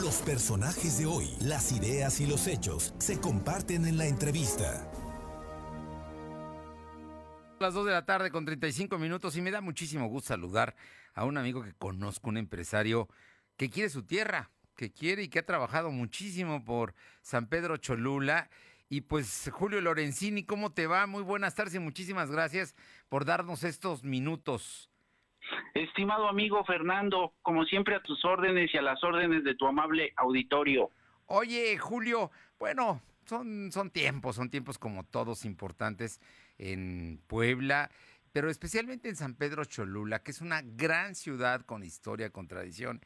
Los 0.00 0.16
personajes 0.18 0.98
de 0.98 1.06
hoy, 1.06 1.34
las 1.40 1.72
ideas 1.72 2.20
y 2.20 2.26
los 2.26 2.46
hechos 2.46 2.94
se 2.98 3.18
comparten 3.18 3.86
en 3.86 3.98
la 3.98 4.06
entrevista. 4.06 4.88
Las 7.58 7.74
2 7.74 7.86
de 7.86 7.92
la 7.92 8.04
tarde 8.04 8.30
con 8.30 8.44
35 8.44 8.98
minutos 8.98 9.36
y 9.36 9.42
me 9.42 9.50
da 9.50 9.60
muchísimo 9.60 10.06
gusto 10.06 10.28
saludar 10.28 10.76
a 11.14 11.24
un 11.24 11.38
amigo 11.38 11.64
que 11.64 11.74
conozco, 11.74 12.28
un 12.28 12.36
empresario 12.36 13.08
que 13.56 13.68
quiere 13.68 13.90
su 13.90 14.04
tierra, 14.04 14.52
que 14.76 14.92
quiere 14.92 15.24
y 15.24 15.28
que 15.28 15.40
ha 15.40 15.46
trabajado 15.46 15.90
muchísimo 15.90 16.64
por 16.64 16.94
San 17.20 17.48
Pedro 17.48 17.78
Cholula 17.78 18.48
y 18.90 19.02
pues 19.02 19.48
Julio 19.54 19.80
Lorenzini, 19.80 20.42
¿cómo 20.42 20.72
te 20.72 20.88
va? 20.88 21.06
Muy 21.06 21.22
buenas 21.22 21.54
tardes 21.54 21.76
y 21.76 21.78
muchísimas 21.78 22.30
gracias 22.30 22.74
por 23.08 23.24
darnos 23.24 23.62
estos 23.62 24.02
minutos. 24.02 24.90
Estimado 25.74 26.28
amigo 26.28 26.64
Fernando, 26.64 27.32
como 27.42 27.64
siempre 27.64 27.94
a 27.94 28.02
tus 28.02 28.24
órdenes 28.24 28.74
y 28.74 28.78
a 28.78 28.82
las 28.82 29.02
órdenes 29.04 29.44
de 29.44 29.54
tu 29.54 29.66
amable 29.66 30.12
auditorio. 30.16 30.90
Oye, 31.26 31.78
Julio, 31.78 32.32
bueno, 32.58 33.00
son, 33.26 33.70
son 33.70 33.90
tiempos, 33.90 34.34
son 34.34 34.50
tiempos 34.50 34.76
como 34.76 35.04
todos 35.04 35.44
importantes 35.44 36.20
en 36.58 37.22
Puebla, 37.28 37.92
pero 38.32 38.50
especialmente 38.50 39.08
en 39.08 39.14
San 39.14 39.36
Pedro 39.36 39.64
Cholula, 39.64 40.24
que 40.24 40.32
es 40.32 40.40
una 40.40 40.62
gran 40.64 41.14
ciudad 41.14 41.60
con 41.60 41.84
historia, 41.84 42.30
con 42.30 42.48
tradición, 42.48 43.00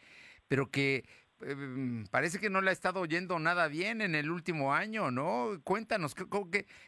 pero 0.49 0.70
que 0.70 1.05
Em, 1.41 2.07
parece 2.07 2.39
que 2.39 2.49
no 2.49 2.61
le 2.61 2.70
ha 2.70 2.72
estado 2.72 3.01
oyendo 3.01 3.39
nada 3.39 3.68
bien 3.68 4.01
en 4.01 4.14
el 4.14 4.30
último 4.30 4.72
año, 4.72 5.11
¿no? 5.11 5.61
Cuéntanos, 5.64 6.14
¿qué, 6.14 6.24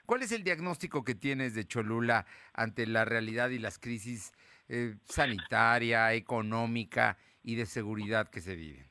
cuál 0.06 0.22
es 0.22 0.32
el 0.32 0.44
diagnóstico 0.44 1.04
que 1.04 1.14
tienes 1.14 1.54
de 1.54 1.66
Cholula 1.66 2.26
ante 2.54 2.86
la 2.86 3.04
realidad 3.04 3.50
y 3.50 3.58
las 3.58 3.78
crisis 3.78 4.32
eh, 4.68 4.94
sanitaria, 5.04 6.14
económica 6.14 7.18
y 7.42 7.56
de 7.56 7.66
seguridad 7.66 8.30
que 8.30 8.40
se 8.40 8.56
viven? 8.56 8.86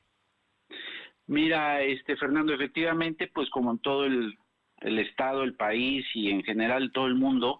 Mira, 1.27 1.81
este 1.81 2.17
Fernando, 2.17 2.53
efectivamente, 2.53 3.31
pues 3.33 3.49
como 3.49 3.71
en 3.71 3.79
todo 3.79 4.05
el, 4.05 4.37
el 4.81 4.99
estado, 4.99 5.43
el 5.43 5.55
país 5.55 6.05
y 6.13 6.29
en 6.29 6.43
general 6.43 6.91
todo 6.91 7.07
el 7.07 7.15
mundo, 7.15 7.59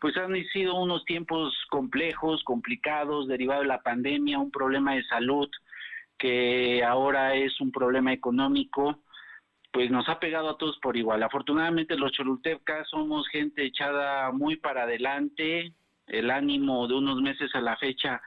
pues 0.00 0.16
han 0.16 0.34
sido 0.52 0.74
unos 0.74 1.04
tiempos 1.04 1.54
complejos, 1.70 2.42
complicados, 2.42 3.28
derivado 3.28 3.60
de 3.60 3.68
la 3.68 3.82
pandemia, 3.82 4.38
un 4.38 4.50
problema 4.50 4.94
de 4.94 5.04
salud 5.04 5.48
que 6.24 6.82
ahora 6.82 7.34
es 7.34 7.60
un 7.60 7.70
problema 7.70 8.10
económico, 8.10 9.00
pues 9.70 9.90
nos 9.90 10.08
ha 10.08 10.18
pegado 10.18 10.48
a 10.48 10.56
todos 10.56 10.78
por 10.78 10.96
igual. 10.96 11.22
Afortunadamente 11.22 11.98
los 11.98 12.12
cholultecas 12.12 12.88
somos 12.88 13.28
gente 13.28 13.66
echada 13.66 14.32
muy 14.32 14.56
para 14.56 14.84
adelante, 14.84 15.74
el 16.06 16.30
ánimo 16.30 16.88
de 16.88 16.94
unos 16.94 17.20
meses 17.20 17.54
a 17.54 17.60
la 17.60 17.76
fecha 17.76 18.22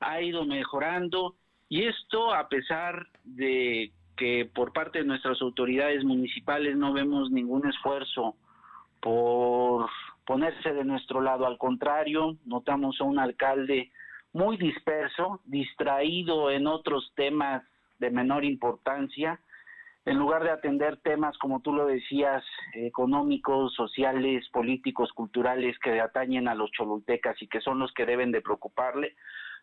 ha 0.00 0.20
ido 0.20 0.44
mejorando 0.44 1.36
y 1.70 1.84
esto 1.84 2.34
a 2.34 2.46
pesar 2.50 3.06
de 3.24 3.90
que 4.18 4.44
por 4.54 4.74
parte 4.74 4.98
de 4.98 5.06
nuestras 5.06 5.40
autoridades 5.40 6.04
municipales 6.04 6.76
no 6.76 6.92
vemos 6.92 7.30
ningún 7.30 7.66
esfuerzo 7.66 8.36
por 9.00 9.88
ponerse 10.26 10.74
de 10.74 10.84
nuestro 10.84 11.22
lado, 11.22 11.46
al 11.46 11.56
contrario, 11.56 12.36
notamos 12.44 13.00
a 13.00 13.04
un 13.04 13.18
alcalde 13.18 13.90
muy 14.32 14.56
disperso, 14.56 15.40
distraído 15.44 16.50
en 16.50 16.66
otros 16.66 17.12
temas 17.16 17.62
de 17.98 18.10
menor 18.10 18.44
importancia, 18.44 19.40
en 20.06 20.18
lugar 20.18 20.42
de 20.42 20.50
atender 20.50 20.96
temas, 21.02 21.36
como 21.38 21.60
tú 21.60 21.74
lo 21.74 21.86
decías, 21.86 22.42
económicos, 22.74 23.74
sociales, 23.74 24.48
políticos, 24.50 25.12
culturales, 25.12 25.78
que 25.78 26.00
atañen 26.00 26.48
a 26.48 26.54
los 26.54 26.70
cholultecas 26.72 27.40
y 27.42 27.48
que 27.48 27.60
son 27.60 27.78
los 27.78 27.92
que 27.92 28.06
deben 28.06 28.32
de 28.32 28.40
preocuparle, 28.40 29.14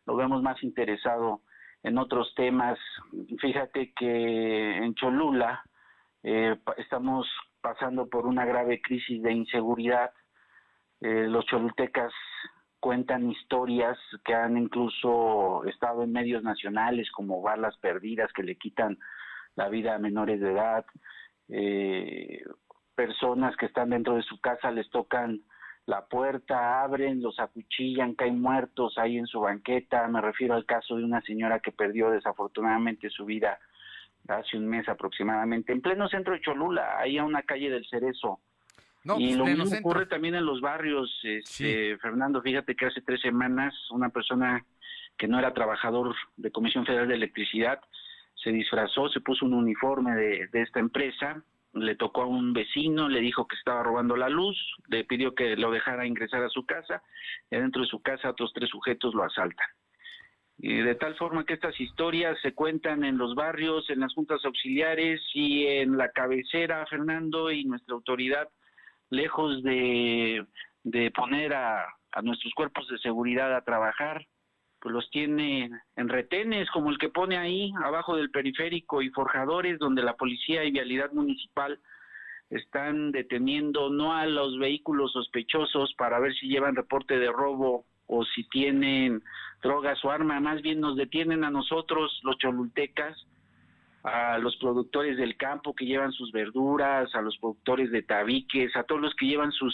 lo 0.06 0.16
vemos 0.16 0.44
más 0.44 0.62
interesado 0.64 1.42
en 1.84 1.98
otros 1.98 2.34
temas. 2.36 2.78
Fíjate 3.40 3.94
que 3.94 4.78
en 4.78 4.94
Cholula 4.94 5.64
eh, 6.24 6.56
estamos 6.78 7.28
pasando 7.62 8.08
por 8.08 8.26
una 8.28 8.46
grave 8.46 8.82
crisis 8.82 9.22
de 9.22 9.34
inseguridad. 9.34 10.12
Eh, 11.02 11.28
los 11.28 11.46
cholultecas 11.46 12.14
cuentan 12.80 13.30
historias 13.30 13.98
que 14.24 14.34
han 14.34 14.58
incluso 14.58 15.64
estado 15.66 16.04
en 16.04 16.12
medios 16.12 16.44
nacionales 16.44 17.12
como 17.12 17.42
balas 17.42 17.78
perdidas 17.78 18.32
que 18.34 18.44
le 18.44 18.56
quitan 18.56 18.98
la 19.56 19.70
vida 19.70 19.96
a 19.96 20.00
menores 20.00 20.40
de 20.40 20.52
edad, 20.52 20.86
eh, 21.50 22.44
personas 22.96 23.56
que 23.58 23.66
están 23.66 23.90
dentro 23.90 24.16
de 24.16 24.24
su 24.24 24.40
casa 24.40 24.72
les 24.72 24.90
tocan 24.90 25.42
la 25.86 26.06
puerta, 26.06 26.84
abren, 26.84 27.22
los 27.22 27.40
acuchillan, 27.40 28.14
caen 28.14 28.42
muertos 28.42 28.98
ahí 28.98 29.18
en 29.18 29.26
su 29.26 29.40
banqueta. 29.40 30.08
Me 30.10 30.20
refiero 30.20 30.54
al 30.54 30.66
caso 30.66 30.98
de 30.98 31.04
una 31.04 31.22
señora 31.22 31.60
que 31.60 31.72
perdió 31.72 32.10
desafortunadamente 32.10 33.10
su 33.10 33.26
vida 33.26 33.58
hace 34.28 34.58
un 34.58 34.68
mes 34.68 34.88
aproximadamente, 34.90 35.72
en 35.72 35.82
pleno 35.82 36.10
centro 36.10 36.34
de 36.34 36.42
Cholula, 36.42 37.00
ahí 37.00 37.18
a 37.18 37.24
una 37.24 37.44
calle 37.44 37.70
del 37.70 37.88
Cerezo. 37.88 38.42
Y 39.18 39.28
pues, 39.28 39.38
lo 39.38 39.46
mismo 39.46 39.66
centro. 39.66 39.90
ocurre 39.90 40.06
también 40.06 40.36
en 40.36 40.46
los 40.46 40.62
barrios. 40.62 41.10
Este, 41.24 41.98
Fernando, 41.98 42.42
fíjate 42.42 42.76
que 42.76 42.86
hace 42.86 43.02
tres 43.02 43.22
semanas 43.22 43.74
una 43.92 44.10
persona 44.10 44.66
que 45.18 45.28
no 45.28 45.40
era 45.40 45.54
trabajador 45.54 46.16
de 46.36 46.52
Comisión 46.52 46.86
Federal 46.86 47.08
de 47.08 47.16
Electricidad 47.16 47.80
se 48.36 48.52
disfrazó, 48.52 49.10
se 49.10 49.20
puso 49.20 49.46
un 49.46 49.54
uniforme 49.54 50.16
de, 50.16 50.48
de 50.48 50.62
esta 50.62 50.80
empresa, 50.80 51.44
le 51.74 51.96
tocó 51.96 52.24
a 52.24 52.28
un 52.28 52.54
vecino, 52.54 53.10
le 53.10 53.20
dijo 53.20 53.48
que 53.48 53.56
estaba 53.56 53.84
robando 53.84 54.16
la 54.16 54.30
luz, 54.30 54.58
le 54.90 55.04
pidió 55.04 55.34
que 55.36 55.56
lo 55.56 55.72
dejara 55.72 56.06
ingresar 56.06 56.44
a 56.44 56.50
su 56.50 56.66
casa, 56.66 57.02
y 57.50 57.56
adentro 57.56 57.82
de 57.82 57.88
su 57.88 58.02
casa 58.02 58.30
otros 58.30 58.52
tres 58.54 58.70
sujetos 58.70 59.14
lo 59.14 59.24
asaltan. 59.24 59.68
Y 60.60 60.78
de 60.78 60.96
tal 60.96 61.16
forma 61.16 61.46
que 61.46 61.54
estas 61.54 61.80
historias 61.80 62.38
se 62.42 62.54
cuentan 62.54 63.04
en 63.04 63.18
los 63.18 63.36
barrios, 63.36 63.90
en 63.90 64.00
las 64.00 64.14
juntas 64.14 64.44
auxiliares 64.44 65.22
y 65.34 65.68
en 65.68 65.98
la 65.98 66.10
cabecera, 66.10 66.86
Fernando, 66.88 67.52
y 67.52 67.64
nuestra 67.64 67.94
autoridad, 67.94 68.50
lejos 69.10 69.64
de, 69.64 70.46
de 70.84 71.12
poner 71.12 71.54
a, 71.54 71.86
a 72.12 72.22
nuestros 72.22 72.54
cuerpos 72.54 72.88
de 72.88 72.98
seguridad 73.00 73.56
a 73.56 73.64
trabajar, 73.64 74.26
pues 74.80 74.94
los 74.94 75.10
tiene 75.10 75.70
en 75.96 76.10
retenes, 76.10 76.70
como 76.72 76.90
el 76.90 76.98
que 76.98 77.10
pone 77.10 77.38
ahí, 77.38 77.72
abajo 77.84 78.16
del 78.16 78.32
periférico, 78.32 79.02
y 79.02 79.10
forjadores, 79.10 79.80
donde 79.80 80.04
la 80.04 80.16
policía 80.16 80.64
y 80.64 80.72
vialidad 80.72 81.12
municipal 81.12 81.80
están 82.50 83.12
deteniendo 83.12 83.90
no 83.90 84.14
a 84.14 84.26
los 84.26 84.58
vehículos 84.58 85.12
sospechosos 85.12 85.94
para 85.98 86.20
ver 86.20 86.34
si 86.36 86.48
llevan 86.48 86.76
reporte 86.76 87.20
de 87.20 87.32
robo 87.32 87.86
o 88.06 88.24
si 88.24 88.48
tienen 88.50 89.22
drogas 89.62 90.04
o 90.06 90.12
arma, 90.12 90.40
más 90.40 90.62
bien 90.62 90.80
nos 90.80 90.96
detienen 90.96 91.44
a 91.44 91.52
nosotros, 91.52 92.20
los 92.24 92.38
cholultecas, 92.38 93.18
a 94.04 94.38
los 94.38 94.56
productores 94.58 95.18
del 95.18 95.36
campo 95.38 95.76
que 95.76 95.86
llevan 95.86 96.12
sus 96.12 96.32
verduras, 96.32 97.14
a 97.14 97.22
los 97.22 97.38
productores 97.38 97.92
de 97.92 98.04
tabiques, 98.04 98.76
a 98.76 98.84
todos 98.84 99.02
los 99.02 99.16
que 99.16 99.26
llevan 99.26 99.52
sus, 99.52 99.74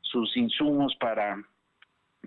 sus 0.00 0.36
insumos 0.36 0.94
para, 1.00 1.42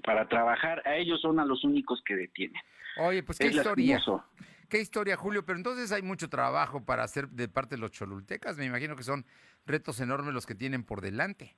para 0.03 0.27
trabajar, 0.27 0.81
a 0.85 0.95
ellos 0.95 1.21
son 1.21 1.39
a 1.39 1.45
los 1.45 1.63
únicos 1.63 2.01
que 2.05 2.15
detienen. 2.15 2.61
Oye, 2.99 3.23
pues 3.23 3.37
qué 3.39 3.47
Es 3.47 3.55
historia. 3.55 3.95
lastimoso. 3.95 4.23
Qué 4.69 4.81
historia, 4.81 5.15
Julio. 5.15 5.45
Pero 5.45 5.57
entonces 5.57 5.91
hay 5.91 6.01
mucho 6.01 6.29
trabajo 6.29 6.83
para 6.83 7.03
hacer 7.03 7.29
de 7.29 7.47
parte 7.47 7.75
de 7.75 7.81
los 7.81 7.91
cholultecas. 7.91 8.57
Me 8.57 8.65
imagino 8.65 8.95
que 8.95 9.03
son 9.03 9.25
retos 9.65 9.99
enormes 10.01 10.33
los 10.33 10.45
que 10.45 10.55
tienen 10.55 10.83
por 10.83 11.01
delante. 11.01 11.55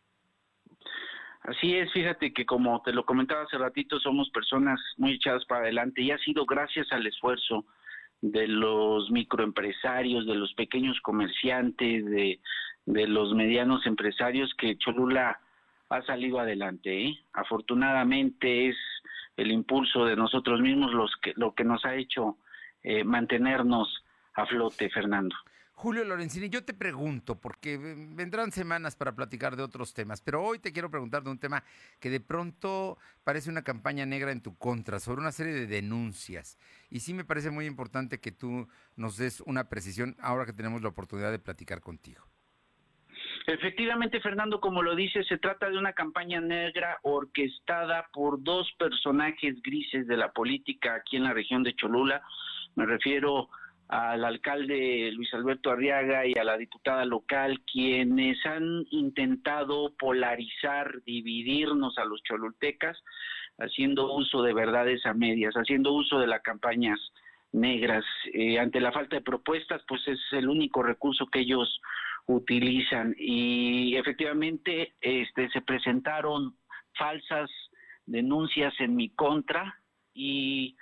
Así 1.41 1.75
es, 1.75 1.91
fíjate 1.93 2.33
que 2.33 2.45
como 2.45 2.81
te 2.81 2.91
lo 2.91 3.05
comentaba 3.05 3.43
hace 3.43 3.57
ratito, 3.57 3.99
somos 3.99 4.29
personas 4.29 4.79
muy 4.97 5.13
echadas 5.13 5.45
para 5.45 5.61
adelante 5.61 6.01
y 6.01 6.11
ha 6.11 6.17
sido 6.19 6.45
gracias 6.45 6.91
al 6.91 7.07
esfuerzo 7.07 7.65
de 8.21 8.47
los 8.47 9.09
microempresarios, 9.11 10.25
de 10.25 10.35
los 10.35 10.53
pequeños 10.53 10.99
comerciantes, 11.01 12.05
de, 12.05 12.39
de 12.85 13.07
los 13.07 13.33
medianos 13.33 13.85
empresarios 13.85 14.53
que 14.57 14.77
Cholula 14.77 15.39
ha 15.89 16.01
salido 16.03 16.39
adelante. 16.39 17.05
¿eh? 17.05 17.19
Afortunadamente 17.33 18.69
es 18.69 18.77
el 19.37 19.51
impulso 19.51 20.05
de 20.05 20.15
nosotros 20.15 20.59
mismos 20.61 20.91
los 20.93 21.11
que, 21.21 21.33
lo 21.35 21.53
que 21.53 21.63
nos 21.63 21.85
ha 21.85 21.95
hecho 21.95 22.37
eh, 22.83 23.03
mantenernos 23.03 24.03
a 24.35 24.45
flote, 24.45 24.89
Fernando. 24.89 25.35
Julio 25.79 26.03
Lorenzini, 26.03 26.49
yo 26.49 26.65
te 26.65 26.73
pregunto, 26.73 27.39
porque 27.39 27.77
vendrán 27.77 28.51
semanas 28.51 28.97
para 28.97 29.15
platicar 29.15 29.55
de 29.55 29.63
otros 29.63 29.93
temas, 29.93 30.21
pero 30.21 30.43
hoy 30.43 30.59
te 30.59 30.73
quiero 30.73 30.91
preguntar 30.91 31.23
de 31.23 31.29
un 31.29 31.39
tema 31.39 31.63
que 32.01 32.09
de 32.09 32.19
pronto 32.19 32.97
parece 33.23 33.49
una 33.49 33.61
campaña 33.61 34.05
negra 34.05 34.33
en 34.33 34.41
tu 34.41 34.57
contra, 34.57 34.99
sobre 34.99 35.21
una 35.21 35.31
serie 35.31 35.53
de 35.53 35.67
denuncias. 35.67 36.59
Y 36.89 36.99
sí 36.99 37.13
me 37.13 37.23
parece 37.23 37.49
muy 37.49 37.65
importante 37.65 38.19
que 38.19 38.33
tú 38.33 38.67
nos 38.97 39.15
des 39.15 39.39
una 39.45 39.69
precisión 39.69 40.17
ahora 40.19 40.45
que 40.45 40.51
tenemos 40.51 40.81
la 40.81 40.89
oportunidad 40.89 41.31
de 41.31 41.39
platicar 41.39 41.79
contigo. 41.79 42.25
Efectivamente, 43.47 44.19
Fernando, 44.19 44.59
como 44.59 44.83
lo 44.83 44.97
dice, 44.97 45.23
se 45.23 45.37
trata 45.37 45.69
de 45.69 45.77
una 45.77 45.93
campaña 45.93 46.41
negra 46.41 46.99
orquestada 47.03 48.09
por 48.11 48.43
dos 48.43 48.69
personajes 48.77 49.61
grises 49.61 50.07
de 50.07 50.17
la 50.17 50.33
política 50.33 50.95
aquí 50.95 51.15
en 51.15 51.23
la 51.23 51.33
región 51.33 51.63
de 51.63 51.73
Cholula. 51.73 52.21
Me 52.75 52.85
refiero 52.85 53.47
al 53.89 54.23
alcalde 54.23 55.11
Luis 55.13 55.33
Alberto 55.33 55.71
Arriaga 55.71 56.25
y 56.25 56.33
a 56.39 56.43
la 56.43 56.57
diputada 56.57 57.05
local, 57.05 57.61
quienes 57.71 58.37
han 58.45 58.85
intentado 58.91 59.95
polarizar, 59.97 61.01
dividirnos 61.05 61.97
a 61.97 62.05
los 62.05 62.21
cholultecas, 62.21 63.01
haciendo 63.57 64.13
uso 64.13 64.43
de 64.43 64.53
verdades 64.53 65.03
a 65.07 65.15
medias, 65.15 65.55
haciendo 65.55 65.91
uso 65.93 66.19
de 66.19 66.27
las 66.27 66.41
campañas 66.43 66.99
negras. 67.51 68.05
Eh, 68.31 68.59
ante 68.59 68.79
la 68.79 68.91
falta 68.91 69.15
de 69.15 69.23
propuestas, 69.23 69.81
pues 69.87 70.07
es 70.07 70.19
el 70.33 70.47
único 70.47 70.83
recurso 70.83 71.25
que 71.25 71.39
ellos 71.39 71.81
utilizan 72.27 73.15
y 73.17 73.95
efectivamente 73.95 74.93
este 75.01 75.49
se 75.49 75.61
presentaron 75.61 76.55
falsas 76.93 77.49
denuncias 78.05 78.71
en 78.79 78.95
mi 78.95 79.09
contra 79.09 79.81
y 80.13 80.77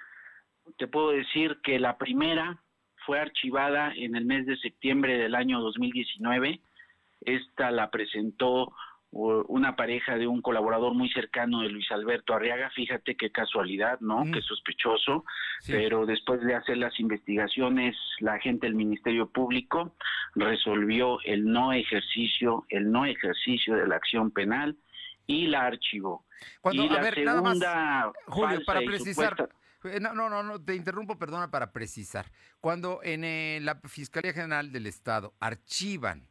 te 0.78 0.88
puedo 0.88 1.12
decir 1.12 1.60
que 1.64 1.80
la 1.80 1.98
primera 1.98 2.62
fue 3.08 3.20
archivada 3.22 3.94
en 3.96 4.16
el 4.18 4.26
mes 4.26 4.46
de 4.46 4.58
septiembre 4.58 5.18
del 5.18 5.34
año 5.34 5.62
2019. 5.62 6.60
Esta 7.22 7.72
la 7.72 7.90
presentó 7.90 8.74
una 9.12 9.78
pareja 9.78 10.18
de 10.18 10.28
un 10.28 10.42
colaborador 10.42 10.94
muy 10.94 11.10
cercano 11.10 11.62
de 11.62 11.70
Luis 11.70 11.90
Alberto 11.92 12.34
Arriaga. 12.34 12.70
Fíjate 12.72 13.16
qué 13.16 13.32
casualidad, 13.32 13.98
¿no? 14.02 14.26
Qué 14.34 14.42
sospechoso. 14.42 15.24
Pero 15.66 16.06
después 16.06 16.42
de 16.42 16.54
hacer 16.56 16.78
las 16.78 17.00
investigaciones, 17.00 17.96
la 18.20 18.38
gente 18.40 18.68
del 18.68 18.76
Ministerio 18.76 19.30
Público 19.30 19.96
resolvió 20.36 21.20
el 21.24 21.46
no 21.46 21.72
ejercicio, 21.72 22.66
el 22.70 22.92
no 22.92 23.06
ejercicio 23.06 23.76
de 23.76 23.88
la 23.88 23.96
acción 23.96 24.32
penal 24.32 24.76
y 25.26 25.48
la 25.48 25.66
archivó. 25.66 26.26
Cuando, 26.60 26.84
y 26.84 26.90
la 26.90 26.96
a 27.00 27.02
ver, 27.02 27.24
nada 27.24 27.42
más, 27.42 27.58
segunda 27.58 28.12
Julio, 28.28 28.60
para 28.66 28.82
precisar. 28.82 29.30
supuesta- 29.30 29.56
No, 30.02 30.14
no, 30.14 30.30
no, 30.30 30.44
no, 30.44 30.62
te 30.62 30.76
interrumpo, 30.76 31.18
perdona, 31.18 31.50
para 31.52 31.72
precisar. 31.72 32.32
Cuando 32.60 33.00
en 33.04 33.24
eh, 33.24 33.60
la 33.62 33.76
Fiscalía 33.86 34.34
General 34.34 34.72
del 34.72 34.88
Estado 34.88 35.34
archivan 35.40 36.28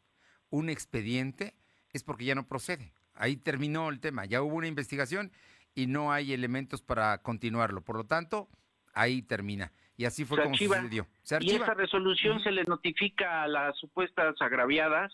un 0.50 0.68
expediente, 0.68 1.54
es 1.92 2.02
porque 2.04 2.24
ya 2.24 2.34
no 2.34 2.46
procede. 2.46 2.92
Ahí 3.14 3.36
terminó 3.36 3.88
el 3.88 4.00
tema, 4.00 4.26
ya 4.26 4.42
hubo 4.42 4.56
una 4.56 4.66
investigación 4.68 5.32
y 5.74 5.86
no 5.86 6.12
hay 6.12 6.32
elementos 6.32 6.82
para 6.82 7.18
continuarlo. 7.22 7.82
Por 7.82 7.96
lo 7.96 8.04
tanto, 8.04 8.48
ahí 8.94 9.22
termina. 9.22 9.72
Y 9.96 10.04
así 10.04 10.24
fue 10.24 10.36
se 10.36 10.42
como 10.42 10.54
archiva. 10.54 10.76
sucedió. 10.76 11.06
Se 11.22 11.34
Y 11.34 11.36
archiva. 11.36 11.58
esta 11.60 11.74
resolución 11.74 12.42
se 12.42 12.50
le 12.52 12.64
notifica 12.64 13.42
a 13.42 13.48
las 13.48 13.76
supuestas 13.78 14.34
agraviadas 14.40 15.12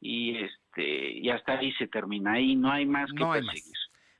y 0.00 0.36
este 0.38 1.12
y 1.12 1.28
hasta 1.30 1.58
ahí 1.58 1.72
se 1.72 1.86
termina. 1.88 2.32
Ahí 2.32 2.56
no 2.56 2.70
hay 2.70 2.86
más 2.86 3.10
que 3.10 3.18
No 3.18 3.32
hay 3.32 3.42
más. 3.42 3.56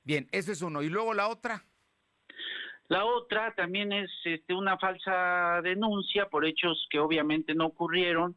Bien, 0.03 0.29
eso 0.33 0.53
es 0.53 0.61
uno. 0.61 0.83
Y 0.83 0.91
luego 0.91 1.15
la 1.15 1.29
otra. 1.29 1.65
La 2.89 3.05
otra 3.07 3.55
también 3.55 3.93
es 3.93 4.11
este, 4.25 4.55
una 4.55 4.77
falsa 4.79 5.61
denuncia 5.63 6.29
por 6.29 6.45
hechos 6.45 6.87
que 6.91 6.99
obviamente 6.99 7.55
no 7.55 7.67
ocurrieron. 7.67 8.37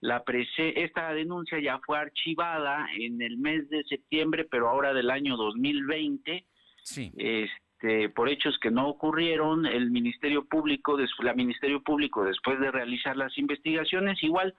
La 0.00 0.24
prese- 0.24 0.74
esta 0.76 1.12
denuncia 1.12 1.58
ya 1.60 1.80
fue 1.84 1.98
archivada 1.98 2.86
en 2.96 3.20
el 3.20 3.38
mes 3.38 3.68
de 3.68 3.82
septiembre, 3.84 4.44
pero 4.48 4.68
ahora 4.68 4.94
del 4.94 5.10
año 5.10 5.36
2020. 5.36 6.44
Sí. 6.84 7.12
Este, 7.16 8.08
por 8.10 8.28
hechos 8.28 8.56
que 8.60 8.70
no 8.70 8.88
ocurrieron, 8.88 9.66
el 9.66 9.90
Ministerio 9.90 10.44
Público, 10.44 10.96
la 11.20 11.34
Ministerio 11.34 11.82
Público, 11.82 12.24
después 12.24 12.60
de 12.60 12.70
realizar 12.70 13.16
las 13.16 13.36
investigaciones, 13.36 14.22
igual 14.22 14.54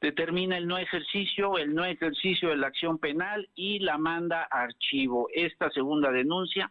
determina 0.00 0.56
el 0.56 0.66
no 0.66 0.78
ejercicio, 0.78 1.58
el 1.58 1.74
no 1.74 1.84
ejercicio 1.84 2.48
de 2.50 2.56
la 2.56 2.68
acción 2.68 2.98
penal 2.98 3.48
y 3.54 3.80
la 3.80 3.98
manda 3.98 4.48
a 4.50 4.62
archivo. 4.62 5.28
Esta 5.34 5.70
segunda 5.70 6.10
denuncia 6.10 6.70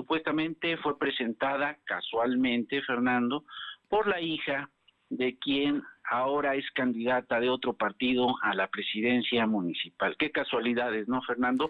supuestamente 0.00 0.78
fue 0.78 0.98
presentada 0.98 1.76
casualmente, 1.84 2.80
Fernando, 2.82 3.44
por 3.88 4.06
la 4.06 4.18
hija 4.20 4.70
de 5.10 5.36
quien 5.38 5.82
ahora 6.04 6.54
es 6.54 6.64
candidata 6.70 7.38
de 7.38 7.50
otro 7.50 7.74
partido 7.74 8.34
a 8.42 8.54
la 8.54 8.68
presidencia 8.68 9.46
municipal. 9.46 10.16
Qué 10.18 10.30
casualidades, 10.30 11.06
¿no, 11.06 11.20
Fernando? 11.22 11.68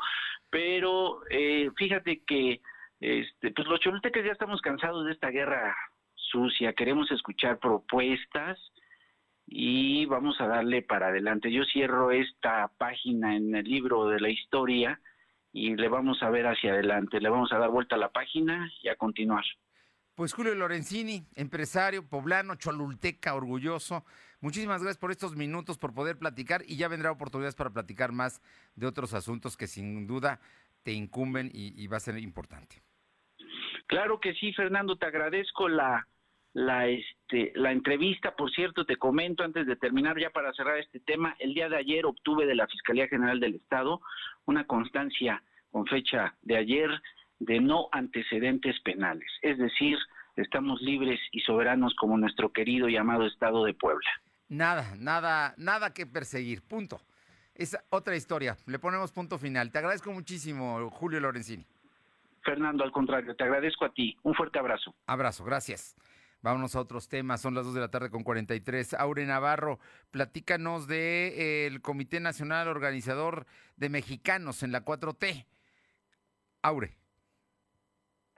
Pero 0.49 1.23
eh, 1.29 1.71
fíjate 1.77 2.23
que 2.25 2.61
este, 3.01 3.51
pues 3.51 3.67
los 3.67 3.81
cholultecas 3.81 4.25
ya 4.25 4.33
estamos 4.33 4.61
cansados 4.61 5.07
de 5.07 5.13
esta 5.13 5.31
guerra 5.31 5.75
sucia, 6.15 6.73
queremos 6.75 7.11
escuchar 7.11 7.59
propuestas 7.59 8.61
y 9.47 10.07
vamos 10.07 10.41
a 10.41 10.47
darle 10.47 10.83
para 10.83 11.09
adelante. 11.09 11.51
Yo 11.51 11.65
cierro 11.65 12.13
esta 12.13 12.71
página 12.79 13.35
en 13.35 13.57
el 13.57 13.65
libro 13.65 14.07
de 14.07 14.21
la 14.21 14.29
historia 14.29 15.01
y 15.53 15.75
le 15.77 15.89
vamos 15.89 16.23
a 16.23 16.31
ver 16.31 16.47
hacia 16.47 16.73
adelante, 16.73 17.21
le 17.21 17.29
vamos 17.29 17.53
a 17.53 17.59
dar 17.59 17.71
vuelta 17.71 17.97
a 17.97 17.99
la 17.99 18.11
página 18.11 18.71
y 18.83 18.89
a 18.89 18.97
continuar. 18.97 19.45
Pues 20.15 20.35
Julio 20.35 20.55
Lorenzini, 20.55 21.25
empresario 21.35 22.07
poblano, 22.07 22.57
cholulteca, 22.57 23.35
orgulloso. 23.35 24.05
Muchísimas 24.41 24.83
gracias 24.83 24.99
por 24.99 25.11
estos 25.11 25.35
minutos, 25.35 25.79
por 25.79 25.95
poder 25.95 26.19
platicar 26.19 26.63
y 26.67 26.77
ya 26.77 26.89
vendrá 26.89 27.11
oportunidades 27.11 27.55
para 27.55 27.71
platicar 27.71 28.13
más 28.13 28.43
de 28.75 28.87
otros 28.87 29.15
asuntos 29.15 29.57
que 29.57 29.67
sin 29.67 30.07
duda 30.07 30.41
te 30.83 30.93
incumben 30.93 31.51
y, 31.53 31.87
va 31.87 31.99
a 31.99 32.01
ser 32.01 32.19
importante. 32.19 32.83
Claro 33.87 34.21
que 34.21 34.35
sí, 34.35 34.53
Fernando, 34.53 34.97
te 34.97 35.07
agradezco 35.07 35.69
la, 35.69 36.07
la, 36.53 36.89
este, 36.89 37.53
la 37.55 37.73
entrevista. 37.73 38.35
Por 38.35 38.51
cierto, 38.51 38.85
te 38.85 38.97
comento 38.97 39.45
antes 39.45 39.67
de 39.67 39.77
terminar, 39.77 40.19
ya 40.19 40.31
para 40.31 40.53
cerrar 40.53 40.79
este 40.79 41.01
tema, 41.01 41.37
el 41.39 41.55
día 41.55 41.69
de 41.69 41.77
ayer 41.77 42.07
obtuve 42.07 42.47
de 42.47 42.55
la 42.55 42.67
Fiscalía 42.67 43.09
General 43.09 43.39
del 43.39 43.57
Estado 43.57 44.01
una 44.47 44.67
constancia 44.67 45.43
con 45.71 45.87
fecha 45.87 46.35
de 46.43 46.57
ayer 46.57 46.91
de 47.39 47.61
no 47.61 47.89
antecedentes 47.93 48.79
penales. 48.81 49.31
Es 49.43 49.59
decir, 49.59 49.97
estamos 50.37 50.81
libres 50.83 51.21
y 51.33 51.41
soberanos 51.41 51.95
como 51.95 52.19
nuestro 52.19 52.53
querido 52.53 52.89
y 52.89 52.97
amado 52.97 53.27
Estado 53.27 53.65
de 53.65 53.75
Puebla. 53.75 54.09
Nada, 54.49 54.95
nada, 54.99 55.55
nada 55.57 55.95
que 55.95 56.07
perseguir. 56.07 56.63
Punto. 56.63 57.01
Es 57.55 57.77
otra 57.91 58.17
historia. 58.17 58.57
Le 58.67 58.79
ponemos 58.79 59.13
punto 59.13 59.39
final. 59.39 59.71
Te 59.71 59.79
agradezco 59.79 60.11
muchísimo, 60.13 60.91
Julio 60.91 61.21
Lorenzini. 61.21 61.65
Fernando, 62.43 62.85
al 62.85 62.91
contrario, 62.91 63.37
te 63.37 63.45
agradezco 63.45 63.85
a 63.85 63.93
ti. 63.93 64.17
Un 64.23 64.35
fuerte 64.35 64.59
abrazo. 64.59 64.95
Abrazo, 65.07 65.45
gracias. 65.45 65.95
Vámonos 66.43 66.75
a 66.75 66.81
otros 66.81 67.09
temas. 67.09 67.41
Son 67.41 67.55
las 67.55 67.65
2 67.65 67.75
de 67.75 67.81
la 67.81 67.91
tarde 67.91 68.11
con 68.11 68.23
43. 68.23 68.95
Aure 68.95 69.27
Navarro, 69.27 69.79
platícanos 70.11 70.87
del 70.87 71.73
de, 71.73 71.79
Comité 71.83 72.21
Nacional 72.21 72.69
Organizador 72.69 73.47
de 73.77 73.89
Mexicanos 73.89 74.63
en 74.63 74.73
la 74.73 74.85
4T. 74.85 75.47
Aure. 76.63 77.00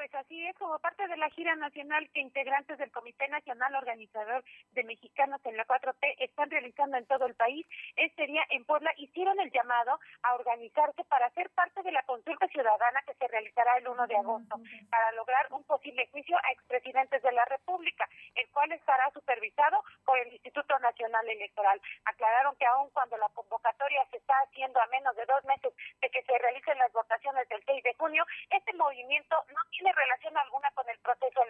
Pues 0.03 0.15
así 0.17 0.49
es, 0.49 0.59
como 0.59 0.81
parte 0.81 1.07
de 1.07 1.17
la 1.17 1.31
gira 1.31 1.55
nacional 1.55 2.11
que 2.13 2.19
integrantes 2.19 2.77
del 2.77 2.91
Comité 2.91 3.29
Nacional 3.29 3.73
Organizador 3.77 4.43
de 4.73 4.83
Mexicanos 4.83 5.41
en 5.45 5.57
la 5.57 5.65
4T 5.65 6.17
están 6.19 6.51
realizando 6.51 6.97
en 6.97 7.07
todo 7.07 7.25
el 7.27 7.37
país, 7.37 7.65
este 7.95 8.27
día 8.27 8.43
en 8.51 8.65
Puebla 8.65 8.93
hicieron 8.97 9.39
el 9.39 9.53
llamado 9.53 10.01
a 10.25 10.35
organizarse 10.35 11.05
para 11.05 11.31
ser 11.31 11.51
parte 11.51 11.85
de 11.85 11.93
la 11.93 12.03
consulta 12.03 12.49
ciudadana 12.49 13.01
que 13.07 13.15
se 13.15 13.29
realizará 13.29 13.77
el 13.79 13.87
1 13.87 14.07
de 14.09 14.17
agosto, 14.17 14.57
para 14.91 15.13
lograr 15.13 15.47
un 15.53 15.63
posible 15.63 16.09
juicio 16.11 16.37
a 16.37 16.51
expresidentes 16.51 17.23
de 17.23 17.31
la 17.31 17.45
República, 17.45 18.09
el 18.35 18.51
cual 18.51 18.73
estará 18.73 19.09
supervisado 19.13 19.85
por 20.05 20.19
el 20.19 20.33
Instituto 20.33 20.77
Nacional 20.81 21.29
Electoral. 21.29 21.81
Aclararon 22.07 22.57
que 22.57 22.67
aun 22.67 22.91
cuando 22.91 23.17
la 23.19 23.29
convocatoria 23.29 24.05
se 24.11 24.17
está 24.17 24.35
haciendo 24.49 24.81
a 24.81 24.87
menos 24.87 25.15
de 25.15 25.27
dos 25.27 25.45
meses 25.45 25.73
de 26.01 26.11
que 26.11 26.25
se 26.25 26.39
realicen 26.39 26.77
las 26.79 26.93
votaciones 26.93 27.49
del 27.49 27.63
6 27.67 27.85
de 27.85 27.95
junio, 27.95 28.27
este 28.51 28.73
movimiento 28.73 29.37
no 29.55 29.61
tiene 29.71 29.92
relación 29.93 30.37
alguna 30.37 30.71
con 30.73 30.89
el 30.89 30.99
proceso 31.01 31.43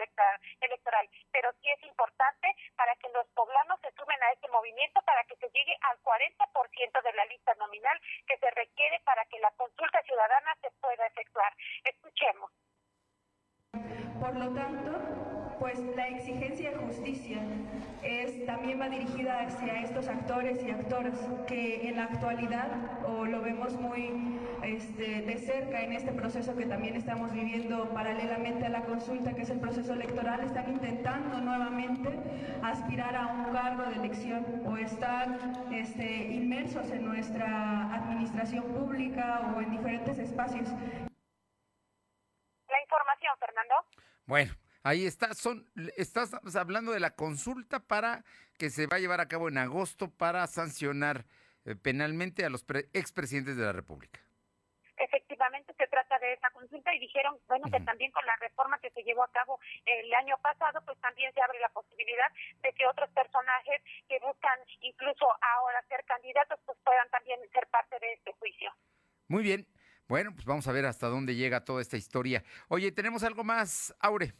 electoral, 0.60 1.08
pero 1.30 1.52
sí 1.60 1.70
es 1.70 1.82
importante 1.84 2.48
para 2.76 2.94
que 2.96 3.08
los 3.10 3.26
poblanos 3.28 3.80
se 3.80 3.92
sumen 3.92 4.22
a 4.22 4.32
este 4.32 4.48
movimiento 4.48 5.00
para 5.02 5.24
que 5.24 5.36
se 5.36 5.48
llegue 5.50 5.76
al 5.82 5.98
40% 6.02 7.02
de 7.02 7.12
la 7.12 7.24
lista 7.26 7.54
nominal 7.54 8.00
que 8.26 8.38
se 8.38 8.50
requiere 8.50 9.00
para 9.00 9.24
que 9.26 9.38
la 9.40 9.50
consulta 9.52 10.02
ciudadana 10.02 10.56
se 10.60 10.70
pueda 10.80 11.06
efectuar. 11.06 11.52
Escuchemos. 11.84 12.50
Por 14.20 14.36
lo 14.36 14.54
tanto, 14.54 15.11
pues 15.62 15.78
la 15.94 16.08
exigencia 16.08 16.72
de 16.72 16.76
justicia 16.76 17.38
es, 18.02 18.44
también 18.46 18.80
va 18.80 18.88
dirigida 18.88 19.42
hacia 19.42 19.82
estos 19.82 20.08
actores 20.08 20.60
y 20.64 20.72
actoras 20.72 21.16
que 21.46 21.88
en 21.88 21.98
la 21.98 22.04
actualidad, 22.06 22.66
o 23.06 23.24
lo 23.26 23.40
vemos 23.42 23.74
muy 23.74 24.40
este, 24.64 25.22
de 25.22 25.38
cerca 25.38 25.82
en 25.82 25.92
este 25.92 26.10
proceso 26.10 26.56
que 26.56 26.66
también 26.66 26.96
estamos 26.96 27.32
viviendo 27.32 27.88
paralelamente 27.90 28.66
a 28.66 28.70
la 28.70 28.82
consulta, 28.82 29.34
que 29.34 29.42
es 29.42 29.50
el 29.50 29.60
proceso 29.60 29.92
electoral, 29.92 30.40
están 30.40 30.68
intentando 30.68 31.40
nuevamente 31.40 32.08
aspirar 32.64 33.14
a 33.14 33.28
un 33.28 33.52
cargo 33.52 33.84
de 33.84 33.94
elección 33.94 34.64
o 34.66 34.76
estar 34.76 35.28
este, 35.70 36.24
inmersos 36.24 36.90
en 36.90 37.04
nuestra 37.04 37.94
administración 37.94 38.64
pública 38.64 39.54
o 39.56 39.60
en 39.60 39.70
diferentes 39.70 40.18
espacios. 40.18 40.68
La 42.68 42.80
información, 42.82 43.32
Fernando. 43.38 43.74
Bueno, 44.26 44.52
Ahí 44.84 45.06
está, 45.06 45.34
son, 45.34 45.70
estás 45.96 46.34
hablando 46.56 46.90
de 46.92 46.98
la 46.98 47.14
consulta 47.14 47.80
para 47.80 48.24
que 48.58 48.68
se 48.68 48.86
va 48.86 48.96
a 48.96 49.00
llevar 49.00 49.20
a 49.20 49.28
cabo 49.28 49.48
en 49.48 49.58
agosto 49.58 50.10
para 50.10 50.46
sancionar 50.48 51.24
eh, 51.64 51.76
penalmente 51.76 52.44
a 52.44 52.50
los 52.50 52.64
expresidentes 52.92 53.56
de 53.56 53.64
la 53.64 53.72
República. 53.72 54.20
Efectivamente 54.96 55.72
se 55.78 55.86
trata 55.86 56.18
de 56.18 56.32
esa 56.34 56.50
consulta 56.50 56.94
y 56.94 56.98
dijeron, 56.98 57.38
bueno, 57.48 57.70
que 57.70 57.80
también 57.80 58.10
con 58.12 58.24
la 58.26 58.36
reforma 58.36 58.78
que 58.80 58.90
se 58.90 59.02
llevó 59.02 59.24
a 59.24 59.30
cabo 59.32 59.58
el 59.84 60.12
año 60.14 60.36
pasado, 60.42 60.80
pues 60.84 60.98
también 61.00 61.32
se 61.32 61.42
abre 61.42 61.58
la 61.60 61.68
posibilidad 61.70 62.30
de 62.62 62.72
que 62.72 62.86
otros 62.86 63.10
personajes 63.10 63.82
que 64.08 64.18
buscan 64.20 64.58
incluso 64.80 65.26
ahora 65.40 65.82
ser 65.88 66.04
candidatos, 66.06 66.58
pues 66.66 66.78
puedan 66.84 67.08
también 67.10 67.40
ser 67.52 67.66
parte 67.68 67.98
de 68.00 68.12
este 68.14 68.32
juicio. 68.32 68.72
Muy 69.28 69.42
bien. 69.42 69.66
Bueno, 70.08 70.32
pues 70.34 70.44
vamos 70.44 70.66
a 70.68 70.72
ver 70.72 70.86
hasta 70.86 71.06
dónde 71.06 71.34
llega 71.34 71.64
toda 71.64 71.80
esta 71.80 71.96
historia. 71.96 72.44
Oye, 72.68 72.92
¿tenemos 72.92 73.22
algo 73.24 73.44
más, 73.44 73.94
Aure? 74.00 74.34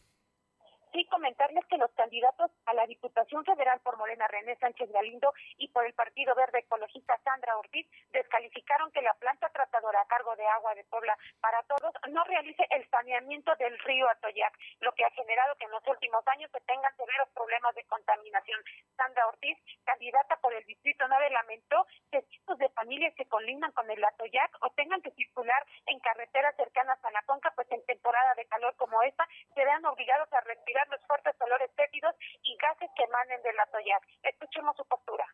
Sí 0.93 1.07
comentarles 1.07 1.64
que 1.66 1.78
los 1.78 1.90
candidatos 1.93 2.51
a 2.66 2.74
la 2.74 2.86
Diputación 2.86 3.45
Federal 3.45 3.80
por 3.80 3.97
Morena 3.97 4.28
René 4.28 4.57
Sánchez 4.57 4.90
Galindo 4.93 5.32
y 5.57 5.68
por 5.68 5.86
el 5.86 5.95
Partido 5.95 6.34
Verde 6.34 6.61
Ecologista 6.61 7.18
Sandra 7.24 7.57
Ortiz 7.57 7.86
descalificaron 8.12 8.93
que 8.93 9.03
la 9.03 9.14
planta 9.14 9.49
tratadora 9.49 10.03
a 10.03 10.07
cargo 10.07 10.36
de 10.36 10.47
agua 10.47 10.74
de 10.74 10.84
Puebla 10.84 11.16
para 11.40 11.62
todos 11.64 11.93
no 12.11 12.22
realice 12.24 12.66
el 12.70 12.88
saneamiento 12.90 13.55
del 13.57 13.78
río 13.80 14.09
Atoyac, 14.11 14.57
lo 14.80 14.93
que 14.93 15.05
ha 15.05 15.11
generado 15.11 15.57
que 15.57 15.64
en 15.64 15.70
los 15.70 15.86
últimos 15.86 16.26
años 16.28 16.51
se 16.51 16.61
tengan 16.61 16.95
severos 16.97 17.28
problemas 17.34 17.74
de 17.74 17.84
contaminación. 17.84 18.61
Sandra 18.97 19.26
Ortiz, 19.28 19.59
candidata 19.84 20.36
por 20.36 20.53
el 20.53 20.64
Distrito 20.64 21.07
9, 21.09 21.30
lamentó 21.30 21.86
que 22.11 22.22
cientos 22.22 22.59
de 22.59 22.68
familias 22.70 23.14
se 23.16 23.26
colindan 23.26 23.72
con 23.72 23.90
el 23.90 24.05
Atoyac 24.05 24.57
o 24.61 24.70
tengan 24.70 25.01
que 25.01 25.11
circular 25.12 25.64
en 25.86 25.99
carreteras 26.01 26.55
cercanas 26.57 27.03
a 27.05 27.11
la 27.11 27.22
conca, 27.22 27.53
pues 27.55 27.70
en 27.72 27.84
temporada 27.86 28.34
de 28.34 28.47
calor 28.47 28.74
como 28.76 29.03
esta, 29.03 29.26
se 29.55 29.64
vean 29.64 29.84
obligados 29.86 30.30
a 30.32 30.40
respirar 30.40 30.82
los 30.91 31.01
fuertes 31.07 31.35
olores 31.41 31.70
fétidos 31.76 32.14
y 32.43 32.57
gases 32.57 32.91
que 32.97 33.05
emanen 33.05 33.43
del 33.43 33.59
atoyac. 33.61 34.03
Escuchemos 34.22 34.76
su 34.76 34.85
postura 34.87 35.26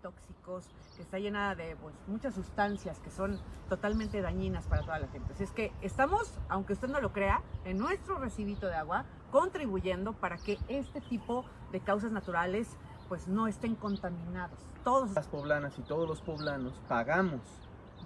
tóxicos, 0.00 0.66
que 0.96 1.02
está 1.02 1.18
llena 1.18 1.54
de 1.54 1.76
pues, 1.76 1.94
muchas 2.06 2.34
sustancias 2.34 2.98
que 3.00 3.10
son 3.10 3.40
totalmente 3.68 4.22
dañinas 4.22 4.66
para 4.66 4.82
toda 4.82 4.98
la 4.98 5.08
gente. 5.08 5.32
Así 5.32 5.44
es 5.44 5.50
que 5.52 5.72
estamos, 5.82 6.38
aunque 6.48 6.72
usted 6.72 6.88
no 6.88 7.00
lo 7.00 7.12
crea, 7.12 7.42
en 7.64 7.78
nuestro 7.78 8.18
recibito 8.18 8.66
de 8.66 8.76
agua, 8.76 9.04
contribuyendo 9.30 10.14
para 10.14 10.38
que 10.38 10.58
este 10.68 11.00
tipo 11.00 11.44
de 11.72 11.80
causas 11.80 12.12
naturales 12.12 12.68
pues 13.08 13.28
no 13.28 13.46
estén 13.46 13.74
contaminados. 13.74 14.58
Todas 14.84 15.12
las 15.12 15.28
poblanas 15.28 15.78
y 15.78 15.82
todos 15.82 16.08
los 16.08 16.22
poblanos 16.22 16.80
pagamos 16.88 17.40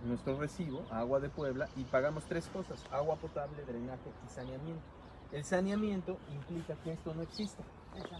nuestro 0.05 0.38
recibo, 0.38 0.84
agua 0.90 1.20
de 1.20 1.28
Puebla, 1.28 1.68
y 1.76 1.84
pagamos 1.84 2.24
tres 2.26 2.49
cosas, 2.49 2.84
agua 2.90 3.16
potable, 3.16 3.64
drenaje 3.64 4.11
y 4.24 4.28
saneamiento. 4.28 4.97
El 5.32 5.44
saneamiento 5.44 6.18
implica 6.32 6.74
que 6.82 6.92
esto 6.92 7.14
no 7.14 7.22
exista. 7.22 7.62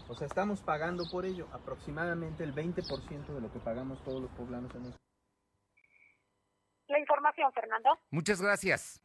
O 0.07 0.15
sea, 0.15 0.27
estamos 0.27 0.61
pagando 0.61 1.05
por 1.09 1.25
ello 1.25 1.47
aproximadamente 1.51 2.43
el 2.43 2.53
20% 2.53 3.27
de 3.27 3.41
lo 3.41 3.51
que 3.51 3.59
pagamos 3.59 4.03
todos 4.03 4.21
los 4.21 4.31
poblanos 4.31 4.73
en 4.75 4.83
nuestro 4.83 5.01
La 6.87 6.99
información, 6.99 7.51
Fernando. 7.53 7.89
Muchas 8.11 8.41
gracias. 8.41 9.01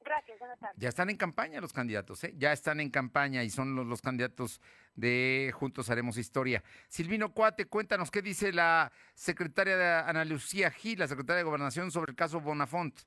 Gracias, 0.00 0.38
buenas 0.38 0.58
tardes. 0.58 0.76
Ya 0.78 0.88
están 0.88 1.10
en 1.10 1.16
campaña 1.16 1.60
los 1.60 1.72
candidatos, 1.72 2.24
¿eh? 2.24 2.34
Ya 2.36 2.52
están 2.52 2.80
en 2.80 2.90
campaña 2.90 3.42
y 3.42 3.50
son 3.50 3.74
los, 3.74 3.86
los 3.86 4.02
candidatos 4.02 4.60
de 4.94 5.50
Juntos 5.54 5.88
Haremos 5.88 6.18
Historia. 6.18 6.62
Silvino 6.88 7.32
Cuate, 7.32 7.66
cuéntanos 7.66 8.10
qué 8.10 8.20
dice 8.20 8.52
la 8.52 8.92
secretaria 9.14 9.76
de 9.76 9.86
Ana 10.08 10.24
Lucía 10.24 10.70
Gil, 10.70 10.98
la 10.98 11.08
secretaria 11.08 11.38
de 11.38 11.44
Gobernación, 11.44 11.90
sobre 11.90 12.10
el 12.10 12.16
caso 12.16 12.40
Bonafont 12.40 13.00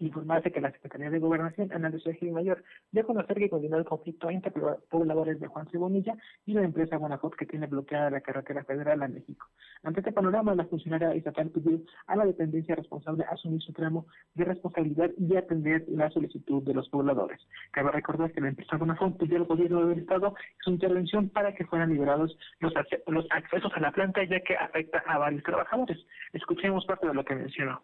informarse 0.00 0.52
que 0.52 0.60
la 0.60 0.70
Secretaría 0.72 1.10
de 1.10 1.18
Gobernación 1.18 1.72
analizó 1.72 2.10
el 2.10 2.32
mayor 2.32 2.62
de 2.92 3.04
conocer 3.04 3.36
que 3.36 3.50
continúa 3.50 3.78
el 3.78 3.84
conflicto 3.84 4.30
entre 4.30 4.52
pobladores 4.90 5.40
de 5.40 5.46
Juan 5.46 5.68
Cebonilla 5.70 6.16
y 6.46 6.52
la 6.54 6.62
empresa 6.62 6.96
Guanajuato 6.96 7.36
que 7.36 7.46
tiene 7.46 7.66
bloqueada 7.66 8.10
la 8.10 8.20
carretera 8.20 8.64
federal 8.64 9.02
a 9.02 9.08
México. 9.08 9.46
Ante 9.82 10.00
este 10.00 10.12
panorama, 10.12 10.54
la 10.54 10.66
funcionaria 10.66 11.12
estatal 11.12 11.50
pidió 11.50 11.80
a 12.06 12.16
la 12.16 12.26
dependencia 12.26 12.74
responsable 12.74 13.24
asumir 13.24 13.62
su 13.62 13.72
tramo 13.72 14.06
de 14.34 14.44
responsabilidad 14.44 15.10
y 15.16 15.36
atender 15.36 15.84
la 15.88 16.10
solicitud 16.10 16.62
de 16.62 16.74
los 16.74 16.88
pobladores. 16.88 17.40
Cabe 17.72 17.90
recordar 17.92 18.32
que 18.32 18.40
la 18.40 18.48
empresa 18.48 18.76
Guanajuato 18.76 19.18
pidió 19.18 19.38
al 19.38 19.44
gobierno 19.44 19.86
del 19.86 20.00
estado 20.00 20.34
su 20.60 20.70
intervención 20.70 21.28
para 21.28 21.54
que 21.54 21.66
fueran 21.66 21.92
liberados 21.92 22.36
los, 22.60 22.72
los 23.06 23.26
accesos 23.30 23.72
a 23.74 23.80
la 23.80 23.92
planta 23.92 24.22
ya 24.24 24.40
que 24.40 24.56
afecta 24.56 25.02
a 25.06 25.18
varios 25.18 25.42
trabajadores. 25.42 25.98
Escuchemos 26.32 26.84
parte 26.86 27.06
de 27.06 27.14
lo 27.14 27.24
que 27.24 27.34
mencionó. 27.34 27.82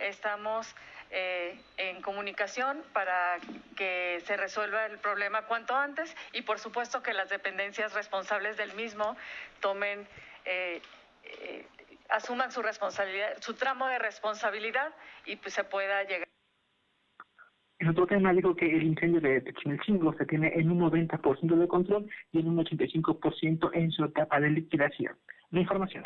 Estamos 0.00 0.74
eh, 1.14 1.60
en 1.76 2.00
comunicación 2.00 2.82
para 2.94 3.38
que 3.76 4.22
se 4.24 4.34
resuelva 4.38 4.86
el 4.86 4.98
problema 4.98 5.42
cuanto 5.42 5.76
antes 5.76 6.16
y 6.32 6.40
por 6.40 6.58
supuesto 6.58 7.02
que 7.02 7.12
las 7.12 7.28
dependencias 7.28 7.92
responsables 7.92 8.56
del 8.56 8.72
mismo 8.72 9.14
tomen, 9.60 10.08
eh, 10.46 10.80
eh, 11.24 11.66
asuman 12.08 12.50
su 12.50 12.62
responsabilidad, 12.62 13.36
su 13.40 13.52
tramo 13.52 13.88
de 13.88 13.98
responsabilidad 13.98 14.94
y 15.26 15.36
pues 15.36 15.52
se 15.52 15.64
pueda 15.64 16.02
llegar. 16.04 16.26
En 17.78 17.88
otro 17.88 18.06
tema 18.06 18.32
dijo 18.32 18.56
que 18.56 18.64
el 18.64 18.82
incendio 18.82 19.20
de 19.20 19.42
Techilcingo 19.42 20.14
se 20.16 20.24
tiene 20.24 20.50
en 20.54 20.70
un 20.70 20.80
90% 20.80 21.56
de 21.56 21.68
control 21.68 22.08
y 22.32 22.40
en 22.40 22.48
un 22.48 22.56
85% 22.64 23.70
en 23.74 23.90
su 23.90 24.04
etapa 24.04 24.40
de 24.40 24.48
liquidación. 24.48 25.14
La 25.50 25.60
información. 25.60 26.04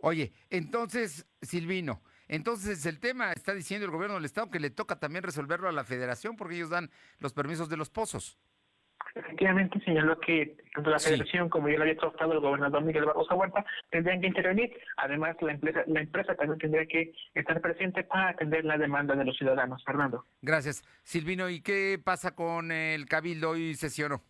Oye, 0.00 0.32
entonces, 0.50 1.28
Silvino, 1.40 2.02
entonces 2.34 2.86
el 2.86 2.98
tema 2.98 3.32
está 3.32 3.52
diciendo 3.54 3.84
el 3.84 3.92
gobierno 3.92 4.16
del 4.16 4.24
estado 4.24 4.50
que 4.50 4.58
le 4.58 4.70
toca 4.70 4.98
también 4.98 5.22
resolverlo 5.22 5.68
a 5.68 5.72
la 5.72 5.84
federación 5.84 6.34
porque 6.36 6.56
ellos 6.56 6.70
dan 6.70 6.90
los 7.18 7.32
permisos 7.32 7.68
de 7.68 7.76
los 7.76 7.90
pozos. 7.90 8.38
Efectivamente, 9.14 9.78
señaló 9.84 10.18
que 10.18 10.56
tanto 10.74 10.88
la 10.88 10.98
federación 10.98 11.50
como 11.50 11.68
ya 11.68 11.76
lo 11.76 11.82
había 11.82 11.96
tratado 11.96 12.32
el 12.32 12.40
gobernador 12.40 12.82
Miguel 12.82 13.04
Barroso 13.04 13.34
Huerta 13.34 13.64
tendrían 13.90 14.22
que 14.22 14.28
intervenir. 14.28 14.72
Además, 14.96 15.36
la 15.42 15.52
empresa, 15.52 15.82
la 15.86 16.00
empresa 16.00 16.34
también 16.34 16.58
tendría 16.58 16.86
que 16.86 17.12
estar 17.34 17.60
presente 17.60 18.04
para 18.04 18.30
atender 18.30 18.64
la 18.64 18.78
demanda 18.78 19.14
de 19.14 19.26
los 19.26 19.36
ciudadanos. 19.36 19.84
Fernando. 19.84 20.24
Gracias. 20.40 20.82
Silvino, 21.02 21.50
¿y 21.50 21.60
qué 21.60 22.00
pasa 22.02 22.34
con 22.34 22.72
el 22.72 23.04
Cabildo 23.06 23.50
hoy 23.50 23.74
sesionó? 23.74 24.22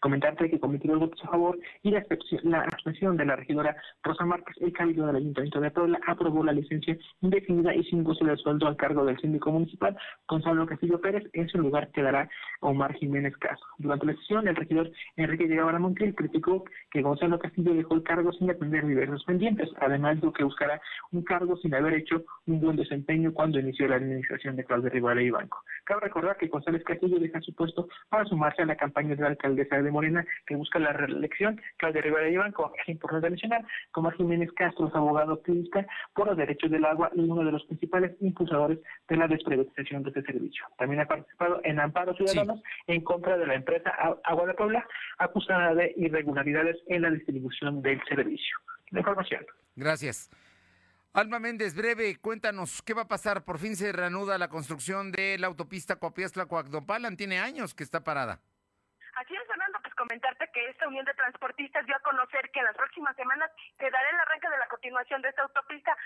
Comentarte 0.00 0.50
que 0.50 0.60
cometió 0.60 0.92
el 0.92 0.98
votos 0.98 1.22
a 1.24 1.28
favor 1.28 1.58
y 1.82 1.90
la, 1.90 1.98
expresión 1.98 3.16
de 3.16 3.24
la 3.24 3.36
regidora 3.36 3.76
Rosa 4.02 4.24
Márquez, 4.24 4.56
el 4.60 4.72
cabildo 4.72 5.06
del 5.06 5.16
Ayuntamiento 5.16 5.60
de 5.60 5.70
Puebla 5.70 6.00
aprobó 6.06 6.44
la 6.44 6.52
licencia 6.52 6.96
indefinida 7.20 7.74
y 7.74 7.84
sin 7.84 8.04
goce 8.04 8.24
de 8.24 8.36
sueldo 8.36 8.66
al 8.66 8.76
cargo 8.76 9.04
del 9.04 9.18
síndico 9.18 9.50
municipal 9.50 9.96
Gonzalo 10.28 10.66
Castillo 10.66 11.00
Pérez. 11.00 11.24
En 11.32 11.48
su 11.48 11.58
lugar 11.58 11.90
quedará 11.92 12.28
Omar 12.60 12.94
Jiménez 12.94 13.36
Caso. 13.38 13.64
Durante 13.78 14.06
la 14.06 14.14
sesión, 14.14 14.48
el 14.48 14.56
regidor 14.56 14.90
Enrique 15.16 15.46
Guevara 15.46 15.78
Montiel 15.78 16.14
criticó 16.14 16.64
que 16.90 17.02
Gonzalo 17.02 17.38
Castillo 17.38 17.74
dejó 17.74 17.94
el 17.94 18.02
cargo 18.02 18.32
sin 18.32 18.50
atender 18.50 18.86
diversos 18.86 19.24
pendientes. 19.24 19.68
Además, 19.80 20.16
dijo 20.16 20.32
que 20.32 20.44
buscará 20.44 20.80
un 21.12 21.22
cargo 21.22 21.56
sin 21.58 21.74
haber 21.74 21.94
hecho 21.94 22.24
un 22.46 22.60
buen 22.60 22.76
desempeño 22.76 23.32
cuando 23.32 23.58
inició 23.58 23.88
la 23.88 23.96
administración 23.96 24.56
de 24.56 24.64
Claudia 24.64 24.90
Rivera 24.90 25.22
y 25.22 25.30
Banco. 25.30 25.62
Cabe 25.84 26.00
recordar 26.02 26.36
que 26.36 26.48
González 26.48 26.82
Castillo 26.84 27.18
deja 27.18 27.40
su 27.40 27.54
puesto 27.54 27.88
para 28.08 28.24
sumarse 28.24 28.62
a 28.62 28.66
la 28.66 28.76
campaña 28.76 29.14
de 29.14 29.22
la 29.22 29.28
alcaldesa 29.28 29.75
de 29.82 29.90
Morena 29.90 30.24
que 30.46 30.56
busca 30.56 30.78
la 30.78 30.92
reelección, 30.92 31.60
Claudia 31.76 32.02
Rivera 32.02 32.28
y 32.28 32.36
Banco, 32.36 32.72
es 32.80 32.88
importante 32.88 33.30
mencionar, 33.30 33.64
como 33.92 34.10
Jiménez 34.12 34.50
Castro 34.52 34.88
es 34.88 34.94
abogado 34.94 35.34
activista 35.34 35.86
por 36.14 36.28
los 36.28 36.36
derechos 36.36 36.70
del 36.70 36.84
agua 36.84 37.10
y 37.14 37.20
uno 37.20 37.44
de 37.44 37.52
los 37.52 37.64
principales 37.66 38.16
impulsadores 38.20 38.78
de 39.08 39.16
la 39.16 39.28
desprivatización 39.28 40.02
de 40.02 40.10
este 40.10 40.22
servicio. 40.22 40.64
También 40.78 41.00
ha 41.00 41.06
participado 41.06 41.60
en 41.64 41.80
amparo 41.80 42.14
ciudadanos 42.14 42.62
en 42.86 43.02
contra 43.02 43.36
de 43.36 43.46
la 43.46 43.54
empresa 43.54 43.90
Agua 44.24 44.46
de 44.46 44.54
Puebla, 44.54 44.86
acusada 45.18 45.74
de 45.74 45.94
irregularidades 45.96 46.76
en 46.88 47.02
la 47.02 47.10
distribución 47.10 47.82
del 47.82 48.02
servicio. 48.08 48.56
La 48.90 49.00
información. 49.00 49.44
Gracias. 49.74 50.30
Alma 51.12 51.38
Méndez, 51.38 51.74
breve, 51.74 52.16
cuéntanos, 52.16 52.82
¿qué 52.82 52.92
va 52.92 53.02
a 53.02 53.08
pasar? 53.08 53.42
Por 53.42 53.58
fin 53.58 53.74
se 53.74 53.90
reanuda 53.90 54.36
la 54.36 54.48
construcción 54.48 55.10
de 55.12 55.38
la 55.38 55.46
autopista 55.46 55.98
Coapiastla-Coacdopalan. 55.98 57.16
Tiene 57.16 57.38
años 57.38 57.74
que 57.74 57.84
está 57.84 58.04
parada. 58.04 58.42
Así 59.16 59.34
es, 59.34 59.55
comentarte 60.06 60.48
que 60.52 60.68
esta 60.70 60.86
unión 60.86 61.04
de 61.04 61.14
transportistas 61.14 61.84
dio 61.84 61.96
a 61.96 62.00
conocer 62.00 62.48
que 62.52 62.60
en 62.60 62.66
las 62.66 62.76
próximas 62.76 63.16
semanas 63.16 63.50
se 63.76 63.90
dará 63.90 64.08
el 64.08 64.20
arranque 64.20 64.48
de 64.48 64.58
la 64.58 64.68
continuación 64.68 65.20
de 65.20 65.30
esta 65.30 65.42
autopista 65.42 65.96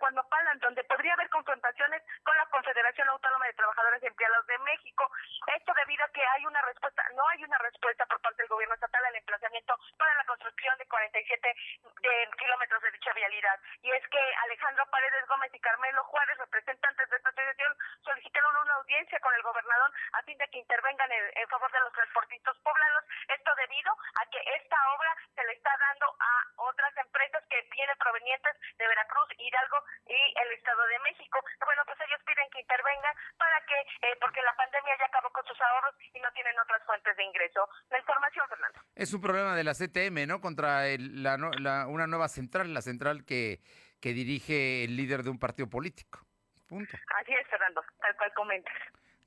cuando 0.00 0.26
Palan, 0.28 0.58
donde 0.58 0.82
podría 0.84 1.12
haber 1.14 1.28
confrontaciones 1.28 2.02
con 2.24 2.36
la 2.36 2.46
Confederación 2.46 3.08
Autónoma 3.08 3.46
de 3.46 3.52
Trabajadores 3.52 4.02
Empleados 4.02 4.46
de 4.46 4.58
México. 4.58 5.10
Esto 5.54 5.72
debido 5.74 6.04
a 6.04 6.08
que 6.08 6.24
hay 6.24 6.46
una 6.46 6.60
respuesta, 6.62 7.04
no 7.14 7.22
hay 7.28 7.44
una 7.44 7.58
respuesta 7.58 8.06
por 8.06 8.20
parte 8.20 8.42
del 8.42 8.48
gobierno 8.48 8.74
estatal 8.74 9.04
al 9.04 9.14
emplazamiento 9.14 9.78
para 9.98 10.14
la 10.14 10.24
construcción 10.24 10.76
de 10.78 10.86
47 10.86 11.54
de 12.02 12.30
kilómetros 12.38 12.82
de 12.82 12.90
dicha 12.90 13.12
vialidad. 13.12 13.60
Y 13.82 13.90
es 13.92 14.08
que 14.08 14.20
Alejandro 14.44 14.84
Paredes 14.90 15.26
Gómez 15.28 15.54
y 15.54 15.60
Carmelo 15.60 16.02
Juárez, 16.04 16.38
representantes 16.38 17.10
de 17.10 17.16
esta 17.16 17.28
asociación, 17.28 17.76
solicitaron 18.02 18.56
una 18.56 18.74
audiencia 18.74 19.20
con 19.20 19.34
el 19.34 19.42
gobernador 19.42 19.92
a 20.12 20.22
fin 20.22 20.38
de 20.38 20.48
que 20.48 20.58
intervengan 20.58 21.12
en 21.12 21.48
favor 21.48 21.70
de 21.70 21.80
los 21.80 21.92
transportistas 21.92 22.56
poblanos. 22.58 23.04
Esto 23.30 23.50
debido 23.54 23.92
a 23.94 24.22
que 24.26 24.40
esta 24.58 24.76
obra 24.96 25.10
se 25.34 25.44
le 25.46 25.52
está 25.54 25.70
dando 25.78 26.06
a 26.18 26.32
otras 26.66 26.92
empresas 26.98 27.42
que 27.48 27.62
vienen 27.70 27.96
provenientes 27.98 28.52
de 28.76 28.86
Veracruz, 28.86 29.28
Hidalgo 29.38 29.78
y 30.06 30.18
el 30.18 30.52
Estado 30.58 30.82
de 30.86 30.98
México. 31.06 31.38
Bueno, 31.64 31.82
pues 31.86 31.98
ellos 32.02 32.20
piden 32.26 32.50
que 32.50 32.60
intervengan 32.60 33.14
para 33.38 33.56
que, 33.66 33.78
eh, 34.06 34.16
porque 34.20 34.42
la 34.42 34.54
pandemia 34.56 34.98
ya 34.98 35.06
acabó 35.06 35.30
con 35.30 35.44
sus 35.46 35.60
ahorros 35.60 35.94
y 36.12 36.20
no 36.20 36.30
tienen 36.32 36.58
otras 36.58 36.82
fuentes 36.84 37.16
de 37.16 37.24
ingreso. 37.24 37.68
La 37.90 37.98
información, 37.98 38.48
Fernando. 38.48 38.80
Es 38.94 39.12
un 39.14 39.20
problema 39.20 39.54
de 39.54 39.64
la 39.64 39.74
CTM, 39.74 40.26
¿no? 40.26 40.40
Contra 40.40 40.82
la, 40.98 41.86
una 41.86 42.06
nueva 42.06 42.28
central, 42.28 42.74
la 42.74 42.82
central 42.82 43.24
que, 43.24 43.60
que 44.00 44.12
dirige 44.12 44.84
el 44.84 44.96
líder 44.96 45.22
de 45.22 45.30
un 45.30 45.38
partido 45.38 45.68
político. 45.68 46.26
Punto. 46.68 46.96
Así 47.20 47.32
es, 47.32 47.46
Fernando, 47.48 47.82
tal 48.00 48.16
cual 48.16 48.32
comentas. 48.34 48.74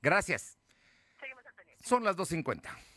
Gracias. 0.00 0.58
Son 1.82 2.02
las 2.02 2.16
2.50. 2.16 2.93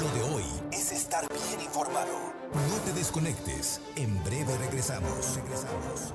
Lo 0.00 0.08
de 0.14 0.34
hoy 0.34 0.44
es 0.72 0.92
estar 0.92 1.26
bien 1.28 1.60
informado. 1.60 2.12
No 2.52 2.76
te 2.84 2.92
desconectes. 2.92 3.80
En 3.96 4.22
breve 4.24 4.56
regresamos. 4.58 5.36
Regresamos. 5.36 6.14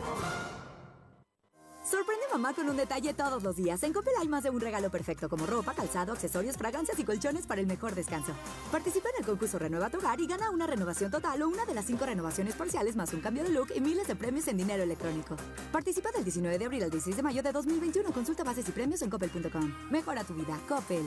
Sorprende 1.89 2.25
mamá 2.31 2.53
con 2.55 2.67
un 2.67 2.77
detalle 2.77 3.13
todos 3.13 3.43
los 3.43 3.55
días. 3.55 3.83
En 3.83 3.93
Coppel 3.93 4.13
hay 4.19 4.27
más 4.27 4.41
de 4.41 4.49
un 4.49 4.59
regalo 4.59 4.89
perfecto 4.89 5.29
como 5.29 5.45
ropa, 5.45 5.75
calzado, 5.75 6.13
accesorios, 6.13 6.57
fragancias 6.57 6.97
y 6.97 7.03
colchones 7.03 7.45
para 7.45 7.61
el 7.61 7.67
mejor 7.67 7.93
descanso. 7.93 8.33
Participa 8.71 9.09
en 9.09 9.17
el 9.19 9.25
concurso 9.25 9.59
Renueva 9.59 9.91
tu 9.91 9.99
hogar 9.99 10.19
y 10.19 10.25
gana 10.25 10.49
una 10.49 10.65
renovación 10.65 11.11
total 11.11 11.43
o 11.43 11.47
una 11.47 11.63
de 11.65 11.75
las 11.75 11.85
cinco 11.85 12.07
renovaciones 12.07 12.55
parciales 12.55 12.95
más 12.95 13.13
un 13.13 13.21
cambio 13.21 13.43
de 13.43 13.51
look 13.51 13.67
y 13.75 13.81
miles 13.81 14.07
de 14.07 14.15
premios 14.15 14.47
en 14.47 14.57
dinero 14.57 14.81
electrónico. 14.81 15.35
Participa 15.71 16.11
del 16.11 16.23
19 16.23 16.57
de 16.57 16.65
abril 16.65 16.83
al 16.83 16.89
16 16.89 17.17
de 17.17 17.23
mayo 17.23 17.43
de 17.43 17.51
2021. 17.51 18.11
Consulta 18.11 18.43
bases 18.43 18.67
y 18.67 18.71
premios 18.71 19.03
en 19.03 19.11
coppel.com. 19.11 19.71
Mejora 19.91 20.23
tu 20.23 20.33
vida. 20.33 20.59
Coppel. 20.67 21.05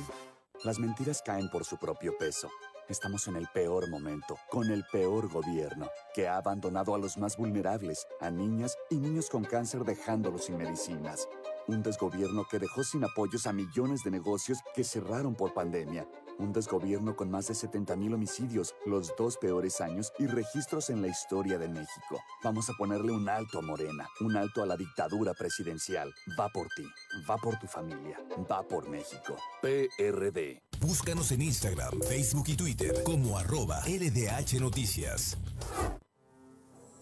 Las 0.65 0.81
mentiras 0.81 1.23
caen 1.25 1.49
por 1.51 1.65
su 1.65 1.77
propio 1.77 2.19
peso. 2.19 2.51
Estamos 2.89 3.29
en 3.29 3.37
el 3.37 3.47
peor 3.55 3.89
momento, 3.89 4.37
con 4.51 4.71
el 4.73 4.85
peor 4.91 5.29
gobierno, 5.29 5.89
que 6.13 6.27
ha 6.27 6.37
abandonado 6.37 6.97
a 6.97 6.99
los 6.99 7.17
más 7.17 7.37
vulnerables, 7.37 8.09
a 8.21 8.31
niñas 8.31 8.77
y 8.91 8.97
niños 8.97 9.31
con 9.31 9.45
cáncer 9.45 9.85
dejándolos 9.85 10.47
sin 10.47 10.57
medicinas. 10.57 11.29
Un 11.69 11.83
desgobierno 11.83 12.45
que 12.51 12.59
dejó 12.59 12.83
sin 12.83 13.05
apoyos 13.05 13.47
a 13.47 13.53
millones 13.53 14.03
de 14.03 14.11
negocios 14.11 14.59
que 14.75 14.83
cerraron 14.83 15.37
por 15.37 15.55
pandemia 15.55 16.09
un 16.39 16.53
desgobierno 16.53 17.17
con 17.17 17.31
más 17.31 17.49
de 17.49 17.55
70.000 17.55 18.15
homicidios, 18.15 18.75
los 18.87 19.15
dos 19.17 19.37
peores 19.37 19.81
años 19.81 20.13
y 20.19 20.27
registros 20.27 20.91
en 20.91 21.03
la 21.03 21.09
historia 21.09 21.59
de 21.59 21.69
México. 21.69 22.21
Vamos 22.43 22.71
a 22.71 22.75
ponerle 22.75 23.13
un 23.13 23.29
alto 23.29 23.59
a 23.59 23.63
Morena, 23.63 24.09
un 24.21 24.37
alto 24.37 24.63
a 24.63 24.67
la 24.67 24.77
dictadura 24.77 25.35
presidencial. 25.35 26.13
Va 26.39 26.49
por 26.49 26.69
ti, 26.69 26.87
va 27.29 27.37
por 27.37 27.59
tu 27.59 27.67
familia, 27.67 28.19
va 28.51 28.63
por 28.63 28.89
México. 28.89 29.37
PRD. 29.61 30.63
Búscanos 30.81 31.33
en 31.33 31.43
Instagram, 31.43 32.01
Facebook 32.09 32.45
y 32.49 32.57
Twitter 32.57 33.03
como 33.03 33.37
arroba 33.37 33.81
LDH 33.87 34.61
Noticias. 34.61 35.37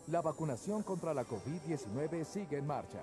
La 0.07 0.23
vacunación 0.23 0.83
contra 0.83 1.13
la 1.13 1.27
COVID-19 1.27 2.25
sigue 2.25 2.59
en 2.59 2.67
marcha. 2.67 3.03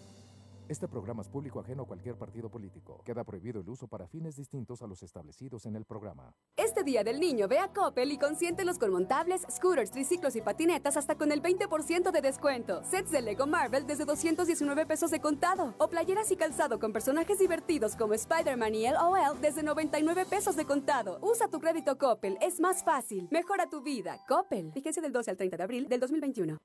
Este 0.71 0.87
programa 0.87 1.21
es 1.21 1.27
público 1.27 1.59
ajeno 1.59 1.83
a 1.83 1.85
cualquier 1.85 2.15
partido 2.15 2.49
político. 2.49 3.01
Queda 3.03 3.25
prohibido 3.25 3.59
el 3.59 3.67
uso 3.67 3.89
para 3.89 4.07
fines 4.07 4.37
distintos 4.37 4.81
a 4.81 4.87
los 4.87 5.03
establecidos 5.03 5.65
en 5.65 5.75
el 5.75 5.83
programa. 5.83 6.33
Este 6.55 6.85
Día 6.85 7.03
del 7.03 7.19
Niño 7.19 7.49
ve 7.49 7.59
a 7.59 7.73
Coppel 7.73 8.09
y 8.09 8.17
consiéntelos 8.17 8.79
con 8.79 8.89
montables, 8.89 9.41
scooters, 9.51 9.91
triciclos 9.91 10.37
y 10.37 10.41
patinetas 10.41 10.95
hasta 10.95 11.15
con 11.15 11.33
el 11.33 11.43
20% 11.43 12.11
de 12.11 12.21
descuento. 12.21 12.85
Sets 12.85 13.11
de 13.11 13.21
Lego 13.21 13.47
Marvel 13.47 13.85
desde 13.85 14.05
219 14.05 14.85
pesos 14.85 15.11
de 15.11 15.19
contado. 15.19 15.75
O 15.77 15.89
playeras 15.89 16.31
y 16.31 16.37
calzado 16.37 16.79
con 16.79 16.93
personajes 16.93 17.37
divertidos 17.37 17.97
como 17.97 18.13
Spider-Man 18.13 18.73
y 18.73 18.89
LOL 18.89 19.41
desde 19.41 19.63
99 19.63 20.25
pesos 20.25 20.55
de 20.55 20.63
contado. 20.63 21.19
Usa 21.21 21.49
tu 21.49 21.59
crédito 21.59 21.97
Coppel, 21.97 22.37
es 22.39 22.61
más 22.61 22.81
fácil. 22.81 23.27
Mejora 23.29 23.69
tu 23.69 23.81
vida. 23.81 24.23
Coppel. 24.25 24.71
Fíjense 24.71 25.01
del 25.01 25.11
12 25.11 25.31
al 25.31 25.35
30 25.35 25.57
de 25.57 25.63
abril 25.63 25.89
del 25.89 25.99
2021. 25.99 26.61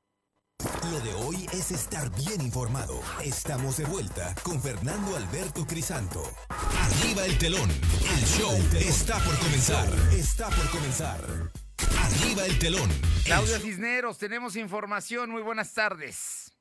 Lo 0.91 1.01
de 1.01 1.13
hoy 1.15 1.47
es 1.53 1.71
estar 1.71 2.11
bien 2.17 2.41
informado. 2.41 3.01
Estamos 3.23 3.77
de 3.77 3.85
vuelta 3.85 4.35
con 4.43 4.61
Fernando 4.63 5.17
Alberto 5.17 5.67
Crisanto. 5.67 6.23
Arriba 6.49 7.27
el 7.27 7.37
telón. 7.39 7.69
El 7.71 8.25
show 8.25 8.57
está 8.79 9.19
por 9.19 9.39
comenzar. 9.39 9.87
Está 10.13 10.49
por 10.49 10.71
comenzar. 10.71 11.21
Arriba 11.99 12.47
el 12.47 12.59
telón. 12.59 12.89
Claudia 13.25 13.59
Cisneros, 13.59 14.17
tenemos 14.17 14.57
información. 14.57 15.31
Muy 15.31 15.43
buenas 15.43 15.75
tardes. 15.75 16.57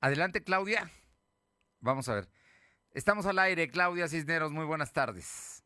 Adelante, 0.00 0.44
Claudia. 0.44 0.90
Vamos 1.80 2.08
a 2.08 2.14
ver. 2.14 2.28
Estamos 2.92 3.26
al 3.26 3.38
aire, 3.38 3.68
Claudia 3.68 4.08
Cisneros. 4.08 4.52
Muy 4.52 4.64
buenas 4.64 4.92
tardes. 4.92 5.64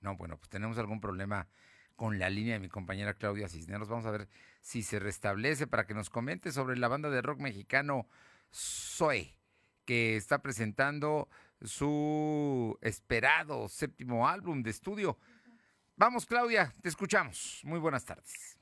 No, 0.00 0.16
bueno, 0.16 0.38
pues 0.38 0.48
tenemos 0.48 0.78
algún 0.78 1.00
problema 1.00 1.48
con 1.96 2.18
la 2.18 2.30
línea 2.30 2.54
de 2.54 2.60
mi 2.60 2.68
compañera 2.68 3.14
Claudia 3.14 3.48
Cisneros. 3.48 3.88
Vamos 3.88 4.06
a 4.06 4.12
ver 4.12 4.28
si 4.60 4.82
se 4.82 4.98
restablece 4.98 5.66
para 5.66 5.86
que 5.86 5.94
nos 5.94 6.10
comente 6.10 6.52
sobre 6.52 6.76
la 6.76 6.88
banda 6.88 7.10
de 7.10 7.22
rock 7.22 7.40
mexicano 7.40 8.08
Zoe, 8.52 9.36
que 9.84 10.16
está 10.16 10.42
presentando 10.42 11.28
su 11.62 12.78
esperado 12.82 13.68
séptimo 13.68 14.28
álbum 14.28 14.62
de 14.62 14.70
estudio. 14.70 15.18
Vamos, 15.96 16.26
Claudia, 16.26 16.72
te 16.82 16.88
escuchamos. 16.88 17.60
Muy 17.64 17.80
buenas 17.80 18.04
tardes. 18.04 18.57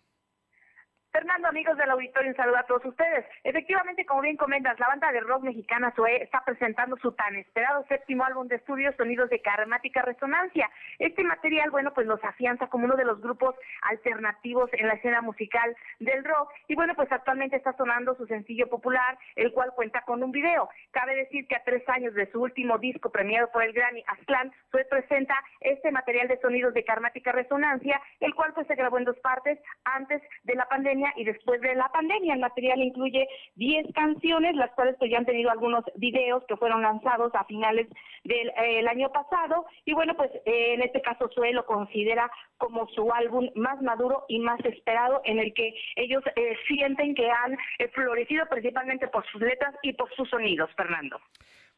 Fernando, 1.17 1.49
amigos 1.49 1.79
del 1.79 1.91
auditorio, 1.91 2.29
un 2.29 2.37
saludo 2.37 2.59
a 2.59 2.65
todos 2.65 2.85
ustedes. 2.85 3.25
Efectivamente, 3.43 4.05
como 4.05 4.21
bien 4.21 4.37
comentas, 4.37 4.79
la 4.79 4.89
banda 4.89 5.11
de 5.13 5.21
rock 5.21 5.45
mexicana 5.45 5.91
Zoe 5.97 6.23
está 6.23 6.45
presentando 6.45 6.95
su 6.99 7.13
tan 7.13 7.35
esperado 7.37 7.87
séptimo 7.89 8.23
álbum 8.23 8.49
de 8.49 8.57
estudio 8.57 8.93
Sonidos 8.99 9.31
de 9.31 9.41
Karmática 9.41 10.03
Resonancia. 10.03 10.71
Este 10.99 11.25
material, 11.25 11.71
bueno, 11.71 11.95
pues 11.95 12.07
los 12.07 12.23
afianza 12.23 12.67
como 12.67 12.85
uno 12.85 12.97
de 12.97 13.07
los 13.07 13.19
grupos 13.23 13.55
alternativos 13.81 14.69
en 14.75 14.89
la 14.89 14.93
escena 14.93 15.23
musical 15.23 15.75
del 16.01 16.23
rock. 16.23 16.51
Y 16.69 16.75
bueno, 16.75 16.95
pues 16.95 17.11
actualmente 17.11 17.57
está 17.57 17.73
sonando 17.79 18.15
su 18.17 18.27
sencillo 18.27 18.69
popular, 18.69 19.17
el 19.37 19.55
cual 19.55 19.73
cuenta 19.75 20.03
con 20.03 20.23
un 20.23 20.33
video. 20.33 20.69
Cabe 20.91 21.15
decir 21.15 21.49
que 21.49 21.57
a 21.57 21.65
tres 21.65 21.83
años 21.89 22.13
de 22.13 22.31
su 22.31 22.43
último 22.43 22.77
disco 22.77 23.09
premiado 23.09 23.51
por 23.53 23.63
el 23.63 23.73
Grammy, 23.73 24.05
Aztlán, 24.07 24.53
Zoe 24.71 24.85
presenta 24.85 25.43
este 25.61 25.91
material 25.93 26.29
de 26.29 26.39
Sonidos 26.41 26.75
de 26.75 26.85
Karmática 26.85 27.33
Resonancia, 27.33 28.03
el 28.21 28.35
cual 28.35 28.53
pues 28.53 28.67
se 28.67 28.75
grabó 28.75 28.99
en 28.99 29.05
dos 29.05 29.19
partes 29.21 29.59
antes 29.85 30.21
de 30.45 30.55
la 30.55 30.69
pandemia 30.69 31.06
y 31.17 31.25
después 31.25 31.61
de 31.61 31.75
la 31.75 31.89
pandemia. 31.89 32.35
El 32.35 32.41
material 32.41 32.81
incluye 32.81 33.29
10 33.55 33.93
canciones, 33.95 34.55
las 34.57 34.71
cuales 34.73 34.97
pues 34.99 35.11
ya 35.11 35.19
han 35.19 35.27
tenido 35.27 35.51
algunos 35.51 35.85
videos 35.97 36.43
que 36.49 36.57
fueron 36.57 36.83
lanzados 36.83 37.35
a 37.35 37.45
finales 37.45 37.87
del 38.25 38.49
eh, 38.49 38.87
año 38.89 39.11
pasado. 39.13 39.67
Y 39.85 39.95
bueno, 39.95 40.15
pues 40.17 40.31
eh, 40.45 40.75
en 40.75 40.83
este 40.83 41.03
caso 41.03 41.29
Sue 41.35 41.53
lo 41.53 41.67
considera 41.67 42.31
como 42.59 42.89
su 42.89 43.13
álbum 43.13 43.49
más 43.55 43.81
maduro 43.83 44.25
y 44.29 44.39
más 44.39 44.59
esperado, 44.65 45.21
en 45.25 45.39
el 45.39 45.53
que 45.55 45.75
ellos 45.97 46.23
eh, 46.37 46.57
sienten 46.67 47.15
que 47.15 47.31
han 47.31 47.57
florecido 47.93 48.47
principalmente 48.49 49.09
por 49.09 49.27
sus 49.31 49.41
letras 49.41 49.75
y 49.83 49.93
por 49.93 50.13
sus 50.15 50.29
sonidos, 50.29 50.71
Fernando. 50.77 51.21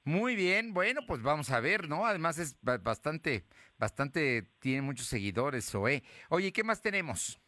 Muy 0.04 0.36
bien, 0.36 0.72
bueno, 0.72 1.02
pues 1.06 1.22
vamos 1.22 1.50
a 1.50 1.60
ver, 1.60 1.88
¿no? 1.88 2.06
Además 2.06 2.38
es 2.38 2.56
bastante, 2.62 3.44
bastante, 3.76 4.44
tiene 4.58 4.80
muchos 4.80 5.06
seguidores, 5.06 5.70
Zoe. 5.70 6.02
Oye, 6.30 6.52
¿qué 6.52 6.64
más 6.64 6.80
tenemos? 6.80 7.38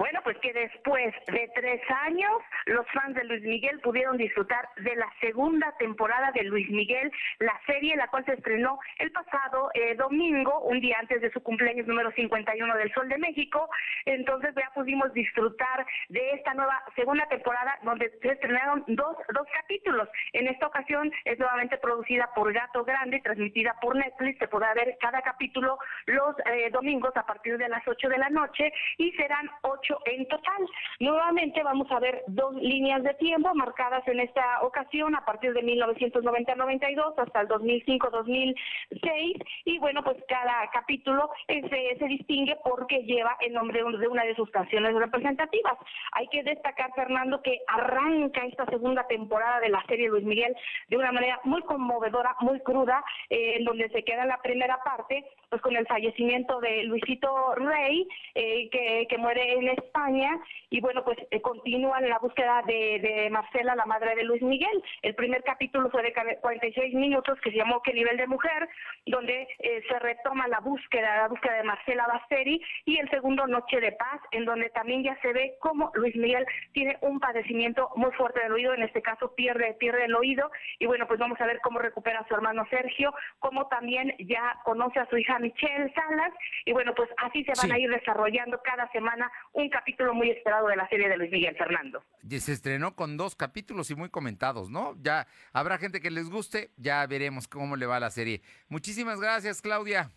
Bueno, 0.00 0.20
pues 0.24 0.38
que 0.38 0.54
después 0.54 1.14
de 1.26 1.52
tres 1.54 1.82
años, 2.06 2.32
los 2.64 2.86
fans 2.90 3.14
de 3.14 3.22
Luis 3.24 3.42
Miguel 3.42 3.80
pudieron 3.80 4.16
disfrutar 4.16 4.66
de 4.78 4.96
la 4.96 5.12
segunda 5.20 5.76
temporada 5.78 6.32
de 6.32 6.44
Luis 6.44 6.70
Miguel, 6.70 7.12
la 7.38 7.60
serie 7.66 7.94
la 7.96 8.08
cual 8.08 8.24
se 8.24 8.32
estrenó 8.32 8.78
el 8.96 9.12
pasado 9.12 9.70
eh, 9.74 9.94
domingo, 9.96 10.60
un 10.60 10.80
día 10.80 10.96
antes 11.00 11.20
de 11.20 11.30
su 11.32 11.42
cumpleaños 11.42 11.86
número 11.86 12.10
51 12.12 12.76
del 12.78 12.90
Sol 12.94 13.10
de 13.10 13.18
México. 13.18 13.68
Entonces 14.06 14.54
ya 14.56 14.70
pudimos 14.74 15.12
disfrutar 15.12 15.84
de 16.08 16.30
esta 16.30 16.54
nueva 16.54 16.82
segunda 16.96 17.26
temporada 17.26 17.78
donde 17.82 18.10
se 18.22 18.28
estrenaron 18.28 18.82
dos, 18.88 19.18
dos 19.34 19.46
capítulos. 19.52 20.08
En 20.32 20.48
esta 20.48 20.66
ocasión 20.66 21.12
es 21.26 21.38
nuevamente 21.38 21.76
producida 21.76 22.30
por 22.34 22.50
Gato 22.54 22.86
Grande 22.86 23.18
y 23.18 23.22
transmitida 23.22 23.76
por 23.82 23.94
Netflix. 23.96 24.38
Se 24.38 24.48
podrá 24.48 24.72
ver 24.72 24.96
cada 24.98 25.20
capítulo 25.20 25.78
los 26.06 26.34
eh, 26.46 26.70
domingos 26.70 27.14
a 27.18 27.26
partir 27.26 27.58
de 27.58 27.68
las 27.68 27.86
8 27.86 28.08
de 28.08 28.16
la 28.16 28.30
noche 28.30 28.72
y 28.96 29.12
serán 29.12 29.50
ocho 29.60 29.89
en 30.06 30.26
total. 30.28 30.68
Nuevamente 31.00 31.62
vamos 31.62 31.90
a 31.90 32.00
ver 32.00 32.22
dos 32.26 32.54
líneas 32.54 33.02
de 33.02 33.14
tiempo 33.14 33.54
marcadas 33.54 34.06
en 34.08 34.20
esta 34.20 34.62
ocasión 34.62 35.14
a 35.14 35.24
partir 35.24 35.52
de 35.52 35.62
1990-92 35.62 37.14
hasta 37.16 37.40
el 37.40 37.48
2005-2006 37.48 39.44
y 39.64 39.78
bueno, 39.78 40.02
pues 40.02 40.16
cada 40.28 40.68
capítulo 40.72 41.30
se, 41.46 41.96
se 41.98 42.04
distingue 42.06 42.56
porque 42.64 43.02
lleva 43.04 43.36
el 43.40 43.52
nombre 43.52 43.82
de 43.82 44.08
una 44.08 44.24
de 44.24 44.34
sus 44.34 44.50
canciones 44.50 44.94
representativas. 44.94 45.74
Hay 46.12 46.28
que 46.28 46.42
destacar, 46.42 46.92
Fernando, 46.94 47.40
que 47.42 47.60
arranca 47.66 48.44
esta 48.46 48.66
segunda 48.66 49.06
temporada 49.06 49.60
de 49.60 49.68
la 49.68 49.82
serie 49.86 50.08
Luis 50.08 50.24
Miguel 50.24 50.54
de 50.88 50.96
una 50.96 51.12
manera 51.12 51.40
muy 51.44 51.62
conmovedora, 51.62 52.36
muy 52.40 52.60
cruda, 52.60 53.02
eh, 53.28 53.54
en 53.56 53.64
donde 53.64 53.88
se 53.90 54.02
queda 54.04 54.24
la 54.24 54.40
primera 54.42 54.78
parte 54.84 55.24
pues 55.50 55.60
con 55.62 55.76
el 55.76 55.86
fallecimiento 55.86 56.60
de 56.60 56.84
Luisito 56.84 57.54
Rey, 57.56 58.06
eh, 58.34 58.70
que, 58.70 59.18
muere 59.18 59.52
en 59.52 59.68
España 59.68 60.40
y 60.70 60.80
bueno, 60.80 61.04
pues 61.04 61.18
eh, 61.30 61.42
continúa 61.42 62.00
la 62.00 62.18
búsqueda 62.18 62.62
de, 62.66 63.28
Marcela, 63.30 63.74
la 63.74 63.84
madre 63.84 64.14
de 64.14 64.24
Luis 64.24 64.40
Miguel. 64.40 64.82
El 65.02 65.14
primer 65.14 65.42
capítulo 65.42 65.90
fue 65.90 66.02
de 66.02 66.14
46 66.40 66.94
minutos 66.94 67.38
que 67.42 67.50
se 67.50 67.56
llamó 67.56 67.82
¿Qué 67.82 67.92
nivel 67.92 68.16
de 68.16 68.26
mujer? 68.28 68.68
donde 69.06 69.48
eh, 69.58 69.82
se 69.88 69.98
retoma 69.98 70.46
la 70.46 70.60
búsqueda, 70.60 71.22
la 71.22 71.28
búsqueda 71.28 71.56
de 71.56 71.64
Marcela 71.64 72.06
Basteri 72.06 72.62
y 72.84 72.98
el 72.98 73.10
segundo 73.10 73.46
Noche 73.46 73.80
de 73.80 73.92
Paz, 73.92 74.20
en 74.30 74.44
donde 74.44 74.70
también 74.70 75.02
ya 75.02 75.18
se 75.20 75.32
ve 75.32 75.54
cómo 75.60 75.90
Luis 75.94 76.14
Miguel 76.16 76.46
tiene 76.72 76.96
un 77.00 77.18
padecimiento 77.18 77.90
muy 77.96 78.12
fuerte 78.12 78.40
del 78.40 78.52
oído, 78.52 78.72
en 78.72 78.82
este 78.82 79.02
caso 79.02 79.34
pierde, 79.34 79.74
pierde 79.74 80.04
el 80.04 80.14
oído 80.14 80.50
y 80.78 80.86
bueno, 80.86 81.06
pues 81.08 81.18
vamos 81.18 81.40
a 81.40 81.46
ver 81.46 81.60
cómo 81.60 81.80
recupera 81.80 82.20
a 82.20 82.28
su 82.28 82.34
hermano 82.34 82.64
Sergio, 82.70 83.12
cómo 83.40 83.66
también 83.66 84.14
ya 84.20 84.56
conoce 84.64 85.00
a 85.00 85.06
su 85.06 85.16
hija 85.16 85.39
Michelle 85.40 85.92
Salas 85.94 86.32
y 86.64 86.72
bueno, 86.72 86.94
pues 86.94 87.08
así 87.18 87.44
se 87.44 87.52
van 87.60 87.72
a 87.72 87.78
ir 87.78 87.90
desarrollando 87.90 88.60
cada 88.62 88.90
semana 88.92 89.30
un 89.52 89.68
capítulo 89.68 90.14
muy 90.14 90.30
esperado 90.30 90.68
de 90.68 90.76
la 90.76 90.88
serie 90.88 91.08
de 91.08 91.16
Luis 91.16 91.30
Miguel 91.30 91.56
Fernando. 91.56 92.02
Y 92.28 92.38
se 92.40 92.52
estrenó 92.52 92.94
con 92.94 93.16
dos 93.16 93.34
capítulos 93.34 93.90
y 93.90 93.94
muy 93.94 94.10
comentados, 94.10 94.70
¿no? 94.70 94.94
Ya 95.00 95.26
habrá 95.52 95.78
gente 95.78 96.00
que 96.00 96.10
les 96.10 96.30
guste, 96.30 96.70
ya 96.76 97.06
veremos 97.06 97.48
cómo 97.48 97.76
le 97.76 97.86
va 97.86 97.96
a 97.96 98.00
la 98.00 98.10
serie. 98.10 98.42
Muchísimas 98.68 99.20
gracias, 99.20 99.62
Claudia. 99.62 100.10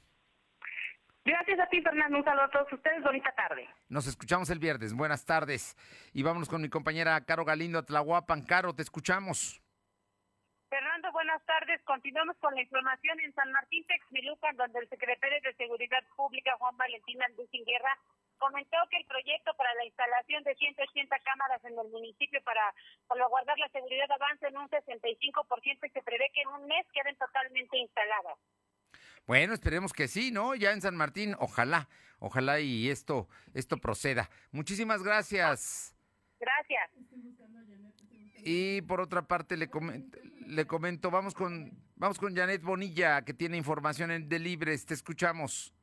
Gracias 1.25 1.57
a 1.57 1.67
ti, 1.67 1.81
Fernando. 1.81 2.17
Un 2.17 2.23
saludo 2.25 2.43
a 2.43 2.49
todos 2.49 2.73
ustedes. 2.73 3.01
Bonita 3.01 3.31
tarde. 3.31 3.67
Nos 3.87 4.07
escuchamos 4.07 4.49
el 4.49 4.59
viernes. 4.59 4.93
Buenas 4.93 5.25
tardes. 5.25 5.77
Y 6.11 6.21
vámonos 6.21 6.49
con 6.49 6.61
mi 6.61 6.67
compañera 6.67 7.23
Caro 7.23 7.45
Galindo 7.45 7.83
Tlahuapan. 7.83 8.41
Caro, 8.41 8.73
te 8.75 8.81
escuchamos. 8.81 9.62
Fernando, 10.73 11.11
buenas 11.11 11.45
tardes. 11.45 11.79
Continuamos 11.83 12.35
con 12.37 12.55
la 12.55 12.61
información 12.63 13.19
en 13.19 13.31
San 13.35 13.51
Martín 13.51 13.85
Texmelucan, 13.85 14.57
donde 14.57 14.79
el 14.79 14.89
secretario 14.89 15.37
de 15.43 15.53
Seguridad 15.53 16.01
Pública, 16.15 16.57
Juan 16.57 16.75
Valentín 16.77 17.21
Andrés 17.21 17.47
Guerra, 17.53 17.93
comentó 18.39 18.77
que 18.89 18.97
el 18.97 19.05
proyecto 19.05 19.53
para 19.53 19.71
la 19.75 19.85
instalación 19.85 20.41
de 20.43 20.55
180 20.55 21.15
cámaras 21.19 21.63
en 21.63 21.77
el 21.77 21.87
municipio 21.91 22.41
para 22.41 22.73
salvaguardar 23.07 23.55
la 23.59 23.69
seguridad 23.69 24.09
avanza 24.09 24.47
en 24.47 24.57
un 24.57 24.67
65% 24.67 25.77
y 25.85 25.89
se 25.91 26.01
prevé 26.01 26.31
que 26.33 26.41
en 26.41 26.47
un 26.47 26.65
mes 26.65 26.87
queden 26.91 27.15
totalmente 27.17 27.77
instaladas. 27.77 28.39
Bueno, 29.27 29.53
esperemos 29.53 29.93
que 29.93 30.07
sí, 30.07 30.31
¿no? 30.31 30.55
Ya 30.55 30.71
en 30.71 30.81
San 30.81 30.95
Martín, 30.95 31.35
ojalá, 31.37 31.87
ojalá 32.17 32.59
y 32.61 32.89
esto, 32.89 33.29
esto 33.53 33.77
proceda. 33.77 34.27
Muchísimas 34.51 35.03
gracias. 35.03 35.95
Gracias. 36.39 36.89
Y 38.43 38.81
por 38.81 38.99
otra 38.99 39.27
parte 39.27 39.55
le 39.57 39.69
comento, 39.69 40.19
le 40.45 40.65
comento, 40.67 41.09
vamos 41.09 41.33
con, 41.33 41.71
vamos 41.95 42.17
con 42.17 42.35
Janet 42.35 42.61
Bonilla, 42.61 43.23
que 43.23 43.33
tiene 43.33 43.57
información 43.57 44.11
en 44.11 44.27
de 44.27 44.39
Libres, 44.39 44.85
te 44.85 44.93
escuchamos. 44.93 45.73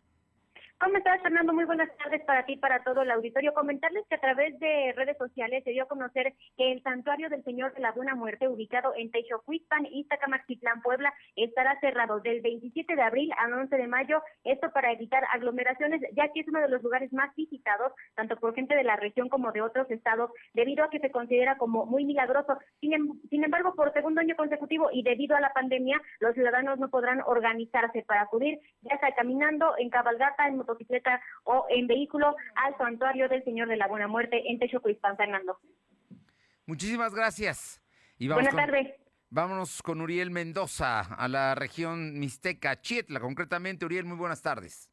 ¿Cómo 0.82 0.96
estás, 0.96 1.20
Fernando? 1.20 1.52
Muy 1.52 1.66
buenas 1.66 1.94
tardes 1.98 2.22
para 2.24 2.46
ti 2.46 2.54
y 2.54 2.56
para 2.56 2.82
todo 2.82 3.02
el 3.02 3.10
auditorio. 3.10 3.52
Comentarles 3.52 4.06
que 4.08 4.14
a 4.14 4.20
través 4.20 4.58
de 4.60 4.94
redes 4.96 5.18
sociales 5.18 5.62
se 5.62 5.72
dio 5.72 5.82
a 5.82 5.88
conocer 5.88 6.32
que 6.56 6.72
el 6.72 6.82
Santuario 6.82 7.28
del 7.28 7.44
Señor 7.44 7.74
de 7.74 7.82
la 7.82 7.92
Buena 7.92 8.14
Muerte, 8.14 8.48
ubicado 8.48 8.94
en 8.96 9.10
Texocuitpan, 9.10 9.84
Iztacamaxitlán, 9.84 10.80
Puebla, 10.80 11.12
estará 11.36 11.78
cerrado 11.80 12.20
del 12.20 12.40
27 12.40 12.96
de 12.96 13.02
abril 13.02 13.30
al 13.36 13.52
11 13.52 13.76
de 13.76 13.86
mayo. 13.88 14.22
Esto 14.42 14.70
para 14.72 14.90
evitar 14.90 15.22
aglomeraciones, 15.30 16.00
ya 16.16 16.32
que 16.32 16.40
es 16.40 16.48
uno 16.48 16.60
de 16.60 16.70
los 16.70 16.82
lugares 16.82 17.12
más 17.12 17.34
visitados, 17.36 17.92
tanto 18.14 18.36
por 18.36 18.54
gente 18.54 18.74
de 18.74 18.84
la 18.84 18.96
región 18.96 19.28
como 19.28 19.52
de 19.52 19.60
otros 19.60 19.90
estados, 19.90 20.30
debido 20.54 20.82
a 20.82 20.88
que 20.88 21.00
se 21.00 21.10
considera 21.10 21.58
como 21.58 21.84
muy 21.84 22.06
milagroso. 22.06 22.56
Sin, 22.80 22.94
em, 22.94 23.20
sin 23.28 23.44
embargo, 23.44 23.74
por 23.74 23.92
segundo 23.92 24.22
año 24.22 24.34
consecutivo 24.34 24.88
y 24.90 25.02
debido 25.02 25.36
a 25.36 25.40
la 25.40 25.52
pandemia, 25.52 26.00
los 26.20 26.32
ciudadanos 26.32 26.78
no 26.78 26.88
podrán 26.88 27.20
organizarse 27.26 28.02
para 28.04 28.22
acudir, 28.22 28.58
ya 28.80 28.98
sea 28.98 29.14
caminando, 29.14 29.74
en 29.76 29.90
cabalgata, 29.90 30.48
en 30.48 30.69
motocicleta 30.70 31.20
o 31.44 31.66
en 31.70 31.86
vehículo 31.86 32.34
al 32.54 32.76
santuario 32.78 33.28
del 33.28 33.44
Señor 33.44 33.68
de 33.68 33.76
la 33.76 33.86
Buena 33.86 34.08
Muerte 34.08 34.42
en 34.50 34.58
Texocuispán, 34.58 35.16
Fernando. 35.16 35.58
Muchísimas 36.66 37.14
gracias. 37.14 37.82
Y 38.18 38.28
Buenas 38.28 38.54
tardes. 38.54 38.88
Vámonos 39.30 39.82
con 39.82 40.00
Uriel 40.00 40.30
Mendoza 40.30 41.00
a 41.00 41.28
la 41.28 41.54
región 41.54 42.18
Mixteca, 42.18 42.80
Chietla, 42.80 43.20
concretamente. 43.20 43.84
Uriel, 43.84 44.04
muy 44.04 44.16
buenas 44.16 44.42
tardes. 44.42 44.90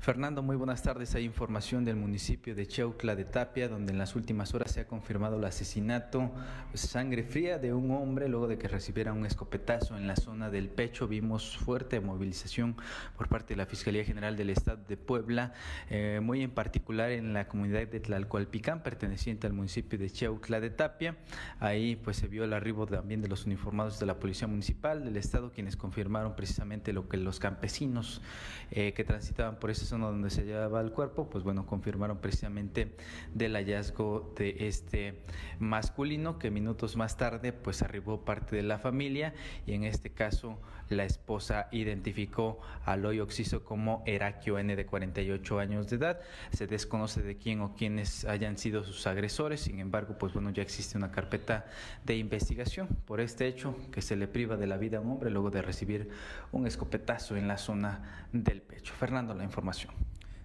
Fernando, 0.00 0.42
muy 0.42 0.56
buenas 0.56 0.82
tardes. 0.82 1.14
Hay 1.14 1.26
información 1.26 1.84
del 1.84 1.96
municipio 1.96 2.54
de 2.54 2.66
Cheutla 2.66 3.14
de 3.14 3.26
Tapia, 3.26 3.68
donde 3.68 3.92
en 3.92 3.98
las 3.98 4.16
últimas 4.16 4.54
horas 4.54 4.70
se 4.70 4.80
ha 4.80 4.86
confirmado 4.86 5.36
el 5.36 5.44
asesinato 5.44 6.30
pues, 6.70 6.80
sangre 6.80 7.22
fría 7.22 7.58
de 7.58 7.74
un 7.74 7.90
hombre 7.90 8.26
luego 8.26 8.48
de 8.48 8.56
que 8.56 8.66
recibiera 8.66 9.12
un 9.12 9.26
escopetazo 9.26 9.98
en 9.98 10.06
la 10.06 10.16
zona 10.16 10.48
del 10.48 10.70
pecho. 10.70 11.06
Vimos 11.06 11.58
fuerte 11.58 12.00
movilización 12.00 12.76
por 13.18 13.28
parte 13.28 13.52
de 13.52 13.58
la 13.58 13.66
Fiscalía 13.66 14.02
General 14.02 14.38
del 14.38 14.48
Estado 14.48 14.82
de 14.88 14.96
Puebla, 14.96 15.52
eh, 15.90 16.20
muy 16.22 16.42
en 16.42 16.50
particular 16.50 17.10
en 17.10 17.34
la 17.34 17.46
comunidad 17.46 17.86
de 17.86 18.00
Tlalcoalpicán, 18.00 18.82
perteneciente 18.82 19.48
al 19.48 19.52
municipio 19.52 19.98
de 19.98 20.08
Cheutla 20.08 20.60
de 20.60 20.70
Tapia. 20.70 21.18
Ahí 21.58 21.96
pues 21.96 22.16
se 22.16 22.26
vio 22.26 22.44
el 22.44 22.54
arribo 22.54 22.86
también 22.86 23.20
de 23.20 23.28
los 23.28 23.44
uniformados 23.44 24.00
de 24.00 24.06
la 24.06 24.18
Policía 24.18 24.48
Municipal 24.48 25.04
del 25.04 25.18
Estado, 25.18 25.52
quienes 25.52 25.76
confirmaron 25.76 26.36
precisamente 26.36 26.94
lo 26.94 27.06
que 27.06 27.18
los 27.18 27.38
campesinos 27.38 28.22
eh, 28.70 28.94
que 28.94 29.04
transitaban 29.04 29.56
por 29.60 29.68
esas 29.68 29.89
zona 29.90 30.06
donde 30.06 30.30
se 30.30 30.44
llevaba 30.44 30.80
el 30.80 30.92
cuerpo, 30.92 31.28
pues 31.28 31.44
bueno, 31.44 31.66
confirmaron 31.66 32.18
precisamente 32.18 32.94
del 33.34 33.54
hallazgo 33.54 34.32
de 34.36 34.68
este 34.68 35.22
masculino 35.58 36.38
que 36.38 36.50
minutos 36.50 36.96
más 36.96 37.16
tarde 37.16 37.52
pues 37.52 37.82
arribó 37.82 38.24
parte 38.24 38.56
de 38.56 38.62
la 38.62 38.78
familia 38.78 39.34
y 39.66 39.74
en 39.74 39.84
este 39.84 40.10
caso 40.10 40.58
la 40.90 41.04
esposa 41.04 41.68
identificó 41.70 42.60
al 42.84 43.06
hoy 43.06 43.20
occiso 43.20 43.64
como 43.64 44.02
Heraquio 44.06 44.58
N 44.58 44.74
de 44.74 44.86
48 44.86 45.58
años 45.58 45.88
de 45.88 45.96
edad. 45.96 46.20
Se 46.52 46.66
desconoce 46.66 47.22
de 47.22 47.36
quién 47.36 47.60
o 47.60 47.74
quiénes 47.74 48.24
hayan 48.24 48.58
sido 48.58 48.82
sus 48.82 49.06
agresores, 49.06 49.60
sin 49.60 49.78
embargo, 49.78 50.18
pues 50.18 50.32
bueno, 50.32 50.50
ya 50.50 50.62
existe 50.62 50.98
una 50.98 51.10
carpeta 51.10 51.66
de 52.04 52.16
investigación 52.16 52.88
por 53.06 53.20
este 53.20 53.46
hecho 53.46 53.76
que 53.92 54.02
se 54.02 54.16
le 54.16 54.26
priva 54.26 54.56
de 54.56 54.66
la 54.66 54.76
vida 54.76 54.98
a 54.98 55.00
un 55.00 55.12
hombre 55.12 55.30
luego 55.30 55.50
de 55.50 55.62
recibir 55.62 56.10
un 56.52 56.66
escopetazo 56.66 57.36
en 57.36 57.46
la 57.46 57.56
zona 57.56 58.26
del 58.32 58.60
pecho. 58.60 58.92
Fernando, 58.94 59.32
la 59.34 59.44
información. 59.44 59.79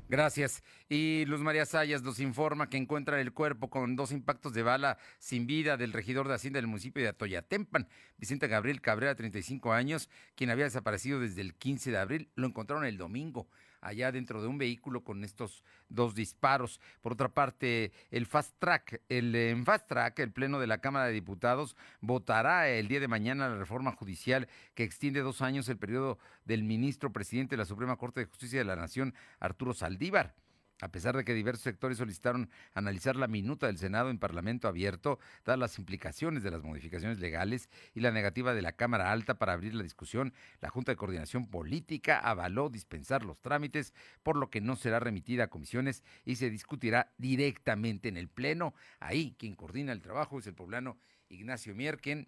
Gracias. 0.07 0.63
Y 0.87 1.25
Luz 1.25 1.41
María 1.41 1.65
Sayas 1.65 2.03
nos 2.03 2.19
informa 2.19 2.69
que 2.69 2.77
encuentran 2.77 3.19
el 3.19 3.33
cuerpo 3.33 3.69
con 3.71 3.95
dos 3.95 4.11
impactos 4.11 4.53
de 4.53 4.61
bala 4.61 4.99
sin 5.17 5.47
vida 5.47 5.77
del 5.77 5.93
regidor 5.93 6.27
de 6.27 6.35
Hacienda 6.35 6.57
del 6.57 6.67
municipio 6.67 7.01
de 7.01 7.09
Atoyatempan, 7.09 7.87
Vicente 8.17 8.47
Gabriel 8.47 8.81
Cabrera, 8.81 9.15
35 9.15 9.73
años, 9.73 10.09
quien 10.35 10.51
había 10.51 10.65
desaparecido 10.65 11.19
desde 11.19 11.41
el 11.41 11.55
15 11.55 11.89
de 11.89 11.97
abril. 11.97 12.29
Lo 12.35 12.45
encontraron 12.45 12.85
el 12.85 12.97
domingo 12.97 13.47
allá 13.85 14.11
dentro 14.11 14.41
de 14.41 14.47
un 14.47 14.57
vehículo 14.57 15.03
con 15.03 15.23
estos 15.23 15.63
dos 15.89 16.15
disparos. 16.15 16.79
Por 17.01 17.13
otra 17.13 17.29
parte, 17.29 17.91
el 18.11 18.25
Fast 18.25 18.55
Track, 18.59 19.01
el, 19.09 19.35
en 19.35 19.65
Fast 19.65 19.87
Track, 19.87 20.19
el 20.19 20.31
Pleno 20.31 20.59
de 20.59 20.67
la 20.67 20.79
Cámara 20.79 21.05
de 21.05 21.13
Diputados 21.13 21.75
votará 22.01 22.69
el 22.69 22.87
día 22.87 22.99
de 22.99 23.07
mañana 23.07 23.49
la 23.49 23.55
reforma 23.55 23.91
judicial 23.91 24.47
que 24.73 24.83
extiende 24.83 25.21
dos 25.21 25.41
años 25.41 25.69
el 25.69 25.77
periodo 25.77 26.17
del 26.45 26.63
ministro 26.63 27.13
presidente 27.13 27.55
de 27.55 27.57
la 27.57 27.65
Suprema 27.65 27.97
Corte 27.97 28.21
de 28.21 28.25
Justicia 28.25 28.59
de 28.59 28.65
la 28.65 28.75
Nación, 28.75 29.13
Arturo 29.39 29.73
Saldívar. 29.73 30.33
A 30.81 30.89
pesar 30.89 31.15
de 31.15 31.23
que 31.23 31.33
diversos 31.33 31.63
sectores 31.63 31.97
solicitaron 31.97 32.49
analizar 32.73 33.15
la 33.15 33.27
minuta 33.27 33.67
del 33.67 33.77
Senado 33.77 34.09
en 34.09 34.19
Parlamento 34.19 34.67
abierto, 34.67 35.19
dadas 35.45 35.59
las 35.59 35.79
implicaciones 35.79 36.43
de 36.43 36.51
las 36.51 36.63
modificaciones 36.63 37.19
legales 37.19 37.69
y 37.93 38.01
la 38.01 38.11
negativa 38.11 38.53
de 38.53 38.61
la 38.61 38.73
Cámara 38.73 39.13
Alta 39.13 39.35
para 39.35 39.53
abrir 39.53 39.73
la 39.73 39.83
discusión, 39.83 40.33
la 40.59 40.69
Junta 40.69 40.91
de 40.91 40.97
Coordinación 40.97 41.47
Política 41.47 42.19
avaló 42.19 42.69
dispensar 42.69 43.23
los 43.23 43.39
trámites, 43.39 43.93
por 44.21 44.35
lo 44.35 44.49
que 44.49 44.59
no 44.59 44.75
será 44.75 44.99
remitida 44.99 45.45
a 45.45 45.49
comisiones 45.49 46.03
y 46.25 46.35
se 46.35 46.49
discutirá 46.49 47.13
directamente 47.17 48.09
en 48.09 48.17
el 48.17 48.27
Pleno. 48.27 48.73
Ahí 48.99 49.33
quien 49.39 49.55
coordina 49.55 49.93
el 49.93 50.01
trabajo 50.01 50.39
es 50.39 50.47
el 50.47 50.55
poblano 50.55 50.97
Ignacio 51.29 51.73
Mier, 51.73 52.01
quien 52.01 52.27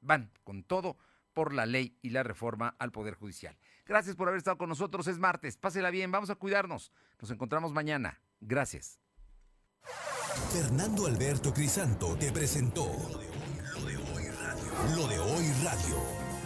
van 0.00 0.30
con 0.44 0.62
todo 0.62 0.96
por 1.34 1.52
la 1.52 1.66
ley 1.66 1.96
y 2.02 2.10
la 2.10 2.22
reforma 2.22 2.74
al 2.78 2.92
Poder 2.92 3.14
Judicial. 3.14 3.56
Gracias 3.88 4.14
por 4.14 4.28
haber 4.28 4.38
estado 4.38 4.58
con 4.58 4.68
nosotros. 4.68 5.06
Es 5.06 5.18
martes. 5.18 5.56
Pásela 5.56 5.90
bien. 5.90 6.12
Vamos 6.12 6.28
a 6.30 6.34
cuidarnos. 6.34 6.92
Nos 7.20 7.30
encontramos 7.30 7.72
mañana. 7.72 8.20
Gracias. 8.40 9.00
Fernando 10.52 11.06
Alberto 11.06 11.52
Crisanto 11.52 12.16
te 12.16 12.30
presentó 12.30 12.86
Lo 13.74 13.84
de 13.86 13.96
hoy 13.96 14.28
radio. 14.28 14.72
Lo 14.94 15.08
de 15.08 15.18
hoy 15.18 15.50
radio. 15.64 15.96